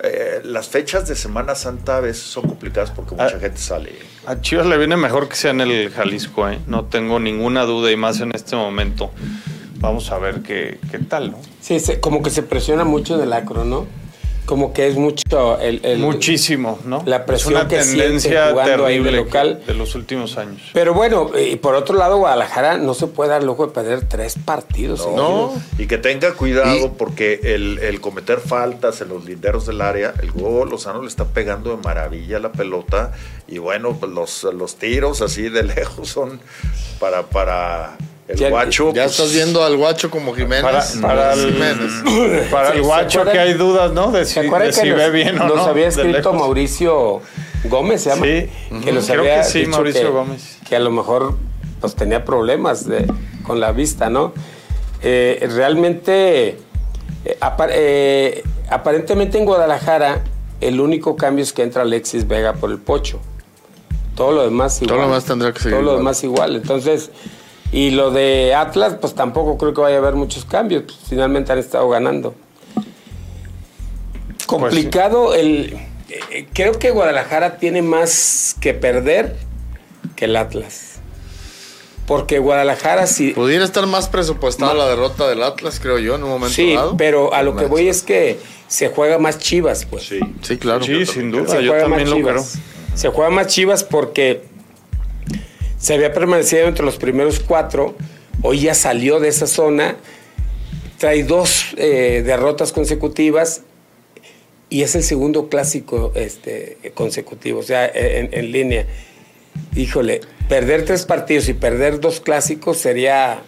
[0.03, 3.39] eh, las fechas de Semana Santa a veces son complicadas porque mucha Ah.
[3.39, 3.91] gente sale.
[4.25, 6.59] A Chivas le viene mejor que sea en el Jalisco, ¿eh?
[6.67, 9.11] No tengo ninguna duda y más en este momento.
[9.75, 11.39] Vamos a ver qué, qué tal, ¿no?
[11.61, 13.85] Sí, se- como que se presiona mucho del acro, ¿no?
[14.45, 17.01] Como que es mucho el, el- Muchísimo, ¿no?
[17.05, 19.63] la presión es una que tendencia jugando ahí de terrible local.
[19.65, 20.61] de los últimos años.
[20.73, 24.35] Pero bueno, y por otro lado, Guadalajara no se puede dar lujo de perder tres
[24.43, 25.07] partidos.
[25.15, 25.53] No.
[25.77, 30.13] Y que tenga cuidado Y- porque el, el cometer faltas en los linderos del área,
[30.21, 33.13] el Hugo Lozano le está pegando de maravilla la pelota
[33.47, 36.41] y bueno, pues los, los tiros así de lejos son
[36.99, 37.97] para, para
[38.27, 38.93] el Ya- guacho.
[38.93, 40.61] Ya pues, estás viendo al guacho como Jiménez.
[40.63, 42.49] Para, para el, Jiménez.
[42.51, 43.33] para ¿Se- el se guacho acuerdan?
[43.33, 44.11] que hay dudas, ¿no?
[44.11, 45.63] De si, ¿Se acuerdan de que si nos, ve bien o nos no.
[45.65, 46.33] había de escrito.
[46.33, 47.21] Mauricio
[47.65, 48.25] Gómez, se llama?
[48.25, 48.49] Sí.
[48.83, 50.57] Que nos Creo había que sí, dicho Mauricio que, Gómez.
[50.67, 51.37] que a lo mejor
[51.81, 53.05] pues tenía problemas de-
[53.43, 54.33] con la vista, ¿no?
[55.01, 56.57] Eh, realmente,
[57.25, 60.23] eh, apar- eh, aparentemente en Guadalajara,
[60.61, 63.19] el único cambio es que entra Alexis Vega por el pocho.
[64.15, 64.87] Todo lo demás igual.
[64.89, 65.97] Todo lo demás tendrá que seguir Todo lo igual.
[65.99, 66.55] demás igual.
[66.55, 67.11] Entonces,
[67.73, 70.83] y lo de Atlas, pues tampoco creo que vaya a haber muchos cambios.
[70.83, 72.35] Pues, finalmente han estado ganando.
[74.45, 75.77] Complicado el.
[76.09, 79.35] eh, creo que Guadalajara tiene más que perder
[80.15, 80.99] que el Atlas.
[82.05, 83.31] Porque Guadalajara sí.
[83.31, 86.97] Pudiera estar más presupuestada la derrota del Atlas, creo yo, en un momento Sí, dado.
[86.97, 90.03] pero a lo que voy es que se juega más chivas, pues.
[90.07, 90.19] Sí.
[90.41, 90.83] Sí, claro.
[90.83, 92.37] Sí, sin duda, se yo juega también más lo creo.
[92.41, 92.59] chivas.
[92.95, 94.43] Se juega más chivas porque
[95.83, 97.93] se había permanecido entre los primeros cuatro.
[98.41, 99.97] Hoy ya salió de esa zona.
[100.97, 103.63] Trae dos eh, derrotas consecutivas
[104.69, 108.87] y es el segundo clásico este, consecutivo, o sea, en, en línea.
[109.75, 113.41] Híjole, perder tres partidos y perder dos clásicos sería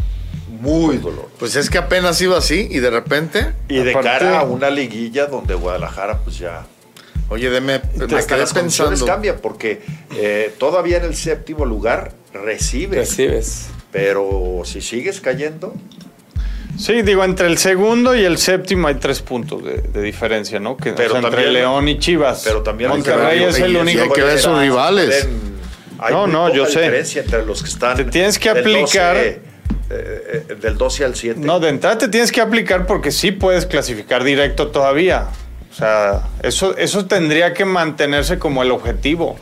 [0.59, 1.29] Muy dolor.
[1.39, 4.69] Pues es que apenas iba así y de repente, Y de Aparte- cara a una
[4.69, 6.65] liguilla donde Guadalajara pues ya
[7.29, 9.05] oye, deme, me quedé las pensando.
[9.05, 9.81] cambian porque
[10.17, 12.11] eh, todavía en el séptimo lugar
[12.43, 13.67] recibes, recibes.
[13.91, 15.73] pero si sigues cayendo,
[16.77, 20.75] Sí, digo, entre el segundo y el séptimo hay tres puntos de, de diferencia, ¿no?
[20.75, 22.41] Que, o Pero entre León y Chivas.
[22.43, 25.25] pero también Monterrey es el único hay que ver que sus rivales.
[25.99, 26.85] Hay No, no, yo sé.
[27.17, 29.39] entre los que están Te tienes que del aplicar- 12, eh,
[30.49, 31.39] eh, del 12 al 7.
[31.39, 35.27] No, de entrada te tienes que aplicar porque sí puedes clasificar directo todavía.
[35.71, 39.37] O sea, eso, eso tendría que mantenerse como el objetivo.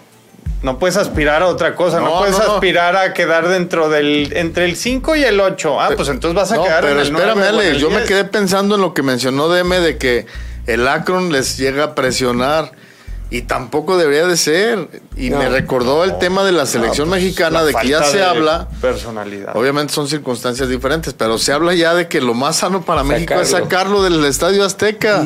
[0.64, 2.54] No puedes aspirar a otra cosa, no, No, puedes no, no.
[2.54, 5.80] aspirar a quedar dentro del entre el 5 y el 8.
[5.82, 7.72] Ah, pues entonces vas a No, quedar pero en el espérame, 9 o en Alex,
[7.76, 8.08] el yo me 10.
[8.08, 10.26] quedé pensando en lo que mencionó DM de que
[10.66, 12.72] el Akron les llega a presionar
[13.30, 15.02] y tampoco debería de ser.
[15.18, 15.40] Y No.
[15.40, 18.24] me recordó el tema de la selección mexicana, pues, La de que ya se de
[18.24, 18.70] habla.
[18.80, 19.58] Personalidad.
[19.58, 23.34] Obviamente son circunstancias diferentes, pero se habla ya de que lo más sano para México
[23.34, 23.66] es Sacarlo.
[23.66, 25.26] sacarlo del Estadio Azteca.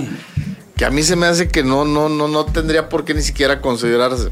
[0.75, 3.21] Que a mí se me hace que no, no, no, no tendría por qué ni
[3.21, 4.29] siquiera considerarse.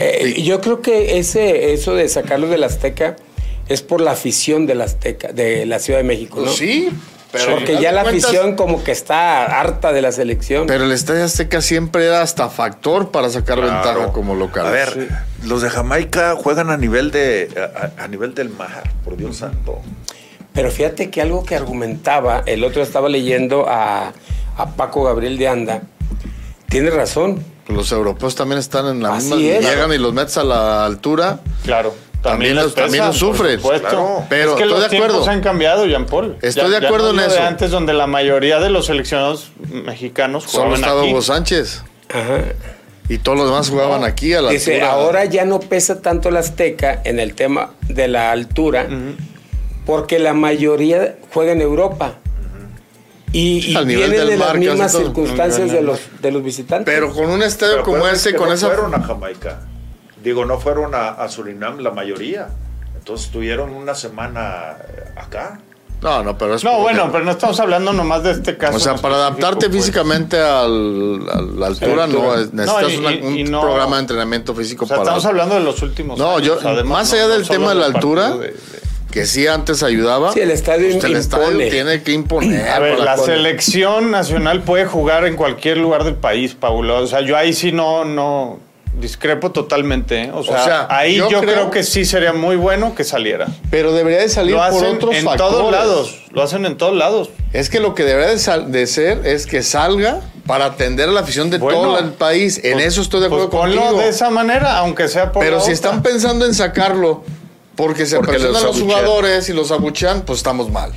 [0.00, 3.16] Eh, Yo creo que ese, eso de sacarlo del Azteca
[3.68, 6.44] es por la afición del Azteca, de la Ciudad de México, ¿no?
[6.46, 6.90] Pues sí,
[7.32, 10.66] pero Porque ya la cuentas- afición como que está harta de la selección.
[10.66, 13.72] Pero el Estadio Azteca siempre era hasta factor para sacar Claro.
[13.72, 14.66] ventaja como local.
[14.66, 15.08] A ver,
[15.44, 17.48] los de Jamaica juegan a nivel de
[17.98, 19.80] a, a nivel del mar, por Dios santo.
[20.52, 24.12] Pero fíjate que algo que argumentaba, el otro estaba leyendo a,
[24.56, 25.82] a Paco Gabriel de Anda,
[26.68, 27.42] tiene razón.
[27.68, 29.52] Los europeos también están en la Así misma.
[29.58, 29.64] es.
[29.66, 31.40] Llegan y los metes a la altura.
[31.64, 31.94] Claro.
[32.22, 33.68] También les los- también los supuesto.
[33.68, 34.24] Claro.
[34.30, 35.06] Pero es que estoy los de acuerdo.
[35.14, 36.36] tiempos han cambiado, Jean Paul.
[36.40, 37.42] Estoy de acuerdo no en de eso.
[37.44, 41.10] antes, donde la mayoría de los seleccionados mexicanos Solo jugaban estaba aquí.
[41.10, 41.82] Hugo Sánchez.
[42.08, 42.38] Ajá.
[43.10, 44.92] Y todos los demás jugaban aquí a la Dice, altura.
[44.92, 48.86] ahora ya no pesa tanto el Azteca en el tema de la altura,
[49.84, 52.14] porque la mayoría juega en Europa.
[53.34, 55.02] Y, y Al nivel vienen del de las mismas todo.
[55.02, 56.94] circunstancias de los, de los visitantes.
[56.94, 58.66] Pero con un estadio Pero como ese, que con no esa.
[58.68, 59.60] fueron a Jamaica.
[60.22, 62.48] Digo, no fueron a, a Surinam la mayoría.
[62.96, 65.60] Entonces estuvieron una semana eh, acá.
[66.00, 66.64] No, no, pero es.
[66.64, 68.76] No, porque- bueno, pero no estamos hablando nomás de este caso.
[68.76, 69.80] O sea, para adaptarte pues.
[69.82, 74.00] físicamente al- a la altura, no, necesitas No, y- una- y- un no- programa de
[74.02, 75.10] ententamiento físico O sea, para.
[75.10, 77.74] estamos hablando de los últimos No, años, yo- además, más allá no del tema de
[77.76, 78.58] la altura, partido de- de-
[79.14, 80.32] Que sí antes ayudaba.
[80.32, 82.68] Sí, el estadio Pues el estadio tiene que imponer.
[82.68, 86.98] A ver, la selección nacional puede jugar en cualquier lugar del país, Paulo.
[86.98, 88.58] O sea, yo ahí sí no, no
[88.98, 90.22] discrepo totalmente.
[90.24, 90.30] ¿eh?
[90.34, 93.46] O sea, sea, ahí yo yo, creo, creo- que sí sería muy bueno que saliera.
[93.70, 95.56] Pero debería de salir Lo por hacen otros en factores.
[95.58, 96.22] todos lados.
[96.32, 97.30] Lo hacen en todos lados.
[97.52, 101.12] Es que lo que debería de, sal- de ser es que salga para atender a
[101.12, 102.60] la afición de Bueno, todo el país.
[102.64, 104.00] En Pues- eso estoy de acuerdo pues ponlo contigo.
[104.02, 105.74] de esa manera, aunque sea por Pero la si otra.
[105.74, 107.22] están pensando en sacarlo
[107.76, 110.92] porque se Porque presionan los los jugadores y los abuchean, pues estamos mal.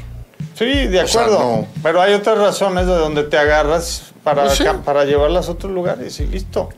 [0.57, 1.39] Sí, de O sea, acuerdo.
[1.39, 1.67] no.
[1.83, 4.63] Pero hay otras razones de donde te agarras para, Pues sí.
[4.83, 6.69] para llevarlas a otros lugares y listo.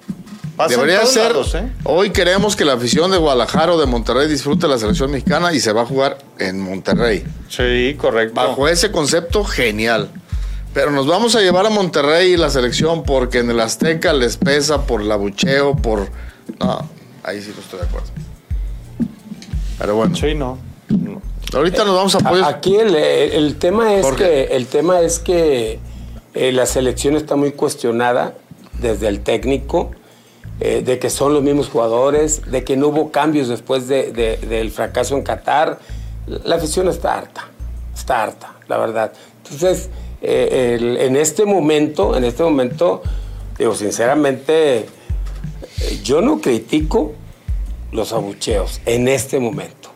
[0.57, 1.31] Pasa en Debería ser.
[1.31, 1.71] lados, ¿eh?
[1.85, 5.61] Hoy queremos que la afición de Guadalajara o de Monterrey disfrute la selección mexicana y
[5.61, 7.23] se va a jugar en Monterrey.
[7.47, 8.35] Sí, correcto.
[8.35, 10.09] Bajo ese concepto, genial.
[10.73, 14.35] Pero nos vamos a llevar a Monterrey y la selección porque en el Azteca les
[14.35, 16.09] pesa por el abucheo, por.
[16.59, 16.89] No,
[17.23, 18.09] ahí sí no estoy de acuerdo.
[19.79, 20.57] Pero bueno, Sí, no.
[20.89, 21.21] no.
[21.53, 22.53] ahorita nos vamos a apoyar.
[22.53, 24.23] Aquí el, el tema es ¿Por qué?
[24.49, 25.79] que el tema es que
[26.33, 28.33] eh, la selección está muy cuestionada
[28.81, 29.91] desde el técnico,
[30.59, 34.37] eh, de que son los mismos jugadores, de que no hubo cambios después de- de-
[34.37, 35.79] del fracaso en Qatar.
[36.27, 37.47] La afición está harta,
[37.95, 39.13] está harta, la verdad.
[39.43, 39.89] Entonces,
[40.21, 43.01] eh, el- en este momento, en este momento,
[43.57, 44.85] digo, sinceramente, eh,
[46.03, 47.13] yo no critico
[47.91, 49.89] los abucheos en este momento.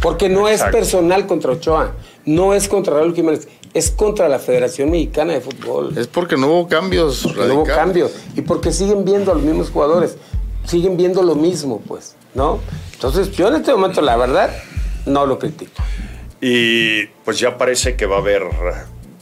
[0.00, 1.94] Porque no es personal contra Ochoa,
[2.24, 5.96] no es contra Raúl Jiménez, es contra la Federación Mexicana de Fútbol.
[5.96, 7.24] Es porque no hubo cambios.
[7.36, 8.12] No hubo cambios.
[8.34, 10.16] Y porque siguen viendo a los mismos jugadores,
[10.66, 12.58] siguen viendo lo mismo, pues, ¿no?
[12.94, 14.50] Entonces, yo en este momento, la verdad,
[15.06, 15.82] no lo critico.
[16.40, 18.42] Y pues ya parece que va a haber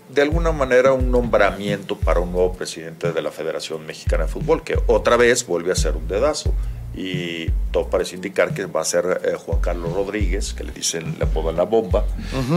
[0.08, 4.64] de alguna manera un nombramiento para un nuevo presidente de la Federación Mexicana de Fútbol,
[4.64, 6.52] que otra vez vuelve a ser un dedazo.
[6.94, 11.14] Y todo parece indicar que va a ser eh, Juan Carlos Rodríguez, que le dicen,
[11.18, 12.04] le apodan la bomba,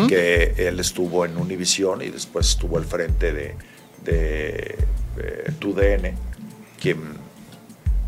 [0.09, 3.55] que él estuvo en Univisión y después estuvo al frente de,
[4.03, 4.75] de
[5.19, 6.15] eh, TUDN,
[6.81, 7.21] quien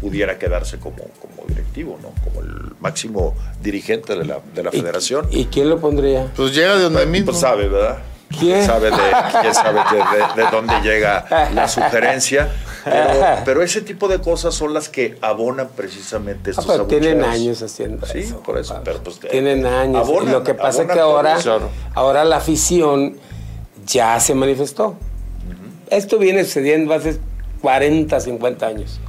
[0.02, 2.10] pudiera quedarse como, como directivo, ¿no?
[2.24, 5.28] como el máximo dirigente de la, de la ¿Y- federación.
[5.32, 6.32] ¿Y, quién lo pondría?
[6.36, 7.26] Pues llega de donde Pues, mismo.
[7.28, 8.00] pues sabe, ¿verdad?
[8.40, 8.66] ¿Quién?
[8.66, 8.98] Sabe de,
[9.42, 12.52] quién sabe de, de- de dónde llega la sugerencia.
[12.86, 13.10] Pero,
[13.44, 17.62] pero ese tipo de cosas son las que abonan precisamente Ah, estos pero tienen años
[17.62, 18.40] haciendo Sí, eso.
[18.42, 20.08] por eso, pero pues, tienen años.
[20.08, 21.38] abonan- y lo que pasa es que ahora,
[21.96, 23.18] ahora la afición
[23.88, 24.96] ya se manifestó.
[25.90, 27.20] Esto viene sucediendo hace
[27.62, 29.00] 40, 50 años.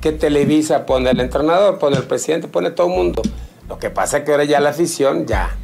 [0.00, 3.22] Que Televisa pone al entrenador, pone al presidente, pone todo el mundo.
[3.68, 5.56] Lo que pasa es que ahora ya la afición ya,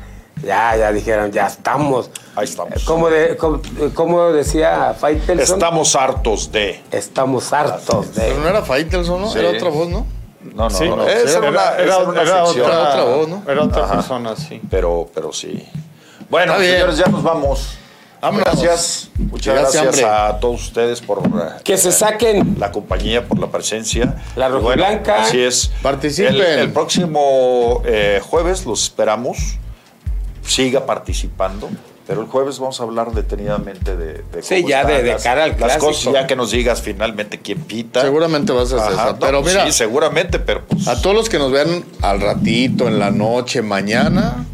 [0.43, 2.11] ya, ya dijeron, ya estamos.
[2.37, 2.83] Ahí estamos.
[2.85, 3.61] Como, de, como,
[3.95, 6.83] como decía Faitelson, Estamos hartos de.
[6.91, 8.51] estamos hartos Pero no de...
[8.51, 9.31] era Faitelson, ¿no?
[9.31, 9.39] Sí.
[9.39, 10.07] Era otra voz, ¿no?
[10.55, 10.97] No, no, Sí, no.
[10.97, 12.67] no, era, era una, era- era una era sección.
[12.71, 13.43] otra, otra voz, ¿no?
[13.51, 13.95] Era otra Ajá.
[13.95, 14.61] persona, sí.
[14.71, 15.67] Pero, pero sí.
[16.29, 17.79] Bueno, señores, ya nos vamos.
[18.21, 18.45] Vámonos.
[18.47, 19.11] Gracias.
[19.19, 22.57] Muchas Gracias, gracias, a todos ustedes por eh, Que se saquen.
[22.59, 24.17] la compañía, por la presencia.
[24.35, 25.23] La Y bueno, rojiblanca.
[25.25, 25.71] así es.
[25.83, 26.35] Participen.
[26.35, 29.59] El, el próximo eh, jueves los esperamos.
[30.47, 31.69] Siga participando.
[32.07, 35.13] Pero el jueves vamos a hablar detenidamente de, de Sí, cómo ya están de- de
[35.15, 35.87] las- cara al las clásico.
[35.87, 38.03] cosas, ya que nos digas finalmente quién pita.
[38.03, 39.13] Seguramente vas a hacer Ajá, eso.
[39.15, 40.87] no, Pero pues mira, sí, seguramente, pero pues.
[40.87, 44.45] a todos los que nos vean al ratito, en la noche, mañana,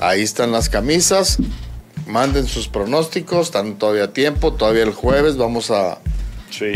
[0.00, 1.38] ahí están las camisas.
[2.08, 4.52] Manden sus pronósticos, están todavía a tiempo.
[4.54, 5.98] Todavía el jueves vamos a.
[6.50, 6.72] Sí,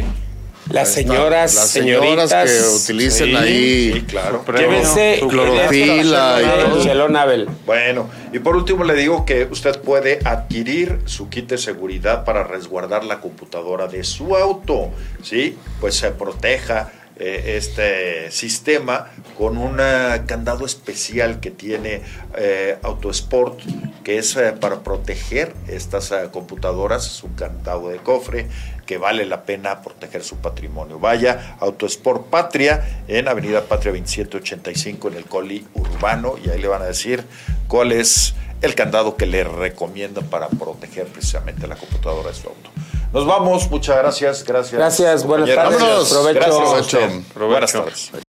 [0.70, 2.50] Las señoras, Las señoras señoritas.
[2.50, 3.92] que utilicen sí, ahí.
[3.94, 4.44] sí, claro.
[4.56, 6.40] Llévense clorofila
[6.82, 7.48] y Abel.
[7.66, 12.44] Bueno, y por último le digo que usted puede adquirir su kit de seguridad para
[12.44, 14.90] resguardar la computadora de su auto,
[15.22, 15.56] ¿sí?
[15.80, 22.02] Pues se proteja eh, este sistema con un eh, candado especial que tiene
[22.36, 23.60] eh, Autosport,
[24.02, 28.48] que es eh, para proteger estas computadoras, es un candado de cofre
[28.86, 30.98] que vale la pena proteger su patrimonio.
[30.98, 36.82] Vaya, Autosport Patria en Avenida Patria 2785 en el Coli Urbano y ahí le van
[36.82, 37.24] a decir
[37.66, 38.34] cuál es
[38.64, 42.70] el candado que le recomiendan para proteger precisamente la computadora de su auto.
[43.12, 44.72] Nos vamos, muchas gracias, gracias.
[44.72, 45.80] Gracias, buenas tardes.
[45.80, 46.08] Vámonos.
[46.10, 46.40] Provecho.
[46.40, 47.12] Gracias.
[47.32, 47.48] Provecho.
[47.48, 48.10] Buenas tardes.